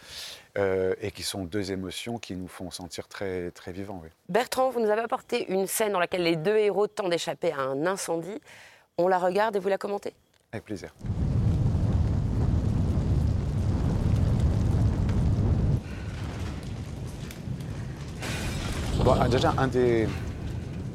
euh, 0.57 0.95
et 1.01 1.11
qui 1.11 1.23
sont 1.23 1.43
deux 1.43 1.71
émotions 1.71 2.17
qui 2.17 2.35
nous 2.35 2.47
font 2.47 2.71
sentir 2.71 3.07
très, 3.07 3.51
très 3.51 3.71
vivants. 3.71 3.99
oui. 4.03 4.09
Bertrand, 4.29 4.69
vous 4.69 4.79
nous 4.79 4.89
avez 4.89 5.01
apporté 5.01 5.51
une 5.51 5.67
scène 5.67 5.91
dans 5.93 5.99
laquelle 5.99 6.23
les 6.23 6.35
deux 6.35 6.57
héros 6.57 6.87
tentent 6.87 7.09
d'échapper 7.09 7.51
à 7.51 7.59
un 7.61 7.85
incendie. 7.85 8.39
On 8.97 9.07
la 9.07 9.19
regarde 9.19 9.55
et 9.55 9.59
vous 9.59 9.69
la 9.69 9.77
commentez? 9.77 10.13
Avec 10.51 10.65
plaisir. 10.65 10.93
Bon, 19.03 19.15
ah, 19.19 19.27
déjà, 19.27 19.53
un 19.57 19.67
des, 19.67 20.07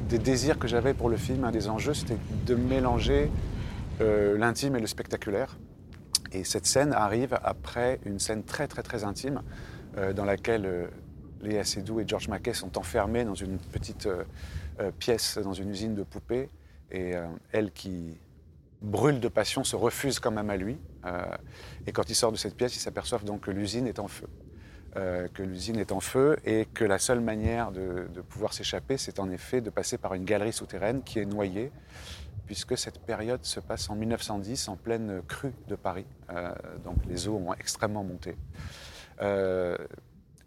des 0.09 0.17
désirs 0.17 0.57
que 0.57 0.67
j'avais 0.67 0.93
pour 0.93 1.09
le 1.09 1.17
film, 1.17 1.43
un 1.43 1.51
des 1.51 1.69
enjeux, 1.69 1.93
c'était 1.93 2.17
de 2.45 2.55
mélanger 2.55 3.29
euh, 4.01 4.37
l'intime 4.37 4.75
et 4.75 4.79
le 4.79 4.87
spectaculaire. 4.87 5.57
Et 6.31 6.43
cette 6.43 6.65
scène 6.65 6.93
arrive 6.93 7.37
après 7.43 7.99
une 8.05 8.19
scène 8.19 8.43
très 8.43 8.67
très 8.67 8.83
très 8.83 9.03
intime 9.03 9.41
euh, 9.97 10.13
dans 10.13 10.25
laquelle 10.25 10.65
euh, 10.65 10.87
Léa 11.41 11.63
Seydoux 11.63 11.99
et 11.99 12.07
George 12.07 12.27
Mackay 12.27 12.53
sont 12.53 12.77
enfermés 12.77 13.25
dans 13.25 13.33
une 13.33 13.57
petite 13.57 14.07
euh, 14.07 14.91
pièce, 14.99 15.37
dans 15.39 15.53
une 15.53 15.69
usine 15.69 15.95
de 15.95 16.03
poupées. 16.03 16.49
Et 16.91 17.13
elle 17.51 17.71
qui 17.71 18.17
brûle 18.81 19.19
de 19.19 19.27
passion 19.27 19.63
se 19.63 19.75
refuse 19.75 20.19
quand 20.19 20.31
même 20.31 20.49
à 20.49 20.57
lui. 20.57 20.79
Et 21.85 21.91
quand 21.91 22.09
ils 22.09 22.15
sortent 22.15 22.33
de 22.33 22.39
cette 22.39 22.55
pièce, 22.55 22.75
ils 22.75 22.79
s'aperçoivent 22.79 23.25
donc 23.25 23.41
que 23.41 23.51
l'usine 23.51 23.85
est 23.85 23.99
en 23.99 24.07
feu. 24.07 24.25
Que 24.95 25.43
l'usine 25.43 25.77
est 25.77 25.91
en 25.91 25.99
feu 25.99 26.37
et 26.45 26.65
que 26.73 26.83
la 26.83 26.97
seule 26.97 27.19
manière 27.19 27.71
de 27.71 28.21
pouvoir 28.27 28.53
s'échapper, 28.53 28.97
c'est 28.97 29.19
en 29.19 29.29
effet 29.29 29.61
de 29.61 29.69
passer 29.69 29.99
par 29.99 30.15
une 30.15 30.25
galerie 30.25 30.51
souterraine 30.51 31.03
qui 31.03 31.19
est 31.19 31.25
noyée, 31.25 31.71
puisque 32.49 32.75
cette 32.79 32.97
période 32.97 33.45
se 33.45 33.59
passe 33.59 33.91
en 33.91 33.95
1910, 33.95 34.69
en 34.69 34.75
pleine 34.75 35.21
crue 35.27 35.53
de 35.67 35.75
Paris. 35.75 36.07
Euh, 36.31 36.51
donc 36.83 36.95
les 37.07 37.27
eaux 37.27 37.35
ont 37.35 37.53
extrêmement 37.53 38.03
monté. 38.03 38.35
Euh, 39.21 39.77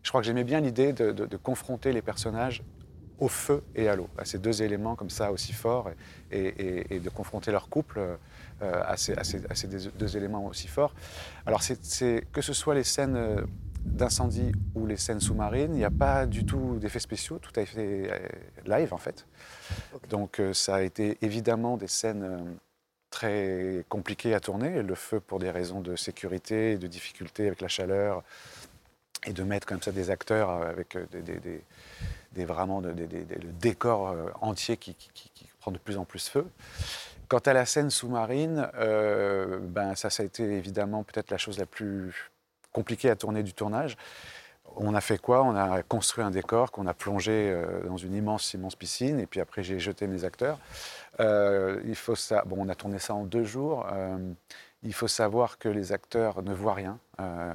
je 0.03 0.09
crois 0.09 0.21
que 0.21 0.27
j'aimais 0.27 0.43
bien 0.43 0.59
l'idée 0.59 0.93
de, 0.93 1.37
confronter 1.37 1.93
les 1.93 2.03
personnages 2.03 2.65
au 3.21 3.29
feu 3.29 3.63
et 3.77 3.89
à 3.89 3.95
l'eau, 3.95 4.09
à 4.19 4.25
ces 4.25 4.41
deux 4.41 4.65
éléments 4.65 4.97
comme 4.97 5.11
ça 5.11 5.31
aussi 5.31 5.53
forts, 5.53 5.93
et, 6.33 6.99
de 6.99 7.09
confronter 7.09 7.53
leur 7.53 7.69
couple 7.69 8.01
euh, 8.01 8.83
à, 8.85 8.97
ces, 8.97 9.13
à 9.17 9.23
ces- 9.23 9.69
deux, 9.69 10.17
éléments 10.17 10.47
aussi 10.47 10.67
forts. 10.67 10.97
Alors, 11.47 11.63
c'est- 11.63 12.27
que 12.33 12.41
ce 12.41 12.53
soit 12.53 12.75
les 12.75 12.83
scènes 12.83 13.47
d'incendie 13.85 14.53
ou 14.75 14.87
les 14.87 14.97
scènes 14.97 15.21
sous-marines, 15.21 15.75
il 15.75 15.79
n'y 15.79 15.85
a 15.85 15.91
pas 15.91 16.27
du 16.27 16.45
tout 16.45 16.77
d'effets 16.79 16.99
spéciaux, 17.01 17.39
tout 17.39 17.53
a 17.57 17.63
été 17.63 18.11
euh, 18.11 18.19
live 18.65 18.93
en 18.95 18.99
fait. 18.99 19.27
Donc, 20.09 20.41
euh, 20.41 20.53
ça 20.53 20.77
a 20.77 20.83
été 20.83 21.19
évidemment 21.23 21.77
des 21.77 21.89
scènes 21.89 22.23
euh, 22.23 22.39
très 23.11 23.85
compliquées 23.89 24.35
à 24.35 24.41
tourner, 24.41 24.83
le 24.83 24.95
feu 24.95 25.21
pour 25.21 25.39
des 25.39 25.51
raisons 25.51 25.81
de 25.81 25.97
sécurité, 25.97 26.79
de 26.79 26.87
difficulté 26.87 27.47
avec 27.47 27.61
la 27.61 27.69
chaleur, 27.69 28.23
et 29.27 29.33
de 29.33 29.43
mettre 29.45 29.67
comme 29.67 29.81
ça 29.83 29.93
des 29.93 30.11
acteurs 30.11 30.51
avec 30.51 30.97
des, 31.13 31.23
des- 31.23 31.39
des- 31.39 31.63
des- 32.33 32.45
vraiment 32.45 32.81
le 32.81 32.93
décor 33.61 34.17
entier 34.41 34.77
qui, 34.79 34.95
qui- 34.95 35.11
qui- 35.15 35.31
qui 35.35 35.47
prend 35.61 35.71
de 35.71 35.79
plus 35.79 35.97
en 35.99 36.05
plus 36.05 36.29
feu. 36.29 36.45
Quant 37.29 37.39
à 37.39 37.53
la 37.53 37.65
scène 37.67 37.89
sous-marine, 37.91 38.69
euh, 38.75 39.59
ben 39.61 39.95
ça, 39.95 40.11
ça 40.11 40.23
a 40.23 40.27
été 40.27 40.43
évidemment 40.43 41.05
peut-être 41.05 41.31
la 41.31 41.39
chose 41.39 41.59
la 41.59 41.67
plus 41.67 42.31
compliquée 42.73 43.11
à 43.11 43.17
tourner 43.17 43.43
du 43.43 43.53
tournage. 43.53 43.97
On 44.77 44.95
a 44.95 45.01
fait 45.01 45.19
quoi? 45.19 45.43
On 45.43 45.55
a 45.55 45.83
construit 45.83 46.25
un 46.25 46.31
décor 46.31 46.71
qu'on 46.73 46.87
a 46.87 46.95
plongé 46.95 47.51
euh, 47.51 47.83
dans 47.85 47.99
une 47.99 48.15
immense, 48.15 48.55
immense 48.55 48.75
piscine, 48.75 49.21
et 49.21 49.27
puis 49.27 49.41
après 49.41 49.63
j'ai 49.63 49.79
jeté 49.79 50.07
mes 50.07 50.25
acteurs. 50.25 50.59
Euh, 51.21 51.81
il 51.85 51.95
faut 51.95 52.17
ça. 52.17 52.43
Bon, 52.47 52.57
on 52.59 52.69
a 52.69 52.75
tourné 52.75 52.99
ça 52.99 53.15
en 53.15 53.25
deux 53.25 53.45
jours. 53.45 53.87
Euh, 53.93 54.33
il 54.83 54.95
faut 54.95 55.09
savoir 55.09 55.59
que 55.59 55.69
les 55.69 55.93
acteurs 55.93 56.43
ne 56.43 56.55
voient 56.55 56.75
rien 56.75 56.99
euh, 57.21 57.55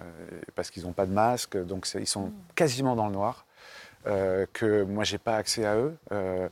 parce 0.56 0.70
qu'ils 0.70 0.84
n'ont 0.84 0.94
pas 0.94 1.06
de 1.06 1.12
masque, 1.12 1.58
donc 1.58 1.88
ils 1.96 2.08
sont 2.08 2.32
quasiment 2.56 2.96
dans 2.96 3.08
le 3.08 3.14
noir. 3.14 3.46
Euh, 4.06 4.46
que 4.54 4.84
moi 4.84 5.04
j'ai 5.04 5.18
pas 5.18 5.36
accès 5.36 5.66
à 5.66 5.76
eux. 5.76 5.98
euh, 6.12 6.48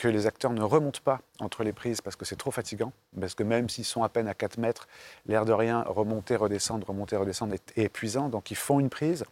que 0.00 0.08
les 0.08 0.26
acteurs 0.26 0.52
ne 0.52 0.62
remontent 0.62 1.00
pas 1.04 1.20
entre 1.40 1.62
les 1.62 1.74
prises 1.74 2.00
parce 2.00 2.16
que 2.16 2.24
c'est 2.24 2.36
trop 2.36 2.50
fatigant, 2.50 2.90
parce 3.20 3.34
que 3.34 3.42
même 3.42 3.68
s'ils 3.68 3.84
sont 3.84 4.02
à 4.02 4.08
peine 4.08 4.28
à 4.28 4.34
4 4.34 4.56
mètres, 4.56 4.88
l'air 5.26 5.44
de 5.44 5.52
rien, 5.52 5.82
remonter, 5.82 6.36
redescendre, 6.36 6.86
remonter, 6.88 7.16
redescendre 7.16 7.52
est, 7.52 7.72
est 7.76 7.82
épuisant, 7.84 8.30
donc 8.30 8.50
ils 8.50 8.56
font 8.56 8.80
une 8.80 8.88
prise. 8.88 9.24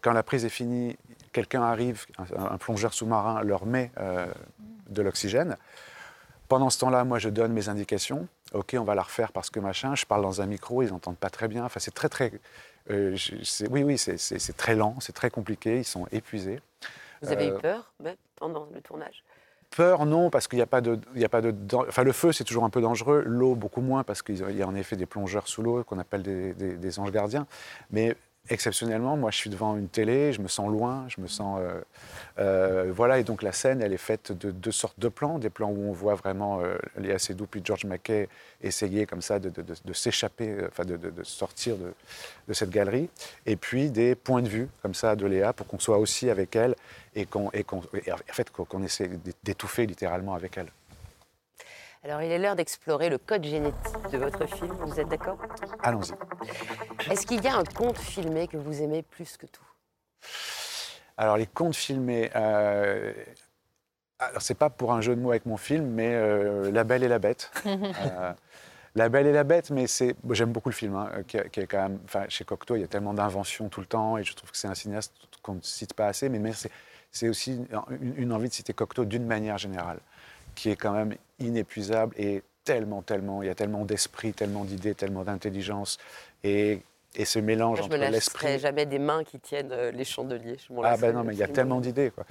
Quand 0.00 0.12
la 0.12 0.24
prise 0.24 0.44
est 0.44 0.48
finie, 0.48 0.96
quelqu'un 1.30 1.62
arrive, 1.62 2.06
un, 2.18 2.46
un 2.46 2.58
plongeur 2.58 2.92
sous-marin 2.94 3.42
leur 3.44 3.64
met 3.64 3.92
euh, 3.98 4.26
de 4.88 5.02
l'oxygène. 5.02 5.56
Pendant 6.48 6.68
ce 6.68 6.80
temps-là, 6.80 7.04
moi, 7.04 7.18
je 7.20 7.28
donne 7.28 7.52
mes 7.52 7.68
indications. 7.68 8.26
OK, 8.54 8.74
on 8.78 8.82
va 8.84 8.94
la 8.96 9.02
refaire 9.02 9.30
parce 9.30 9.50
que 9.50 9.60
machin. 9.60 9.94
Je 9.94 10.04
parle 10.04 10.22
dans 10.22 10.40
un 10.42 10.46
micro, 10.46 10.82
ils 10.82 10.88
n'entendent 10.90 11.16
pas 11.16 11.30
très 11.30 11.46
bien. 11.46 11.64
Enfin, 11.64 11.78
c'est 11.78 11.94
très, 11.94 12.08
très. 12.08 12.32
euh, 12.90 13.14
je- 13.14 13.66
oui, 13.70 13.84
oui, 13.84 13.96
c'est- 13.96 14.56
très 14.56 14.74
lent, 14.74 14.96
c'est 15.00 15.12
très 15.14 15.30
compliqué. 15.30 15.78
Ils 15.78 15.84
sont 15.84 16.06
épuisés. 16.10 16.60
Vous 17.22 17.30
avez 17.30 17.50
Euh, 17.50 17.56
eu 17.56 17.60
peur 17.60 17.92
même, 18.00 18.16
pendant 18.36 18.66
le 18.74 18.80
tournage? 18.80 19.22
Peur, 19.74 20.04
non, 20.04 20.28
parce 20.28 20.48
qu'il 20.48 20.58
n'y 20.58 20.62
a 20.62 20.66
pas 20.66 20.82
de, 20.82 20.98
a 21.22 21.28
pas 21.30 21.40
de, 21.40 21.54
enfin 21.88 22.02
le 22.04 22.12
feu 22.12 22.30
c'est 22.32 22.44
toujours 22.44 22.64
un 22.64 22.70
peu 22.70 22.82
dangereux, 22.82 23.22
l'eau 23.24 23.54
beaucoup 23.54 23.80
moins 23.80 24.04
parce 24.04 24.20
qu'il 24.20 24.36
y 24.56 24.62
a 24.62 24.66
en 24.68 24.74
effet 24.74 24.96
des 24.96 25.06
plongeurs 25.06 25.48
sous 25.48 25.62
l'eau 25.62 25.82
qu'on 25.84 25.98
appelle 25.98 26.22
des, 26.22 26.52
des- 26.52 26.98
anges 26.98 27.10
gardiens. 27.10 27.46
Mais 27.90 28.14
exceptionnellement, 28.50 29.16
moi 29.16 29.30
je 29.30 29.36
suis 29.38 29.48
devant 29.48 29.76
une 29.78 29.88
télé, 29.88 30.32
je 30.34 30.42
me 30.42 30.48
sens 30.48 30.68
loin, 30.68 31.04
je 31.08 31.20
me 31.22 31.26
sens, 31.28 31.58
euh, 31.62 31.80
euh, 32.38 32.92
voilà, 32.94 33.18
et 33.18 33.22
donc 33.24 33.42
la 33.42 33.52
scène 33.52 33.80
elle 33.80 33.92
est 33.94 33.96
faite 33.98 34.32
de 34.32 34.50
deux 34.50 34.72
sortes 34.72 34.98
de 34.98 35.08
plans, 35.08 35.38
des 35.38 35.48
plans 35.48 35.70
où 35.70 35.88
on 35.88 35.92
voit 35.92 36.16
vraiment 36.16 36.60
euh, 36.60 36.76
Léa 36.98 37.18
Seydoux 37.18 37.46
puis 37.46 37.62
George 37.64 37.84
Mackay 37.86 38.28
essayer 38.60 39.06
comme 39.06 39.22
ça 39.22 39.38
de, 39.38 39.48
de- 39.48 39.62
de- 39.62 39.92
s'échapper, 39.94 40.50
euh, 40.50 40.68
enfin 40.68 40.84
de, 40.84 40.98
sortir 41.22 41.76
de 41.78 42.52
cette 42.52 42.70
galerie, 42.70 43.08
et 43.46 43.56
puis 43.56 43.90
des 43.90 44.16
points 44.16 44.42
de 44.42 44.48
vue 44.48 44.68
comme 44.82 44.92
ça 44.94 45.16
de 45.16 45.24
Léa 45.24 45.52
pour 45.52 45.66
qu'on 45.66 45.78
soit 45.78 45.98
aussi 45.98 46.28
avec 46.28 46.56
elle 46.56 46.74
et 47.14 47.26
qu'on, 47.26 47.46
en 47.48 47.50
fait 48.32 48.52
essaie 48.84 49.10
d'étouffer 49.42 49.86
littéralement 49.86 50.34
avec 50.34 50.56
elle. 50.58 50.68
Alors, 52.04 52.20
il 52.22 52.32
est 52.32 52.38
l'heure 52.38 52.56
d'explorer 52.56 53.10
le 53.10 53.18
code 53.18 53.44
génétique 53.44 54.10
de 54.10 54.18
votre 54.18 54.44
film. 54.46 54.72
Vous 54.80 54.98
êtes 54.98 55.08
d'accord? 55.08 55.38
Allons-y. 55.84 56.12
Est-ce 57.12 57.26
qu'il 57.26 57.44
y 57.44 57.48
a 57.48 57.54
un 57.56 57.62
conte 57.64 57.98
filmé 57.98 58.48
que 58.48 58.56
vous 58.56 58.82
aimez 58.82 59.02
plus 59.02 59.36
que 59.36 59.46
tout? 59.46 59.64
Alors, 61.16 61.36
les 61.36 61.46
contes 61.46 61.76
filmés. 61.76 62.30
Euh... 62.34 63.12
Alors, 64.18 64.42
c'est 64.42 64.54
pas 64.56 64.68
pour 64.70 64.92
un 64.92 65.00
jeu 65.00 65.14
de 65.14 65.20
mots 65.20 65.30
avec 65.30 65.46
mon 65.46 65.56
film, 65.56 65.86
mais 65.86 66.12
euh, 66.14 66.72
La 66.72 66.82
Belle 66.84 67.04
et 67.04 67.08
la 67.08 67.18
Bête. 67.18 67.50
Euh, 67.66 68.32
la 68.94 69.08
Belle 69.08 69.26
et 69.26 69.32
la 69.32 69.42
Bête, 69.44 69.70
mais 69.70 69.86
c'est. 69.86 70.14
bon, 70.22 70.34
J'aime 70.34 70.52
beaucoup 70.52 70.68
le 70.68 70.74
film, 70.74 70.94
hein, 70.96 71.10
qui, 71.26 71.38
est- 71.38 71.48
qui 71.50 71.60
est 71.60 71.66
quand 71.66 71.82
même. 71.82 71.98
Enfin, 72.04 72.24
chez 72.28 72.44
Cocteau, 72.44 72.76
il 72.76 72.82
y 72.82 72.84
a 72.84 72.88
tellement 72.88 73.14
d'inventions 73.14 73.70
tout 73.70 73.80
le 73.80 73.86
temps, 73.86 74.18
et 74.18 74.22
je 74.24 74.34
trouve 74.34 74.50
que 74.50 74.56
c'est 74.56 74.68
un 74.68 74.74
cinéaste 74.74 75.14
qu'on 75.40 75.54
ne 75.54 75.62
cite 75.62 75.94
pas 75.94 76.08
assez, 76.08 76.28
mais, 76.28 76.38
mais 76.38 76.52
c'est, 76.52 76.70
c'est 77.12 77.28
aussi 77.28 77.60
une, 78.00 78.14
une 78.16 78.32
envie 78.32 78.48
de 78.48 78.54
citer 78.54 78.72
Cocteau 78.72 79.04
d'une 79.04 79.26
manière 79.26 79.58
générale, 79.58 80.00
qui 80.54 80.70
est 80.70 80.76
quand 80.76 80.92
même 80.92 81.14
inépuisable 81.38 82.14
et 82.18 82.42
tellement, 82.64 83.02
tellement. 83.02 83.42
Il 83.42 83.46
y 83.46 83.50
a 83.50 83.54
tellement 83.54 83.84
d'esprit, 83.84 84.32
tellement 84.32 84.64
d'idées, 84.64 84.94
tellement 84.94 85.22
d'intelligence, 85.22 85.98
et 86.42 86.82
et 87.14 87.26
ce 87.26 87.38
mélange 87.38 87.78
Moi, 87.78 87.88
je 87.90 87.94
entre 87.94 88.10
l'esprit. 88.10 88.58
jamais 88.58 88.86
des 88.86 88.98
mains 88.98 89.22
qui 89.22 89.38
tiennent 89.38 89.70
euh, 89.72 89.90
les 89.90 90.04
chandeliers. 90.04 90.56
Je 90.56 90.72
Ah 90.82 90.96
ben 90.96 91.12
non, 91.12 91.24
mais 91.24 91.34
il 91.34 91.38
y 91.38 91.42
a 91.42 91.48
tellement 91.48 91.80
d'idées. 91.80 92.10
quoi. 92.10 92.24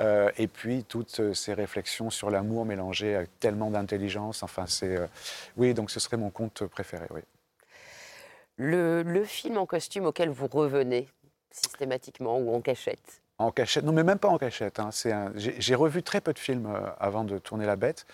Euh, 0.00 0.30
et 0.38 0.46
puis 0.46 0.84
toutes 0.84 1.20
euh, 1.20 1.34
ces 1.34 1.52
réflexions 1.52 2.08
sur 2.08 2.30
l'amour 2.30 2.64
mélangées 2.64 3.14
avec 3.14 3.38
tellement 3.40 3.70
d'intelligence. 3.70 4.42
Enfin, 4.42 4.64
c'est. 4.66 4.96
euh, 4.96 5.06
Oui, 5.58 5.74
donc 5.74 5.90
ce 5.90 6.00
serait 6.00 6.16
mon 6.16 6.30
conte 6.30 6.64
préféré, 6.64 7.04
oui. 7.10 7.20
Le, 8.56 9.02
le 9.02 9.24
film 9.24 9.58
en 9.58 9.66
costume 9.66 10.06
auquel 10.06 10.30
vous 10.30 10.46
revenez 10.46 11.08
systématiquement 11.50 12.38
ou 12.38 12.54
en 12.54 12.62
cachette 12.62 13.21
En 13.42 13.50
cachette 13.50 13.84
Non, 13.84 13.92
mais 13.92 14.04
même 14.04 14.18
pas 14.18 14.28
en 14.28 14.38
cachette. 14.38 14.78
hein. 14.78 14.90
J'ai 15.34 15.74
revu 15.74 16.02
très 16.02 16.20
peu 16.20 16.32
de 16.32 16.38
films 16.38 16.66
euh, 16.66 16.86
avant 16.98 17.24
de 17.24 17.38
tourner 17.38 17.66
La 17.66 17.76
Bête. 17.76 18.06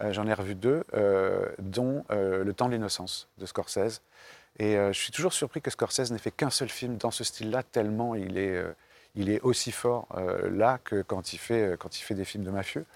Euh, 0.00 0.12
J'en 0.12 0.26
ai 0.26 0.34
revu 0.34 0.54
deux, 0.54 0.84
euh, 0.94 1.46
dont 1.58 2.04
Le 2.10 2.50
temps 2.52 2.66
de 2.66 2.72
l'innocence 2.72 3.28
de 3.38 3.46
Scorsese. 3.46 4.02
Et 4.58 4.74
je 4.76 4.98
suis 4.98 5.12
toujours 5.12 5.34
surpris 5.34 5.60
que 5.60 5.70
Scorsese 5.70 6.10
n'ait 6.10 6.18
fait 6.18 6.30
qu'un 6.30 6.48
seul 6.48 6.70
film 6.70 6.96
dans 6.96 7.10
ce 7.10 7.24
style-là, 7.24 7.62
tellement 7.62 8.14
il 8.14 8.38
est, 8.38 8.64
il 9.14 9.28
est 9.28 9.38
aussi 9.42 9.70
fort 9.70 10.08
là 10.50 10.78
que 10.82 11.02
quand 11.02 11.34
il, 11.34 11.36
fait, 11.36 11.76
quand 11.78 11.98
il 11.98 12.02
fait 12.02 12.14
des 12.14 12.24
films 12.24 12.42
de 12.42 12.50
mafieux. 12.50 12.86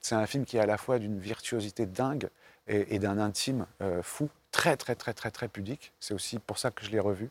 C'est 0.00 0.16
un 0.16 0.26
film 0.26 0.44
qui 0.44 0.56
est 0.56 0.60
à 0.60 0.66
la 0.66 0.76
fois 0.76 0.98
d'une 0.98 1.20
virtuosité 1.20 1.86
dingue 1.86 2.28
et, 2.66 2.98
d'un 2.98 3.18
intime 3.18 3.66
fou, 4.02 4.28
très, 4.50 4.76
très, 4.76 4.96
très, 4.96 5.12
très, 5.12 5.30
très 5.30 5.46
pudique. 5.46 5.92
C'est 6.00 6.14
aussi 6.14 6.40
pour 6.40 6.58
ça 6.58 6.72
que 6.72 6.84
je 6.84 6.90
l'ai 6.90 6.98
revu. 6.98 7.30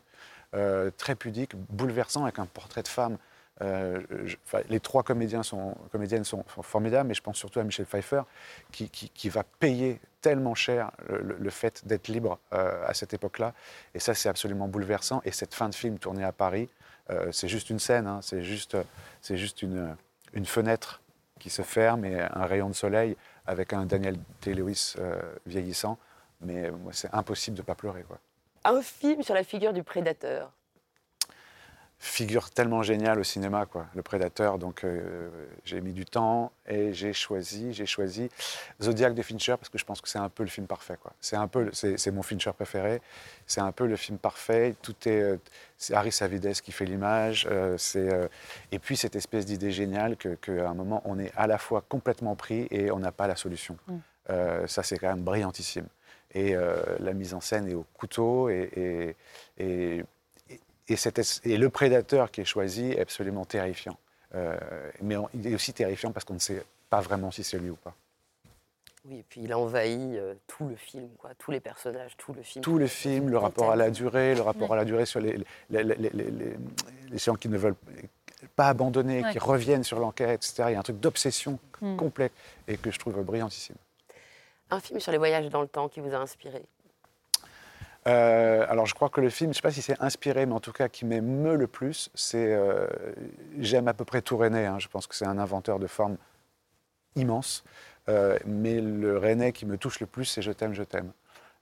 Très 0.96 1.14
pudique, 1.14 1.54
bouleversant, 1.56 2.22
avec 2.22 2.38
un 2.38 2.46
portrait 2.46 2.84
de 2.84 2.88
femme. 2.88 3.18
Euh, 3.62 4.02
les 4.68 4.80
trois 4.80 5.02
comédiens 5.02 5.42
sont, 5.42 5.74
comédiennes 5.90 6.24
sont, 6.24 6.44
formidables, 6.62 7.08
mais 7.08 7.14
je 7.14 7.22
pense 7.22 7.38
surtout 7.38 7.58
à 7.58 7.64
Michel 7.64 7.86
Pfeiffer, 7.86 8.22
qui, 8.70 8.88
qui- 8.90 9.28
va 9.28 9.44
payer 9.44 10.00
tellement 10.20 10.54
cher 10.54 10.90
le, 11.08 11.50
fait 11.50 11.86
d'être 11.86 12.08
libre 12.08 12.38
euh, 12.52 12.84
à 12.86 12.94
cette 12.94 13.14
époque-là. 13.14 13.54
Et 13.94 13.98
ça, 13.98 14.14
c'est 14.14 14.28
absolument 14.28 14.68
bouleversant. 14.68 15.22
Et 15.24 15.32
cette 15.32 15.54
fin 15.54 15.68
de 15.68 15.74
film 15.74 15.98
tournée 15.98 16.24
à 16.24 16.32
Paris, 16.32 16.68
euh, 17.10 17.32
c'est 17.32 17.48
juste 17.48 17.70
une 17.70 17.78
scène, 17.78 18.06
hein, 18.06 18.20
c'est 18.22 18.42
juste, 18.42 18.76
c'est 19.22 19.36
juste 19.36 19.62
une, 19.62 19.96
une 20.34 20.46
fenêtre 20.46 21.00
qui 21.38 21.50
se 21.50 21.62
ferme 21.62 22.04
et 22.04 22.20
un 22.20 22.46
rayon 22.46 22.68
de 22.68 22.74
soleil 22.74 23.16
avec 23.46 23.72
un 23.72 23.86
Daniel 23.86 24.16
Day-Lewis 24.42 24.96
vieillissant. 25.46 25.98
Mais 26.40 26.70
c'est 26.92 27.12
impossible 27.14 27.56
de 27.56 27.62
ne 27.62 27.66
pas 27.66 27.74
pleurer. 27.74 28.02
Quoi. 28.02 28.18
Un 28.64 28.82
film 28.82 29.22
sur 29.22 29.34
la 29.34 29.44
figure 29.44 29.72
du 29.72 29.82
prédateur. 29.82 30.50
Figure 31.98 32.50
tellement 32.50 32.82
géniale 32.82 33.18
au 33.18 33.24
cinéma, 33.24 33.64
quoi, 33.66 33.86
le 33.94 34.02
Prédateur. 34.02 34.58
Donc 34.58 34.84
euh, 34.84 35.28
j'ai 35.64 35.80
mis 35.80 35.92
du 35.92 36.04
temps 36.04 36.52
et 36.68 36.92
j'ai 36.92 37.12
choisi, 37.12 37.72
j'ai 37.72 37.86
choisi 37.86 38.30
Zodiac 38.82 39.14
de 39.14 39.22
Fincher 39.22 39.54
parce 39.58 39.70
que 39.70 39.78
je 39.78 39.84
pense 39.84 40.00
que 40.00 40.08
c'est 40.08 40.18
un 40.18 40.28
peu 40.28 40.42
le 40.42 40.48
film 40.48 40.66
parfait, 40.66 40.98
quoi. 41.00 41.12
C'est 41.20 41.36
un 41.36 41.48
peu, 41.48 41.70
c'est 41.72 42.10
mon 42.10 42.22
Fincher 42.22 42.52
préféré. 42.52 43.00
C'est 43.46 43.60
un 43.60 43.72
peu 43.72 43.86
le 43.86 43.96
film 43.96 44.18
parfait. 44.18 44.74
Tout 44.82 44.94
est, 45.06 45.22
euh, 45.22 45.36
c'est 45.78 45.94
Harry 45.94 46.12
Savides 46.12 46.60
qui 46.60 46.72
fait 46.72 46.84
l'image. 46.84 47.46
euh, 47.50 47.76
c'est 47.78 48.28
et 48.72 48.78
puis 48.78 48.96
cette 48.96 49.16
espèce 49.16 49.46
d'idée 49.46 49.72
géniale 49.72 50.16
que 50.16 50.34
qu'à 50.34 50.68
un 50.68 50.74
moment 50.74 51.02
on 51.04 51.18
est 51.18 51.32
à 51.36 51.46
la 51.46 51.58
fois 51.58 51.82
complètement 51.88 52.36
pris 52.36 52.68
et 52.70 52.90
on 52.90 52.98
n'a 52.98 53.12
pas 53.12 53.26
la 53.26 53.36
solution. 53.36 53.76
Mm. 53.86 54.66
Ça 54.66 54.82
c'est 54.82 54.98
quand 54.98 55.08
même 55.08 55.22
brillantissime. 55.22 55.86
Et 56.34 56.54
la 56.54 57.12
mise 57.14 57.32
en 57.32 57.40
scène 57.40 57.68
est 57.68 57.74
au 57.74 57.86
couteau 57.94 58.50
et, 58.50 58.68
et, 59.58 59.64
et, 59.64 60.04
et, 60.88 60.96
cette 60.96 61.20
et 61.44 61.56
le 61.56 61.68
prédateur 61.70 62.30
qui 62.30 62.40
est 62.42 62.44
choisi 62.44 62.92
est 62.92 63.00
absolument 63.00 63.44
terrifiant. 63.44 63.96
Euh, 64.34 64.56
mais 65.02 65.16
on- 65.16 65.28
il 65.34 65.46
est 65.46 65.54
aussi 65.54 65.72
terrifiant 65.72 66.12
parce 66.12 66.24
qu'on 66.24 66.34
ne 66.34 66.38
sait 66.38 66.62
pas 66.90 67.00
vraiment 67.00 67.30
si 67.30 67.42
c'est 67.44 67.58
lui 67.58 67.70
ou 67.70 67.76
pas. 67.76 67.94
Oui, 69.08 69.18
et 69.18 69.24
puis 69.28 69.42
il 69.42 69.54
envahit 69.54 70.16
euh, 70.16 70.34
tout 70.48 70.66
le 70.66 70.74
film, 70.74 71.08
quoi, 71.18 71.30
tous 71.38 71.52
les 71.52 71.60
personnages, 71.60 72.16
tout 72.16 72.32
le 72.32 72.42
film. 72.42 72.62
Tout 72.64 72.76
le 72.78 72.88
film, 72.88 73.28
le 73.30 73.38
rapport 73.38 73.70
à 73.70 73.76
la 73.76 73.90
durée, 73.90 74.34
le 74.34 74.42
rapport 74.42 74.72
à 74.72 74.76
la 74.76 74.84
durée 74.84 75.06
sur 75.06 75.20
les, 75.20 75.38
les, 75.70 75.84
les, 75.84 75.94
les- 75.94 76.10
les- 76.10 76.56
les 77.10 77.18
gens 77.18 77.36
qui 77.36 77.48
ne 77.48 77.56
veulent 77.56 77.76
pas 78.56 78.66
abandonner, 78.68 79.22
Ouais. 79.22 79.32
qui 79.32 79.38
reviennent 79.38 79.84
sur 79.84 80.00
l'enquête, 80.00 80.30
etc. 80.44 80.64
Il 80.70 80.72
y 80.72 80.74
a 80.74 80.80
un 80.80 80.82
truc 80.82 80.98
d'obsession 80.98 81.58
Mm. 81.80 81.96
complet 81.96 82.30
et 82.66 82.76
que 82.78 82.90
je 82.90 82.98
trouve 82.98 83.22
brillantissime. 83.22 83.76
Un 84.70 84.80
film 84.80 84.98
sur 84.98 85.12
les 85.12 85.18
voyages 85.18 85.48
dans 85.50 85.62
le 85.62 85.68
temps 85.68 85.88
qui 85.88 86.00
vous 86.00 86.12
a 86.12 86.18
inspiré? 86.18 86.64
Euh, 88.06 88.64
alors 88.68 88.86
je 88.86 88.94
crois 88.94 89.08
que 89.08 89.20
le 89.20 89.30
film, 89.30 89.48
je 89.48 89.50
ne 89.50 89.54
sais 89.54 89.62
pas 89.62 89.72
si 89.72 89.82
c'est 89.82 90.00
inspiré, 90.00 90.46
mais 90.46 90.54
en 90.54 90.60
tout 90.60 90.72
cas 90.72 90.88
qui 90.88 91.04
m'émeut 91.04 91.56
le 91.56 91.66
plus, 91.66 92.10
c'est 92.14 92.52
euh, 92.54 92.86
j'aime 93.58 93.88
à 93.88 93.94
peu 93.94 94.04
près 94.04 94.22
tout 94.22 94.36
René. 94.36 94.66
hein. 94.66 94.78
je 94.78 94.88
pense 94.88 95.06
que 95.06 95.14
c'est 95.14 95.26
un 95.26 95.38
inventeur 95.38 95.78
de 95.78 95.86
formes 95.86 96.16
immense. 97.16 97.64
Euh, 98.08 98.38
mais 98.46 98.80
le 98.80 99.18
René 99.18 99.52
qui 99.52 99.66
me 99.66 99.76
touche 99.76 99.98
le 99.98 100.06
plus, 100.06 100.24
c'est 100.26 100.42
Je 100.42 100.52
t'aime, 100.52 100.74
je 100.74 100.84
t'aime. 100.84 101.12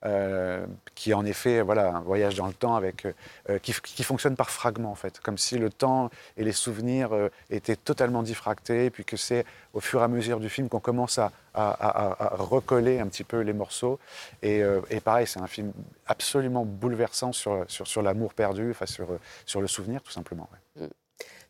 Euh, 0.07 0.67
qui 0.95 1.11
est 1.11 1.15
en 1.15 1.25
effet 1.25 1.63
voilà, 1.63 1.89
un 1.89 2.01
voyage 2.01 2.35
dans 2.35 2.47
le 2.47 2.53
temps 2.53 2.77
avec, 2.77 3.07
euh, 3.49 3.59
qui, 3.59 3.73
qui 3.73 4.05
fonctionne 4.05 4.37
par 4.37 4.51
fragments 4.51 4.91
en 4.91 4.95
fait, 4.95 5.19
comme 5.21 5.39
si 5.39 5.57
le 5.57 5.71
temps 5.71 6.11
et 6.37 6.45
les 6.45 6.53
souvenirs 6.53 7.15
euh, 7.15 7.31
étaient 7.49 7.77
totalement 7.77 8.23
diffractés, 8.23 8.91
puis 8.91 9.05
que 9.05 9.17
c'est 9.17 9.47
au 9.73 9.81
fur 9.81 10.01
et 10.01 10.05
à 10.05 10.09
mesure 10.09 10.41
du 10.41 10.51
film 10.51 10.69
qu'on 10.69 10.81
commence 10.81 11.19
à, 11.19 11.33
recoller 11.55 12.99
un 12.99 13.07
petit 13.07 13.25
peu 13.25 13.41
les 13.41 13.53
morceaux. 13.53 13.99
Et, 14.43 14.63
euh, 14.63 14.81
pareil, 15.05 15.27
c'est 15.27 15.41
un 15.41 15.47
film 15.47 15.73
absolument 16.07 16.65
bouleversant 16.65 17.33
sur, 17.33 17.65
sur, 17.69 18.03
l'amour 18.03 18.35
perdu, 18.35 18.71
enfin 18.73 18.87
sur, 18.87 19.09
sur 19.47 19.61
le 19.61 19.69
souvenir 19.69 20.03
tout 20.03 20.13
simplement. 20.13 20.49
Mm. 20.77 20.87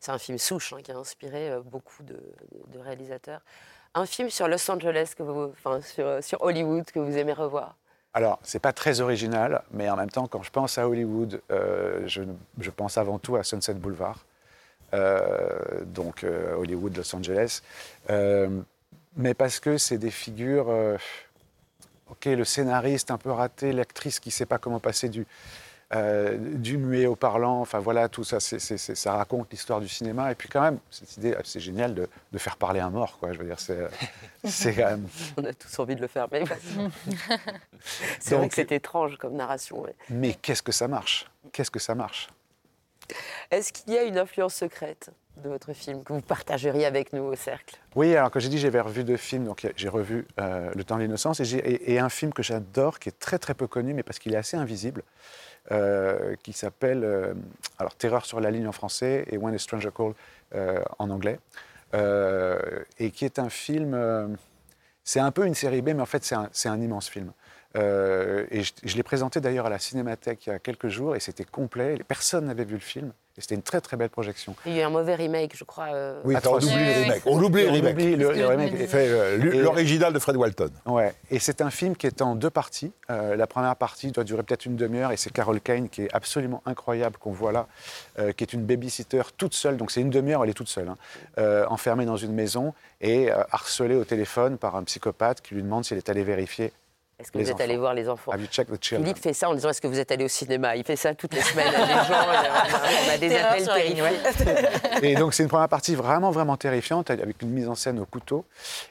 C'est 0.05 0.13
un 0.13 0.19
film 0.19 0.37
souche 0.37 0.75
hein, 0.75 0.83
qui 0.83 0.93
a 0.93 0.97
inspiré 0.97 1.51
euh, 1.51 1.61
beaucoup 1.61 2.03
de, 2.03 2.21
de 2.69 2.79
réalisateurs. 2.79 3.41
Un 3.95 4.05
film 4.05 4.29
sur 4.29 4.49
Los 4.49 4.71
Angeles, 4.71 5.15
que 5.17 5.23
vous, 5.23 5.53
enfin 5.53 5.81
sur, 5.81 6.23
sur 6.23 6.43
Hollywood, 6.43 6.85
que 6.91 6.99
vous 6.99 7.17
aimez 7.17 7.33
revoir? 7.33 7.77
Alors, 8.17 8.39
c'est 8.45 8.61
pas 8.61 8.73
très 8.73 9.01
original, 9.01 9.62
mais 9.73 9.91
en 9.91 9.97
même 9.97 10.11
temps, 10.11 10.29
quand 10.29 10.45
je 10.45 10.51
pense 10.51 10.79
à 10.79 10.89
Hollywood, 10.89 11.43
euh, 11.51 12.07
je, 12.07 12.71
pense 12.71 12.97
avant 12.97 13.19
tout 13.19 13.37
à 13.37 13.43
Sunset 13.43 13.75
Boulevard, 13.75 14.25
Euh, 14.93 15.85
donc 15.87 16.23
euh, 16.23 16.55
Hollywood, 16.55 16.97
Los 16.97 17.17
Angeles, 17.17 17.62
mais 19.17 19.35
parce 19.35 19.59
que 19.59 19.77
c'est 19.77 19.99
des 19.99 20.12
figures. 20.12 20.69
ok, 22.11 22.27
le 22.27 22.45
scénariste 22.45 23.11
un 23.11 23.19
peu 23.19 23.33
raté, 23.33 23.73
l'actrice 23.73 24.21
qui 24.21 24.31
sait 24.31 24.47
pas 24.47 24.59
comment 24.59 24.81
passer 24.81 25.09
du 25.09 25.27
euh, 25.93 26.37
du 26.39 26.78
muet 26.78 27.07
au 27.07 27.14
parlant, 27.16 27.61
enfin 27.61 27.78
voilà, 27.78 28.09
tout 28.09 28.24
ça, 28.24 28.41
c'est- 28.41 28.59
c'est- 28.59 28.78
c'est- 28.78 28.95
ça 28.95 29.12
raconte 29.14 29.51
l'histoire 29.51 29.80
du 29.80 29.89
cinéma. 29.89 30.32
Et 30.32 30.35
puis 30.35 30.49
quand 30.49 30.62
même, 30.62 30.78
cette 30.91 31.16
idée, 31.18 31.37
c'est 31.45 31.61
génial 31.61 31.95
de, 31.95 32.09
de 32.32 32.39
faire 32.39 32.57
parler 32.57 32.80
un 32.80 32.91
mort, 32.91 33.18
quoi. 33.18 33.32
Je 33.32 33.39
veux 33.39 33.45
dire, 33.45 33.61
c'est 33.61 33.87
c'est 34.45 34.74
quand 34.74 34.87
même. 34.87 35.07
On 35.37 35.45
a 35.45 35.53
tous 35.53 35.78
envie 35.78 35.95
de 35.97 36.01
le 36.01 36.07
faire, 36.09 36.26
mais 36.32 36.43
c'est 38.18 38.35
vrai 38.35 38.43
Donc- 38.43 38.51
que 38.51 38.55
c'est 38.57 38.72
étrange 38.72 39.16
comme 39.18 39.35
narration. 39.35 39.80
ouais. 39.82 39.95
Mais 40.11 40.35
qu'est-ce 40.35 40.62
que 40.62 40.72
ça 40.72 40.89
marche? 40.89 41.26
Qu'est-ce 41.53 41.70
que 41.70 41.78
ça 41.80 41.95
marche? 41.95 42.28
Est-ce 43.51 43.72
qu'il 43.72 43.93
y 43.93 43.99
a 43.99 44.03
une 44.05 44.16
influence 44.16 44.55
secrète 44.55 45.11
de 45.37 45.49
votre 45.51 45.72
film 45.74 46.03
que 46.05 46.12
vous 46.14 46.22
partageriez 46.22 46.87
avec 46.87 47.12
nous 47.12 47.22
au 47.24 47.35
cercle? 47.37 47.76
Oui, 47.95 48.16
alors 48.16 48.30
que 48.30 48.41
j'ai 48.41 48.49
dit 48.49 48.57
j'avais 48.59 48.80
revu 48.80 49.05
deux 49.05 49.18
films, 49.18 49.45
donc 49.45 49.66
j'ai 49.76 49.89
revu 49.89 50.26
euh, 50.41 50.70
Le 50.74 50.85
temps 50.85 50.97
de 50.97 51.03
l'innocence 51.03 51.41
et, 51.41 51.45
j'ai- 51.45 51.59
et- 51.59 51.93
et 51.93 51.99
un 51.99 52.09
film 52.09 52.32
que 52.32 52.43
j'adore, 52.43 52.99
qui 52.99 53.11
est 53.11 53.18
très 53.18 53.39
très 53.39 53.53
peu 53.55 53.66
connu, 53.66 53.93
mais 53.93 54.03
parce 54.03 54.18
qu'il 54.18 54.32
est 54.32 54.37
assez 54.39 54.57
invisible, 54.57 55.03
euh, 55.73 56.37
qui 56.43 56.53
s'appelle 56.53 57.05
euh, 57.05 57.33
alors 57.79 57.95
Terreur 57.95 58.27
sur 58.27 58.39
la 58.39 58.51
ligne 58.51 58.67
en 58.67 58.73
français 58.73 59.25
et 59.31 59.39
When 59.39 59.55
a 59.55 59.59
Stranger 59.59 59.89
Call 59.97 60.12
euh, 60.55 60.83
en 60.99 61.09
anglais, 61.09 61.41
et 62.99 63.11
qui 63.11 63.25
est 63.25 63.39
un 63.39 63.49
film. 63.49 64.37
c'est 65.05 65.21
un 65.21 65.31
peu 65.31 65.47
une 65.47 65.55
série 65.55 65.81
B, 65.81 65.91
mais 65.91 66.03
en 66.03 66.07
fait 66.07 66.25
c'est 66.25 66.35
un, 66.35 66.51
c'est 66.53 66.69
un 66.69 66.81
immense 66.81 67.09
film. 67.09 67.33
Euh, 67.77 68.47
et 68.51 68.62
je, 68.62 68.72
je 68.85 68.97
l'ai 68.97 69.03
présenté 69.03 69.41
d'ailleurs 69.41 69.66
à 69.66 69.70
la 69.70 69.79
Cinémathèque 69.79 70.47
il 70.47 70.51
y 70.51 70.53
a 70.53 70.59
quelques 70.59 70.89
jours 70.89 71.16
et 71.16 71.20
c'était 71.20 71.45
complet. 71.45 71.99
Personne 72.07 72.47
n'avait 72.47 72.64
vu 72.64 72.75
le 72.75 72.81
film 72.81 73.12
et 73.37 73.41
c'était 73.41 73.57
une 73.57 73.62
très 73.62 73.81
très 73.81 73.97
belle 73.97 74.11
projection. 74.11 74.55
Il 74.64 74.75
y 74.75 74.79
a 74.79 74.83
eu 74.83 74.85
un 74.85 74.91
mauvais 74.91 75.16
remake, 75.16 75.57
je 75.57 75.64
crois. 75.64 75.87
euh, 75.93 76.20
Oui, 76.25 76.37
on 76.47 76.55
oublie 76.57 76.68
le 76.68 76.93
remake. 77.03 77.22
On 77.27 77.43
oublie 77.43 77.62
le 77.64 77.68
On 77.68 77.72
remake. 77.72 77.93
oublie 77.95 78.16
le- 78.16 78.33
le 78.33 78.47
remake. 78.47 78.95
Euh, 78.95 79.62
l'original 79.62 80.12
de 80.12 80.18
Fred 80.20 80.37
Walton. 80.37 80.70
Ouais, 80.87 81.12
et 81.33 81.41
c'est 81.41 81.61
un 81.61 81.70
film 81.70 81.97
qui 81.97 82.07
est 82.07 82.22
en 82.22 82.37
deux 82.37 82.51
parties. 82.51 82.93
Euh, 83.11 83.35
la 83.35 83.49
première 83.49 83.75
partie 83.75 84.12
doit 84.12 84.22
durer 84.22 84.45
peut-être 84.45 84.66
une 84.66 84.77
demi-heure 84.77 85.11
et 85.11 85.16
c'est 85.16 85.33
Carol 85.33 85.61
Kane 85.61 85.89
qui 85.89 86.03
est 86.03 86.14
absolument 86.14 86.62
incroyable 86.66 87.16
qu'on 87.18 87.33
voit 87.33 87.51
là, 87.51 87.66
euh, 88.20 88.31
qui 88.31 88.45
est 88.45 88.53
une 88.53 88.64
babysitter 88.64 89.22
toute 89.37 89.55
seule. 89.55 89.77
Donc 89.79 89.91
c'est 89.91 90.01
une 90.01 90.11
demi-heure, 90.11 90.45
elle 90.45 90.51
est 90.51 90.55
toute 90.55 90.68
seule, 90.68 90.89
hein, 90.91 90.97
euh, 91.39 91.66
enfermée 91.66 92.07
dans 92.07 92.16
une 92.16 92.33
maison 92.35 92.72
et 93.01 93.33
euh, 93.33 93.43
harcelée 93.51 93.97
au 93.97 94.05
téléphone 94.05 94.59
par 94.59 94.77
un 94.77 94.85
psychopathe 94.85 95.41
qui 95.41 95.57
lui 95.57 95.62
demande 95.64 95.85
s'il 95.85 95.97
est 95.97 96.09
allé 96.09 96.22
vérifier. 96.22 96.72
Est-ce 97.19 97.31
que 97.31 97.39
les 97.39 97.45
vous 97.45 97.51
êtes 97.53 97.61
allé 97.61 97.77
voir 97.77 97.95
les 97.95 98.09
enfants 98.09 98.33
Have 98.33 98.41
you 98.41 98.49
checked 98.51 98.75
the 98.77 98.83
children 98.83 99.05
Philippe 99.07 99.23
fait 99.23 99.33
ça 99.33 99.49
en 99.49 99.55
disant 99.55 99.69
Est-ce 99.71 99.81
que 99.81 99.87
vous 99.87 99.99
êtes 100.01 100.11
allé 100.11 100.25
au 100.25 100.29
cinéma? 100.29 100.75
Il 100.77 100.85
fait 100.85 100.97
ça 100.97 101.15
toutes 101.15 101.33
les 101.35 101.41
semaines 101.43 101.69
à 101.75 101.87
des 101.87 101.93
gens. 101.93 102.05
on 102.09 102.31
a- 102.33 103.07
on 103.07 103.15
a 103.15 103.19
des 103.19 103.29
Terreur 103.29 103.53
appels 103.53 103.67
terrifiants. 103.67 105.01
Et 105.03 105.15
donc 105.15 105.35
c'est 105.35 105.43
une 105.43 105.49
première 105.49 105.69
partie 105.69 105.95
vraiment 105.95 106.31
vraiment 106.31 106.57
terrifiante 106.57 107.11
avec 107.11 107.41
une 107.43 107.51
mise 107.51 107.69
en 107.69 107.75
scène 107.75 107.99
au 108.01 108.05
couteau. 108.07 108.45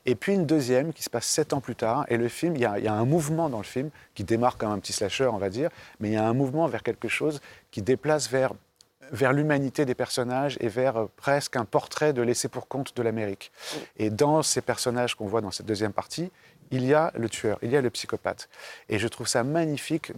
Et 0.05 0.15
puis 0.15 0.33
une 0.33 0.45
deuxième 0.45 0.93
qui 0.93 1.03
se 1.03 1.09
passe 1.09 1.25
sept 1.25 1.53
ans 1.53 1.59
plus 1.61 1.75
tard. 1.75 2.05
Et 2.07 2.17
le 2.17 2.27
film, 2.29 2.55
il 2.55 2.61
y, 2.61 2.65
a, 2.65 2.77
il 2.79 2.85
y 2.85 2.87
a 2.87 2.93
un 2.93 3.05
mouvement 3.05 3.49
dans 3.49 3.57
le 3.57 3.63
film 3.63 3.89
qui 4.15 4.23
démarre 4.23 4.57
comme 4.57 4.71
un 4.71 4.79
petit 4.79 4.93
slasher, 4.93 5.25
on 5.27 5.37
va 5.37 5.49
dire, 5.49 5.69
mais 5.99 6.09
il 6.09 6.13
y 6.13 6.17
a 6.17 6.23
un 6.25 6.33
mouvement 6.33 6.67
vers 6.67 6.83
quelque 6.83 7.07
chose 7.07 7.41
qui 7.71 7.81
déplace 7.81 8.29
vers 8.29 8.53
vers 9.11 9.33
l'humanité 9.33 9.85
des 9.85 9.93
personnages 9.95 10.57
et 10.61 10.69
vers 10.69 10.97
euh, 10.97 11.05
presque 11.17 11.55
un 11.57 11.65
portrait 11.65 12.13
de 12.13 12.21
laissé 12.23 12.47
pour 12.47 12.67
compte 12.67 12.95
de 12.95 13.03
l'Amérique. 13.03 13.51
Et 13.97 14.09
dans 14.09 14.41
ces 14.41 14.61
personnages 14.61 15.13
qu'on 15.13 15.27
voit 15.27 15.41
dans 15.41 15.51
cette 15.51 15.65
deuxième 15.67 15.91
partie, 15.91 16.31
il 16.73 16.85
y 16.85 16.93
a 16.95 17.11
le 17.15 17.29
tueur, 17.29 17.59
il 17.61 17.69
y 17.69 17.77
a 17.77 17.81
le 17.81 17.89
psychopathe. 17.91 18.49
Et 18.89 18.97
je 18.97 19.07
trouve 19.07 19.27
ça 19.27 19.43
magnifique, 19.43 20.11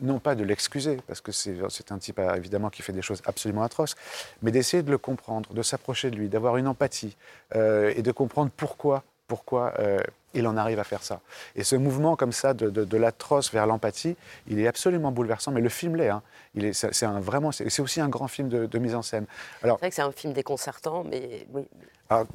non 0.00 0.18
pas 0.18 0.34
de 0.34 0.42
l'excuser, 0.42 0.98
parce 1.06 1.20
que 1.20 1.30
c'est 1.30 1.56
c'est 1.68 1.92
un 1.92 1.98
type 1.98 2.18
euh, 2.18 2.34
évidemment 2.34 2.68
qui 2.68 2.82
fait 2.82 2.92
des 2.92 3.02
choses 3.02 3.22
absolument 3.26 3.62
atroces, 3.62 3.94
mais 4.42 4.50
d'essayer 4.50 4.82
de 4.82 4.90
le 4.90 4.98
comprendre, 4.98 5.54
de 5.54 5.62
s'approcher 5.62 6.10
de 6.10 6.16
lui, 6.16 6.28
d'avoir 6.28 6.56
une 6.56 6.66
empathie 6.66 7.16
euh, 7.54 7.92
et 7.94 8.02
de 8.02 8.10
comprendre 8.10 8.50
pourquoi, 8.56 9.04
pourquoi 9.28 9.72
euh, 9.78 10.00
il 10.34 10.46
en 10.46 10.56
arrive 10.56 10.78
à 10.78 10.84
faire 10.84 11.02
ça. 11.02 11.20
Et 11.56 11.64
ce 11.64 11.76
mouvement 11.76 12.16
comme 12.16 12.32
ça 12.32 12.54
de, 12.54 12.70
de- 12.70 12.84
de 12.84 12.96
l'atroce 12.96 13.52
vers 13.52 13.66
l'empathie, 13.66 14.16
il 14.48 14.58
est 14.60 14.66
absolument 14.68 15.10
bouleversant, 15.12 15.50
mais 15.52 15.60
le 15.60 15.68
film 15.68 15.96
l'est. 15.96 16.08
hein. 16.08 16.22
Il 16.54 16.64
est, 16.64 16.72
c'est 16.72 17.06
un 17.06 17.20
vraiment, 17.20 17.52
c'est 17.52 17.68
c'est 17.70 17.82
aussi 17.82 18.00
un 18.00 18.08
grand 18.08 18.26
film 18.28 18.48
de, 18.48 18.66
de 18.66 18.78
mise 18.78 18.94
en 18.94 19.02
scène. 19.02 19.26
Alors, 19.62 19.76
C'est 19.76 19.82
vrai 19.82 19.88
que 19.90 19.94
c'est 19.96 20.02
un 20.02 20.10
film 20.12 20.32
déconcertant, 20.32 21.04
mais 21.04 21.46
oui. 21.52 21.62
alors, 22.08 22.26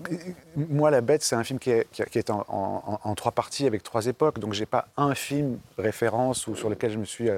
moi, 0.56 0.90
La 0.90 1.02
Bête, 1.02 1.22
c'est 1.22 1.36
un 1.36 1.44
film 1.44 1.60
qui 1.60 1.70
est, 1.72 1.86
qui- 1.92 2.18
est 2.18 2.30
en, 2.30 2.46
en- 2.48 3.00
en 3.04 3.16
trois 3.16 3.34
parties 3.34 3.68
avec 3.68 3.84
trois 3.84 4.06
époques. 4.06 4.40
Donc, 4.40 4.54
j'ai 4.54 4.66
pas 4.66 4.88
un 4.96 5.16
film 5.16 5.60
référence 5.78 6.48
ou 6.48 6.56
sur 6.56 6.70
lequel 6.70 6.92
je 6.92 6.98
me 6.98 7.04
suis. 7.04 7.30
euh, 7.30 7.38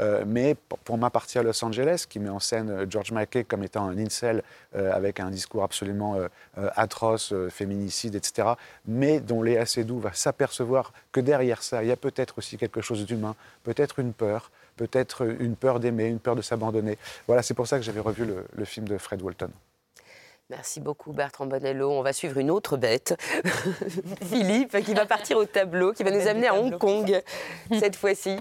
euh, 0.00 0.24
mais 0.26 0.54
pour, 0.54 0.78
pour 0.80 0.98
ma 0.98 1.08
partie 1.08 1.38
à 1.38 1.42
Los 1.42 1.64
Angeles, 1.64 2.04
qui 2.08 2.18
met 2.18 2.28
en 2.28 2.40
scène 2.40 2.68
euh, 2.70 2.86
George 2.88 3.10
Mackey 3.12 3.44
comme 3.44 3.62
étant 3.64 3.86
un 3.88 3.96
incel 3.96 4.42
euh, 4.76 4.92
avec 4.92 5.20
un 5.20 5.30
discours 5.30 5.62
absolument 5.64 6.16
euh, 6.16 6.28
atroce, 6.76 7.32
féminicide, 7.48 8.14
etc. 8.16 8.48
Mais 8.86 9.20
dont 9.20 9.40
Léa 9.42 9.64
Seydoux 9.64 9.97
va 9.98 10.12
s'apercevoir 10.12 10.92
que 11.12 11.20
derrière 11.20 11.62
ça, 11.62 11.82
il 11.82 11.88
y 11.88 11.92
a 11.92 11.96
peut-être 11.96 12.38
aussi 12.38 12.56
quelque 12.56 12.80
chose 12.80 13.04
d'humain, 13.06 13.34
peut-être 13.64 13.98
une 13.98 14.12
peur, 14.12 14.50
peut-être 14.76 15.26
une 15.40 15.56
peur 15.56 15.80
d'aimer, 15.80 16.06
une 16.06 16.20
peur 16.20 16.36
de 16.36 16.42
s'abandonner. 16.42 16.98
Voilà, 17.26 17.42
c'est 17.42 17.54
pour 17.54 17.66
ça 17.66 17.78
que 17.78 17.84
j'avais 17.84 18.00
revu 18.00 18.24
le, 18.24 18.44
le 18.52 18.64
film 18.64 18.88
de 18.88 18.98
Fred 18.98 19.22
Walton. 19.22 19.50
Merci 20.50 20.80
beaucoup 20.80 21.12
Bertrand 21.12 21.44
Bonello. 21.44 21.90
On 21.90 22.00
va 22.00 22.14
suivre 22.14 22.38
une 22.38 22.50
autre 22.50 22.78
bête, 22.78 23.14
Philippe, 24.22 24.82
qui 24.82 24.94
va 24.94 25.04
partir 25.04 25.36
au 25.36 25.44
tableau, 25.44 25.92
qui 25.92 26.02
va 26.02 26.10
nous 26.10 26.26
amener 26.26 26.48
à 26.48 26.54
Hong 26.54 26.78
Kong 26.78 27.20
cette 27.78 27.96
fois-ci. 27.96 28.38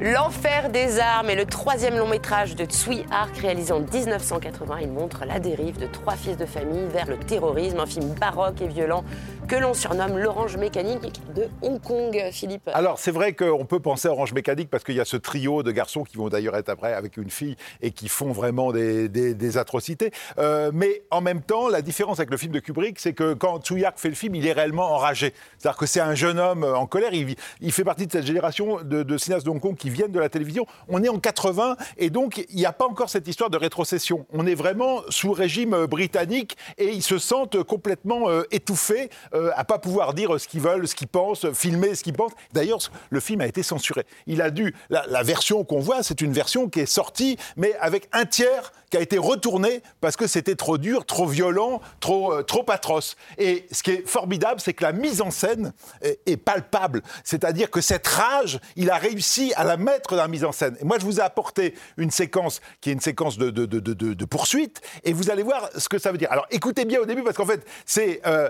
L'enfer 0.00 0.68
des 0.68 1.00
armes 1.00 1.30
est 1.30 1.36
le 1.36 1.46
troisième 1.46 1.96
long 1.96 2.06
métrage 2.06 2.54
de 2.54 2.66
Tsui 2.66 3.06
Hark 3.10 3.34
réalisé 3.38 3.72
en 3.72 3.80
1980. 3.80 4.80
Il 4.82 4.90
montre 4.90 5.24
la 5.24 5.38
dérive 5.38 5.78
de 5.78 5.86
trois 5.86 6.16
fils 6.16 6.36
de 6.36 6.44
famille 6.44 6.86
vers 6.88 7.06
le 7.06 7.18
terrorisme, 7.18 7.80
un 7.80 7.86
film 7.86 8.12
baroque 8.12 8.60
et 8.60 8.68
violent 8.68 9.04
que 9.48 9.54
l'on 9.54 9.74
surnomme 9.74 10.18
l'orange 10.18 10.56
mécanique 10.56 11.20
de 11.36 11.48
Hong 11.62 11.80
Kong, 11.80 12.20
Philippe. 12.32 12.68
Alors, 12.74 12.98
c'est 12.98 13.12
vrai 13.12 13.32
qu'on 13.32 13.64
peut 13.64 13.78
penser 13.78 14.08
à 14.08 14.10
Orange 14.10 14.32
Mécanique 14.32 14.68
parce 14.70 14.82
qu'il 14.82 14.96
y 14.96 15.00
a 15.00 15.04
ce 15.04 15.16
trio 15.16 15.62
de 15.62 15.70
garçons 15.70 16.02
qui 16.02 16.16
vont 16.16 16.28
d'ailleurs 16.28 16.56
être 16.56 16.68
après 16.68 16.92
avec 16.92 17.16
une 17.16 17.30
fille 17.30 17.56
et 17.80 17.92
qui 17.92 18.08
font 18.08 18.32
vraiment 18.32 18.72
des, 18.72 19.58
atrocités. 19.58 20.10
Euh, 20.38 20.72
mais 20.74 21.02
en 21.10 21.20
même 21.20 21.42
temps, 21.42 21.68
la 21.68 21.80
différence 21.80 22.18
avec 22.18 22.30
le 22.30 22.36
film 22.36 22.52
de 22.52 22.58
Kubrick, 22.58 22.98
c'est 22.98 23.12
que 23.12 23.34
quand 23.34 23.60
Tsuyark 23.60 23.98
fait 23.98 24.08
le 24.08 24.16
film, 24.16 24.34
il 24.34 24.46
est 24.46 24.52
réellement 24.52 24.92
enragé. 24.92 25.32
C'est-à-dire 25.58 25.78
que 25.78 25.86
c'est 25.86 26.00
un 26.00 26.16
jeune 26.16 26.40
homme 26.40 26.64
en 26.64 26.86
colère. 26.86 27.12
Il, 27.12 27.72
fait 27.72 27.84
partie 27.84 28.06
de 28.06 28.12
cette 28.12 28.26
génération 28.26 28.80
de, 28.82 29.18
cinéastes 29.18 29.46
de 29.46 29.50
Hong 29.50 29.60
Kong 29.60 29.76
qui 29.76 29.90
viennent 29.90 30.12
de 30.12 30.20
la 30.20 30.28
télévision. 30.28 30.66
On 30.88 31.04
est 31.04 31.08
en 31.08 31.20
80 31.20 31.76
et 31.98 32.10
donc 32.10 32.44
il 32.48 32.56
n'y 32.56 32.66
a 32.66 32.72
pas 32.72 32.86
encore 32.86 33.10
cette 33.10 33.28
histoire 33.28 33.50
de 33.50 33.56
rétrocession. 33.56 34.26
On 34.32 34.46
est 34.46 34.56
vraiment 34.56 35.02
sous 35.08 35.32
régime 35.32 35.86
britannique 35.86 36.56
et 36.78 36.88
ils 36.88 37.02
se 37.02 37.18
sentent 37.18 37.62
complètement 37.62 38.28
euh, 38.28 38.42
étouffés 38.50 39.08
euh, 39.36 39.50
à 39.56 39.64
pas 39.64 39.78
pouvoir 39.78 40.14
dire 40.14 40.38
ce 40.40 40.48
qu'ils 40.48 40.60
veulent, 40.60 40.86
ce 40.88 40.94
qu'ils 40.94 41.08
pensent, 41.08 41.50
filmer 41.52 41.94
ce 41.94 42.02
qu'ils 42.02 42.12
pensent. 42.12 42.32
D'ailleurs, 42.52 42.78
le 43.10 43.20
film 43.20 43.40
a 43.40 43.46
été 43.46 43.62
censuré. 43.62 44.04
Il 44.26 44.42
a 44.42 44.50
dû 44.50 44.74
la, 44.90 45.22
version 45.22 45.64
qu'on 45.64 45.80
voit, 45.80 46.02
c'est 46.02 46.20
une 46.20 46.32
version 46.32 46.68
qui 46.68 46.80
est 46.80 46.86
sortie, 46.86 47.36
mais 47.56 47.74
avec 47.80 48.08
un 48.12 48.26
tiers 48.26 48.72
qui 48.90 48.96
a 48.96 49.00
été 49.00 49.18
retourné 49.18 49.82
parce 50.00 50.16
que 50.16 50.26
c'était 50.26 50.54
trop 50.54 50.78
dur, 50.78 51.04
trop 51.04 51.26
violent, 51.26 51.80
trop, 52.00 52.32
euh, 52.32 52.42
trop 52.42 52.64
atroce. 52.68 53.16
Et 53.38 53.66
ce 53.72 53.82
qui 53.82 53.90
est 53.90 54.08
formidable, 54.08 54.60
c'est 54.60 54.74
que 54.74 54.84
la 54.84 54.92
mise 54.92 55.20
en 55.20 55.30
scène 55.30 55.72
est, 56.02 56.36
palpable. 56.36 57.02
C'est-à-dire 57.24 57.70
que 57.70 57.80
cette 57.80 58.06
rage, 58.06 58.60
il 58.76 58.90
a 58.90 58.96
réussi 58.96 59.52
à 59.56 59.64
la 59.64 59.76
mettre 59.76 60.10
dans 60.10 60.22
la 60.22 60.28
mise 60.28 60.44
en 60.44 60.52
scène. 60.52 60.76
Et 60.80 60.84
moi, 60.84 60.98
je 61.00 61.04
vous 61.04 61.18
ai 61.18 61.22
apporté 61.22 61.74
une 61.96 62.10
séquence 62.10 62.60
qui 62.80 62.90
est 62.90 62.92
une 62.92 63.00
séquence 63.00 63.38
de- 63.38 63.50
de- 63.50 63.66
de 63.66 64.24
poursuite, 64.24 64.80
et 65.04 65.12
vous 65.12 65.30
allez 65.30 65.42
voir 65.42 65.70
ce 65.76 65.88
que 65.88 65.98
ça 65.98 66.12
veut 66.12 66.18
dire. 66.18 66.30
Alors, 66.30 66.46
écoutez 66.50 66.84
bien 66.84 67.00
au 67.00 67.06
début, 67.06 67.22
parce 67.22 67.36
qu'en 67.36 67.46
fait, 67.46 67.64
c'est 67.84 68.20
euh, 68.26 68.48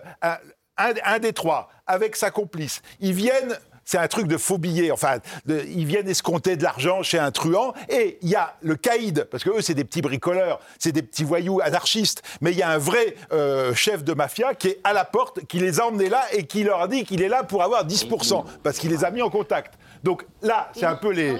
un, 0.76 1.18
des 1.18 1.32
trois, 1.32 1.68
avec 1.86 2.16
sa 2.16 2.30
complice. 2.30 2.82
Ils 3.00 3.12
viennent 3.14 3.58
c'est 3.88 3.98
un 3.98 4.08
truc 4.08 4.26
de 4.26 4.36
faux 4.36 4.58
billets. 4.58 4.90
Enfin, 4.90 5.18
ils 5.46 5.86
viennent 5.86 6.08
escompter 6.08 6.56
de 6.56 6.64
l'argent 6.64 7.04
chez 7.04 7.20
un 7.20 7.30
truand. 7.30 7.72
Et 7.88 8.18
il 8.20 8.28
y 8.28 8.34
a 8.34 8.56
le 8.60 8.74
caïd, 8.74 9.28
parce 9.30 9.44
que 9.44 9.50
eux, 9.50 9.60
c'est 9.60 9.74
des 9.74 9.84
petits 9.84 10.02
bricoleurs, 10.02 10.58
c'est 10.80 10.90
des 10.90 11.02
petits 11.02 11.22
voyous 11.22 11.60
anarchistes. 11.62 12.22
Mais 12.40 12.50
il 12.50 12.58
y 12.58 12.62
a 12.62 12.68
un 12.68 12.78
vrai 12.78 13.14
euh, 13.32 13.74
chef 13.74 14.02
de 14.02 14.12
mafia 14.12 14.56
qui 14.56 14.68
est 14.68 14.80
à 14.82 14.92
la 14.92 15.04
porte, 15.04 15.46
qui 15.46 15.60
les 15.60 15.78
a 15.78 15.86
emmenés 15.86 16.08
là 16.08 16.24
et 16.32 16.46
qui 16.46 16.64
leur 16.64 16.82
a 16.82 16.88
dit 16.88 17.04
qu'il 17.04 17.22
est 17.22 17.28
là 17.28 17.44
pour 17.44 17.62
avoir 17.62 17.86
10%, 17.86 18.44
parce 18.64 18.78
qu'il 18.78 18.90
les 18.90 19.04
a 19.04 19.12
mis 19.12 19.22
en 19.22 19.30
contact. 19.30 19.74
Donc 20.02 20.26
là, 20.42 20.68
c'est 20.74 20.84
un 20.84 20.96
peu 20.96 21.12
les, 21.12 21.36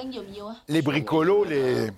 les 0.69 0.83
bricolos, 0.83 1.45
les. 1.45 1.91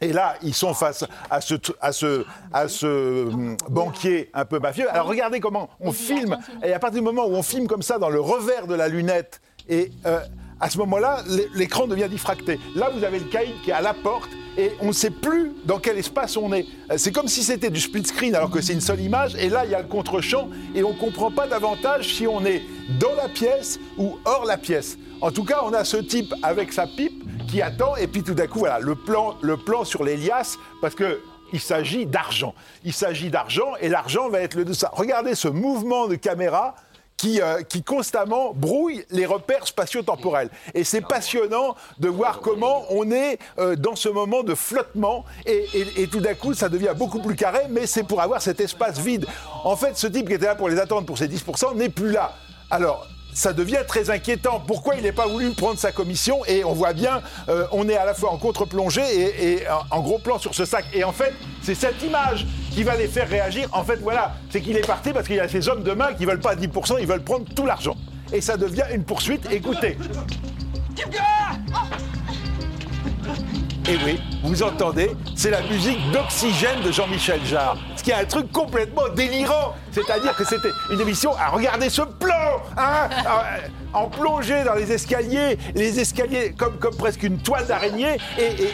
Et 0.00 0.12
là, 0.12 0.34
ils 0.42 0.54
sont 0.54 0.74
face 0.74 1.04
à 1.30 1.40
ce, 1.40 1.54
à 1.80 1.92
ce, 1.92 2.24
à 2.52 2.68
ce 2.68 3.26
hum, 3.26 3.56
banquier 3.70 4.30
un 4.34 4.44
peu 4.44 4.58
mafieux. 4.58 4.90
Alors 4.90 5.06
regardez 5.06 5.40
comment 5.40 5.70
on 5.80 5.92
filme. 5.92 6.36
Et 6.64 6.72
à 6.72 6.78
partir 6.78 7.00
du 7.00 7.04
moment 7.04 7.26
où 7.26 7.34
on 7.34 7.42
filme 7.42 7.66
comme 7.68 7.82
ça 7.82 7.98
dans 7.98 8.10
le 8.10 8.20
revers 8.20 8.66
de 8.66 8.74
la 8.74 8.88
lunette, 8.88 9.40
et 9.68 9.92
euh, 10.04 10.18
à 10.60 10.68
ce 10.68 10.78
moment-là, 10.78 11.22
l'é- 11.28 11.48
l'écran 11.54 11.86
devient 11.86 12.08
diffracté. 12.10 12.58
Là, 12.74 12.90
vous 12.94 13.04
avez 13.04 13.18
le 13.20 13.26
caïd 13.26 13.54
qui 13.62 13.70
est 13.70 13.74
à 13.74 13.80
la 13.80 13.94
porte. 13.94 14.28
Et 14.56 14.70
on 14.80 14.86
ne 14.88 14.92
sait 14.92 15.10
plus 15.10 15.52
dans 15.64 15.80
quel 15.80 15.98
espace 15.98 16.36
on 16.36 16.52
est. 16.52 16.64
Euh, 16.90 16.94
C'est 16.96 17.10
comme 17.10 17.26
si 17.26 17.42
c'était 17.42 17.70
du 17.70 17.80
split 17.80 18.04
screen 18.04 18.36
alors 18.36 18.50
que 18.50 18.60
c'est 18.60 18.72
une 18.72 18.80
seule 18.80 19.00
image. 19.00 19.34
Et 19.36 19.48
là, 19.48 19.64
il 19.64 19.70
y 19.72 19.74
a 19.74 19.80
le 19.82 19.88
contre-champ. 19.88 20.48
Et 20.76 20.84
on 20.84 20.90
ne 20.92 20.98
comprend 20.98 21.30
pas 21.32 21.48
davantage 21.48 22.14
si 22.14 22.26
on 22.28 22.44
est 22.44 22.62
dans 23.00 23.14
la 23.16 23.28
pièce 23.28 23.80
ou 23.98 24.16
hors 24.24 24.44
la 24.44 24.56
pièce. 24.56 24.96
En 25.24 25.30
tout 25.30 25.44
cas, 25.44 25.62
on 25.64 25.72
a 25.72 25.84
ce 25.84 25.96
type 25.96 26.34
avec 26.42 26.70
sa 26.70 26.86
pipe 26.86 27.24
qui 27.48 27.62
attend, 27.62 27.96
et 27.96 28.08
puis 28.08 28.22
tout 28.22 28.34
d'un 28.34 28.46
coup, 28.46 28.58
voilà, 28.58 28.78
le 28.78 28.94
plan, 28.94 29.36
le 29.40 29.56
plan 29.56 29.82
sur 29.82 30.04
les 30.04 30.18
parce 30.82 30.94
que 30.94 31.18
il 31.54 31.60
s'agit 31.60 32.04
d'argent. 32.04 32.54
Il 32.84 32.92
s'agit 32.92 33.30
d'argent, 33.30 33.72
et 33.80 33.88
l'argent 33.88 34.28
va 34.28 34.40
être 34.42 34.54
le 34.54 34.66
de 34.66 34.74
ça. 34.74 34.90
Regardez 34.92 35.34
ce 35.34 35.48
mouvement 35.48 36.08
de 36.08 36.16
caméra 36.16 36.74
qui, 37.16 37.40
euh, 37.40 37.62
qui 37.62 37.82
constamment 37.82 38.52
brouille 38.52 39.06
les 39.08 39.24
repères 39.24 39.66
spatio-temporels. 39.66 40.50
Et 40.74 40.84
c'est 40.84 41.00
passionnant 41.00 41.74
de 41.98 42.08
voir 42.10 42.40
comment 42.40 42.82
on 42.90 43.10
est 43.10 43.38
euh, 43.58 43.76
dans 43.76 43.96
ce 43.96 44.10
moment 44.10 44.42
de 44.42 44.54
flottement, 44.54 45.24
et, 45.46 45.66
et- 46.02 46.06
tout 46.06 46.20
d'un 46.20 46.34
coup, 46.34 46.52
ça 46.52 46.68
devient 46.68 46.92
beaucoup 46.94 47.22
plus 47.22 47.34
carré, 47.34 47.60
mais 47.70 47.86
c'est 47.86 48.02
pour 48.04 48.20
avoir 48.20 48.42
cet 48.42 48.60
espace 48.60 48.98
vide. 48.98 49.24
En 49.64 49.74
fait, 49.74 49.96
ce 49.96 50.06
type 50.06 50.26
qui 50.28 50.34
était 50.34 50.44
là 50.44 50.54
pour 50.54 50.68
les 50.68 50.78
attendre 50.78 51.06
pour 51.06 51.16
ses 51.16 51.28
10% 51.28 51.74
n'est 51.76 51.88
plus 51.88 52.10
là. 52.10 52.34
Alors, 52.70 53.06
ça 53.34 53.52
devient 53.52 53.82
très 53.86 54.10
inquiétant. 54.10 54.62
Pourquoi 54.66 54.94
il 54.94 55.02
n'est 55.02 55.12
pas 55.12 55.26
voulu 55.26 55.50
prendre 55.50 55.78
sa 55.78 55.92
commission 55.92 56.44
Et 56.46 56.64
on 56.64 56.72
voit 56.72 56.92
bien, 56.92 57.20
euh, 57.48 57.66
on 57.72 57.88
est 57.88 57.96
à 57.96 58.06
la 58.06 58.14
fois 58.14 58.32
en 58.32 58.38
contre-plongée 58.38 59.02
et, 59.02 59.64
en 59.90 60.00
gros 60.00 60.18
plan 60.18 60.38
sur 60.38 60.54
ce 60.54 60.64
sac. 60.64 60.86
Et 60.94 61.04
en 61.04 61.12
fait, 61.12 61.34
c'est 61.62 61.74
cette 61.74 62.02
image 62.02 62.46
qui 62.70 62.82
va 62.82 62.96
les 62.96 63.08
faire 63.08 63.28
réagir. 63.28 63.68
En 63.72 63.84
fait, 63.84 63.96
voilà, 63.96 64.34
c'est 64.50 64.60
qu'il 64.60 64.76
est 64.76 64.86
parti 64.86 65.12
parce 65.12 65.26
qu'il 65.26 65.36
y 65.36 65.40
a 65.40 65.48
ces 65.48 65.68
hommes 65.68 65.82
de 65.82 65.92
main 65.92 66.14
qui 66.14 66.24
veulent 66.24 66.40
pas 66.40 66.54
10%, 66.54 66.96
ils 67.00 67.06
veulent 67.06 67.22
prendre 67.22 67.44
tout 67.54 67.66
l'argent. 67.66 67.96
Et 68.32 68.40
ça 68.40 68.56
devient 68.56 68.84
une 68.92 69.04
poursuite. 69.04 69.46
Écoutez. 69.50 69.98
Et 73.86 73.96
oui, 74.04 74.18
vous 74.42 74.62
entendez, 74.62 75.10
c'est 75.36 75.50
la 75.50 75.60
musique 75.62 75.98
d'Oxygène 76.10 76.80
de 76.82 76.90
Jean-Michel 76.90 77.44
Jarre. 77.44 77.76
Ce 78.04 78.10
qui 78.10 78.14
est 78.14 78.20
un 78.20 78.26
truc 78.26 78.52
complètement 78.52 79.08
délirant. 79.16 79.74
C'est-à-dire 79.90 80.36
que 80.36 80.44
c'était 80.44 80.72
une 80.90 81.00
émission 81.00 81.34
à 81.38 81.48
regarder 81.48 81.88
ce 81.88 82.02
plan, 82.02 82.60
hein, 82.76 83.08
en 83.94 84.08
plongée 84.08 84.62
dans 84.62 84.74
les 84.74 84.92
escaliers, 84.92 85.56
les 85.74 85.98
escaliers 85.98 86.52
comme, 86.52 86.76
comme 86.78 86.94
presque 86.96 87.22
une 87.22 87.38
toile 87.38 87.66
d'araignée. 87.66 88.18
Et, 88.38 88.68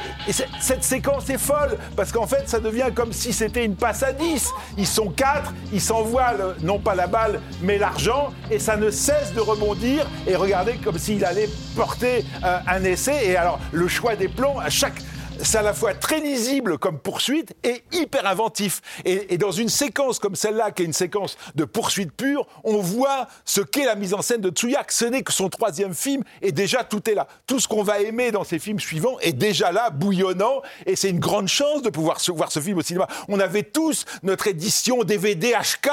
cette 0.59 0.83
séquence 0.83 1.31
est 1.31 1.39
folle, 1.39 1.79
parce 1.95 2.11
qu'en 2.11 2.27
fait, 2.27 2.49
ça 2.49 2.59
devient 2.59 2.89
comme 2.93 3.13
si 3.13 3.33
c'était 3.33 3.65
une 3.65 3.77
passe 3.77 4.03
à 4.03 4.13
10. 4.13 4.51
Ils 4.79 4.87
sont 4.87 5.11
quatre, 5.11 5.55
ils 5.73 5.81
s'envoient 5.81 6.35
non 6.63 6.81
pas 6.81 6.97
la 6.97 7.07
balle, 7.07 7.41
mais 7.63 7.79
l'argent, 7.79 8.33
et 8.51 8.59
ça 8.59 8.77
ne 8.77 8.91
cesse 8.91 9.33
de 9.33 9.41
rebondir. 9.41 10.09
Et 10.27 10.35
regardez 10.35 10.75
comme 10.79 10.99
s'il 10.99 11.25
allait 11.25 11.49
porter 11.77 12.25
euh, 12.43 12.59
un 12.67 12.83
essai. 12.83 13.29
Et 13.29 13.37
alors, 13.37 13.61
le 13.71 13.87
choix 13.87 14.17
des 14.17 14.29
plans, 14.29 14.59
à 14.59 14.71
chaque 14.71 15.01
c'est 15.43 15.59
à 15.59 15.63
la 15.63 15.73
fois 15.75 15.95
très 15.95 16.21
lisible 16.21 16.79
comme 16.79 16.99
poursuite 16.99 17.55
et 17.65 17.83
hyper 17.93 18.27
inventif. 18.27 18.81
Et, 19.05 19.35
et 19.35 19.39
dans 19.39 19.51
une 19.51 19.69
séquence 19.69 20.19
comme 20.19 20.35
celle-là, 20.37 20.71
qui 20.71 20.83
est 20.83 20.87
une 20.87 20.93
séquence 20.93 21.37
de 21.55 21.65
poursuite 21.65 22.13
pure, 22.13 22.47
on 22.65 22.79
voit 22.79 23.27
ce 23.45 23.61
qu'est 23.61 23.85
la 23.85 23.95
mise 23.95 24.15
en 24.15 24.23
scène 24.23 24.41
de 24.41 24.51
Tsuyak. 24.51 24.91
Ce 24.93 25.05
n'est 25.05 25.23
que 25.23 25.33
son 25.33 25.49
troisième 25.49 25.95
film 25.95 26.23
et 26.43 26.53
déjà 26.53 26.85
tout 26.85 27.09
est 27.09 27.15
là. 27.15 27.27
Tout 27.47 27.61
ce 27.61 27.69
qu'on 27.69 27.83
va 27.83 28.01
aimer 28.01 28.31
dans 28.31 28.45
ses 28.45 28.59
films 28.59 28.81
suivants 28.81 29.19
est 29.21 29.33
déjà 29.33 29.73
là, 29.73 29.91
bouillonnant. 29.91 30.63
Et 30.87 30.97
c'est 30.97 31.11
une 31.11 31.21
grande 31.21 31.49
chance 31.49 31.83
de 31.83 31.91
pouvoir 31.91 32.21
se- 32.21 32.33
voir 32.33 32.51
ce 32.53 32.61
film 32.61 32.79
au 32.79 32.83
cinéma. 32.83 33.07
On 33.29 33.41
avait 33.41 33.63
tous 33.63 34.05
notre 34.23 34.47
édition 34.47 35.03
DVD 35.05 35.55
HK 35.55 35.89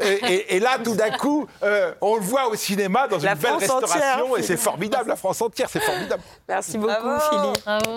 et, 0.00 0.06
et- 0.32 0.56
et 0.56 0.60
là, 0.60 0.78
tout 0.82 0.94
d'un 0.94 1.10
coup, 1.10 1.46
euh, 1.62 1.92
on 2.00 2.16
le 2.16 2.22
voit 2.22 2.48
au 2.48 2.54
cinéma 2.56 3.08
dans 3.08 3.18
La 3.18 3.32
une 3.32 3.38
belle 3.38 3.50
France 3.52 3.62
entière, 3.70 3.80
restauration 3.80 4.36
et 4.36 4.42
c'est 4.42 4.56
formidable. 4.56 5.08
La 5.08 5.16
France 5.16 5.40
entière, 5.40 5.68
c'est 5.70 5.82
formidable. 5.82 6.22
Merci 6.48 6.78
beaucoup, 6.78 6.92
Philippe. 7.30 7.64
Bravo. 7.64 7.96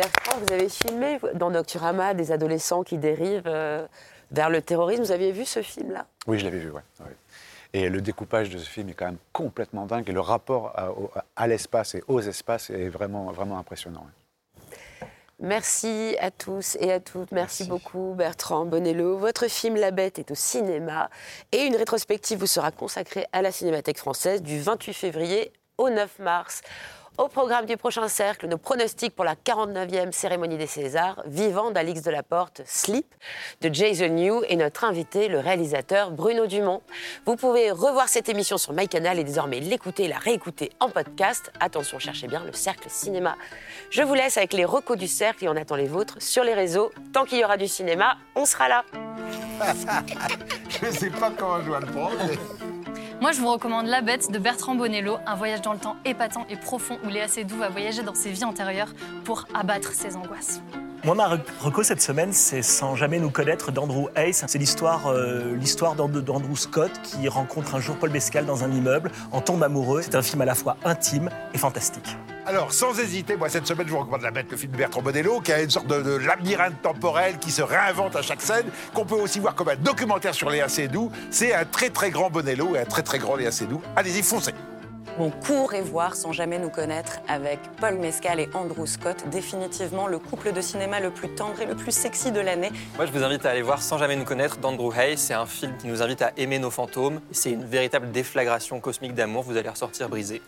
Bertrand, 0.00 0.38
vous 0.38 0.54
avez 0.54 0.70
filmé 0.70 1.18
dans 1.34 1.50
Nocturama 1.50 2.14
des 2.14 2.32
adolescents 2.32 2.82
qui 2.82 2.96
dérivent 2.96 3.42
euh, 3.44 3.86
vers 4.30 4.48
le 4.48 4.62
terrorisme. 4.62 5.02
Vous 5.02 5.12
aviez 5.12 5.30
vu 5.30 5.44
ce 5.44 5.60
film-là? 5.60 6.06
Oui, 6.26 6.38
je 6.38 6.44
l'avais 6.46 6.58
vu, 6.58 6.70
ouais. 6.70 6.80
ouais. 7.00 7.16
Et 7.74 7.90
le 7.90 8.00
découpage 8.00 8.48
de 8.48 8.56
ce 8.56 8.66
film 8.66 8.88
est 8.88 8.94
quand 8.94 9.04
même 9.04 9.18
complètement 9.34 9.84
dingue. 9.84 10.08
Et 10.08 10.12
le 10.12 10.20
rapport 10.20 10.72
à, 11.36 11.46
l'espace 11.46 11.94
et 11.96 12.02
aux 12.08 12.22
espaces 12.22 12.70
est 12.70 12.88
vraiment, 12.88 13.30
vraiment 13.30 13.58
impressionnant. 13.58 14.06
ouais. 14.06 15.08
Merci 15.38 16.16
à 16.18 16.30
tous 16.30 16.78
et 16.80 16.92
à 16.92 17.00
toutes. 17.00 17.30
Merci, 17.32 17.64
beaucoup 17.64 18.14
Bertrand 18.16 18.64
Bonello. 18.64 19.18
Votre 19.18 19.48
film 19.48 19.76
La 19.76 19.90
Bête 19.90 20.18
est 20.18 20.30
au 20.30 20.34
cinéma 20.34 21.10
et 21.52 21.64
une 21.64 21.76
rétrospective 21.76 22.38
vous 22.38 22.46
sera 22.46 22.70
consacrée 22.70 23.26
à 23.32 23.42
la 23.42 23.52
Cinémathèque 23.52 23.98
française 23.98 24.42
du 24.42 24.60
28 24.60 24.94
février 24.94 25.52
au 25.76 25.90
9 25.90 26.20
mars. 26.20 26.62
Au 27.20 27.28
programme 27.28 27.66
du 27.66 27.76
prochain 27.76 28.08
cercle, 28.08 28.48
nos 28.48 28.56
pronostics 28.56 29.14
pour 29.14 29.26
la 29.26 29.34
49e 29.34 30.10
cérémonie 30.10 30.56
des 30.56 30.66
Césars, 30.66 31.22
Vivant 31.26 31.70
d'Alix 31.70 32.00
Delaporte, 32.00 32.62
Sleep 32.64 33.04
de 33.60 33.68
Jason 33.70 34.08
New 34.08 34.42
et 34.48 34.56
notre 34.56 34.84
invité, 34.84 35.28
le 35.28 35.38
réalisateur 35.38 36.12
Bruno 36.12 36.46
Dumont. 36.46 36.80
Vous 37.26 37.36
pouvez 37.36 37.72
revoir 37.72 38.08
cette 38.08 38.30
émission 38.30 38.56
sur 38.56 38.72
MyCanal 38.72 39.18
et 39.18 39.24
désormais 39.24 39.60
l'écouter 39.60 40.04
et 40.04 40.08
la 40.08 40.16
réécouter 40.16 40.70
en 40.80 40.88
podcast. 40.88 41.52
Attention, 41.60 41.98
cherchez 41.98 42.26
bien 42.26 42.42
le 42.42 42.54
cercle 42.54 42.88
cinéma. 42.88 43.36
Je 43.90 44.00
vous 44.00 44.14
laisse 44.14 44.38
avec 44.38 44.54
les 44.54 44.64
recos 44.64 44.96
du 44.96 45.06
cercle 45.06 45.44
et 45.44 45.48
on 45.50 45.56
attend 45.56 45.76
les 45.76 45.88
vôtres 45.88 46.22
sur 46.22 46.42
les 46.42 46.54
réseaux. 46.54 46.90
Tant 47.12 47.26
qu'il 47.26 47.36
y 47.36 47.44
aura 47.44 47.58
du 47.58 47.68
cinéma, 47.68 48.16
on 48.34 48.46
sera 48.46 48.66
là. 48.66 48.84
Je 50.70 50.86
ne 50.86 50.90
sais 50.90 51.10
pas 51.10 51.30
comment 51.38 51.60
je 51.60 51.66
dois 51.66 51.80
le 51.80 51.86
prendre. 51.86 52.16
Moi, 53.20 53.32
je 53.32 53.40
vous 53.42 53.52
recommande 53.52 53.86
La 53.86 54.00
Bête 54.00 54.32
de 54.32 54.38
Bertrand 54.38 54.74
Bonello, 54.74 55.18
un 55.26 55.34
voyage 55.34 55.60
dans 55.60 55.74
le 55.74 55.78
temps 55.78 55.96
épatant 56.06 56.46
et 56.48 56.56
profond 56.56 56.98
où 57.04 57.08
Léa 57.10 57.28
Seydoux 57.28 57.58
va 57.58 57.68
voyager 57.68 58.02
dans 58.02 58.14
ses 58.14 58.30
vies 58.30 58.44
antérieures 58.44 58.94
pour 59.24 59.44
abattre 59.52 59.92
ses 59.92 60.16
angoisses. 60.16 60.62
Moi, 61.02 61.14
ma 61.14 61.28
re- 61.34 61.40
reco 61.60 61.82
cette 61.82 62.02
semaine, 62.02 62.32
c'est 62.34 62.60
Sans 62.60 62.94
jamais 62.94 63.18
nous 63.18 63.30
connaître 63.30 63.72
d'Andrew 63.72 64.08
Hayes. 64.16 64.34
C'est 64.34 64.58
l'histoire 64.58 65.06
euh, 65.06 65.56
l'histoire 65.56 65.94
d'And- 65.94 66.10
d'Andrew 66.10 66.54
Scott 66.56 66.90
qui 67.02 67.26
rencontre 67.26 67.74
un 67.74 67.80
jour 67.80 67.96
Paul 67.96 68.10
Mescal 68.10 68.44
dans 68.44 68.64
un 68.64 68.70
immeuble, 68.70 69.10
en 69.32 69.40
tombe 69.40 69.62
amoureux. 69.62 70.02
C'est 70.02 70.14
un 70.14 70.20
film 70.22 70.42
à 70.42 70.44
la 70.44 70.54
fois 70.54 70.76
intime 70.84 71.30
et 71.54 71.58
fantastique. 71.58 72.16
Alors, 72.44 72.72
sans 72.74 72.98
hésiter, 72.98 73.36
moi, 73.36 73.48
cette 73.48 73.66
semaine, 73.66 73.86
je 73.86 73.92
vous 73.92 74.00
recommande 74.00 74.20
La 74.22 74.30
Bête, 74.30 74.50
le 74.50 74.56
film 74.58 74.72
de 74.72 74.76
Bertrand 74.76 75.00
Bonello, 75.00 75.40
qui 75.40 75.52
a 75.52 75.62
une 75.62 75.70
sorte 75.70 75.86
de, 75.86 76.02
de 76.02 76.16
labyrinthe 76.16 76.82
temporel 76.82 77.38
qui 77.38 77.50
se 77.50 77.62
réinvente 77.62 78.16
à 78.16 78.22
chaque 78.22 78.42
scène, 78.42 78.66
qu'on 78.92 79.04
peut 79.06 79.14
aussi 79.14 79.38
voir 79.40 79.54
comme 79.54 79.68
un 79.68 79.76
documentaire 79.76 80.34
sur 80.34 80.50
Léa 80.50 80.68
Seydoux. 80.68 81.10
C'est 81.30 81.54
un 81.54 81.64
très, 81.64 81.88
très 81.90 82.10
grand 82.10 82.28
Bonello 82.28 82.74
et 82.76 82.80
un 82.80 82.84
très, 82.84 83.02
très 83.02 83.18
grand 83.18 83.36
Léa 83.36 83.52
Seydoux. 83.52 83.80
Allez-y, 83.96 84.22
foncez 84.22 84.52
Bon, 85.18 85.30
cours 85.30 85.74
et 85.74 85.82
voir 85.82 86.14
sans 86.14 86.32
jamais 86.32 86.58
nous 86.58 86.70
connaître 86.70 87.20
avec 87.28 87.58
Paul 87.80 87.96
Mescal 87.96 88.40
et 88.40 88.48
Andrew 88.54 88.86
Scott, 88.86 89.24
définitivement 89.30 90.06
le 90.06 90.18
couple 90.18 90.52
de 90.52 90.60
cinéma 90.60 91.00
le 91.00 91.10
plus 91.10 91.28
tendre 91.34 91.60
et 91.60 91.66
le 91.66 91.74
plus 91.74 91.92
sexy 91.92 92.32
de 92.32 92.40
l'année. 92.40 92.70
Moi, 92.96 93.06
je 93.06 93.12
vous 93.12 93.22
invite 93.22 93.44
à 93.44 93.50
aller 93.50 93.62
voir 93.62 93.82
Sans 93.82 93.98
jamais 93.98 94.16
nous 94.16 94.24
connaître 94.24 94.58
d'Andrew 94.58 94.92
Hayes. 94.94 95.18
C'est 95.18 95.34
un 95.34 95.46
film 95.46 95.76
qui 95.76 95.88
nous 95.88 96.02
invite 96.02 96.22
à 96.22 96.32
aimer 96.36 96.58
nos 96.58 96.70
fantômes. 96.70 97.20
C'est 97.32 97.50
une 97.50 97.64
véritable 97.64 98.10
déflagration 98.12 98.80
cosmique 98.80 99.14
d'amour. 99.14 99.42
Vous 99.42 99.56
allez 99.56 99.68
ressortir 99.68 100.08
brisé. 100.08 100.40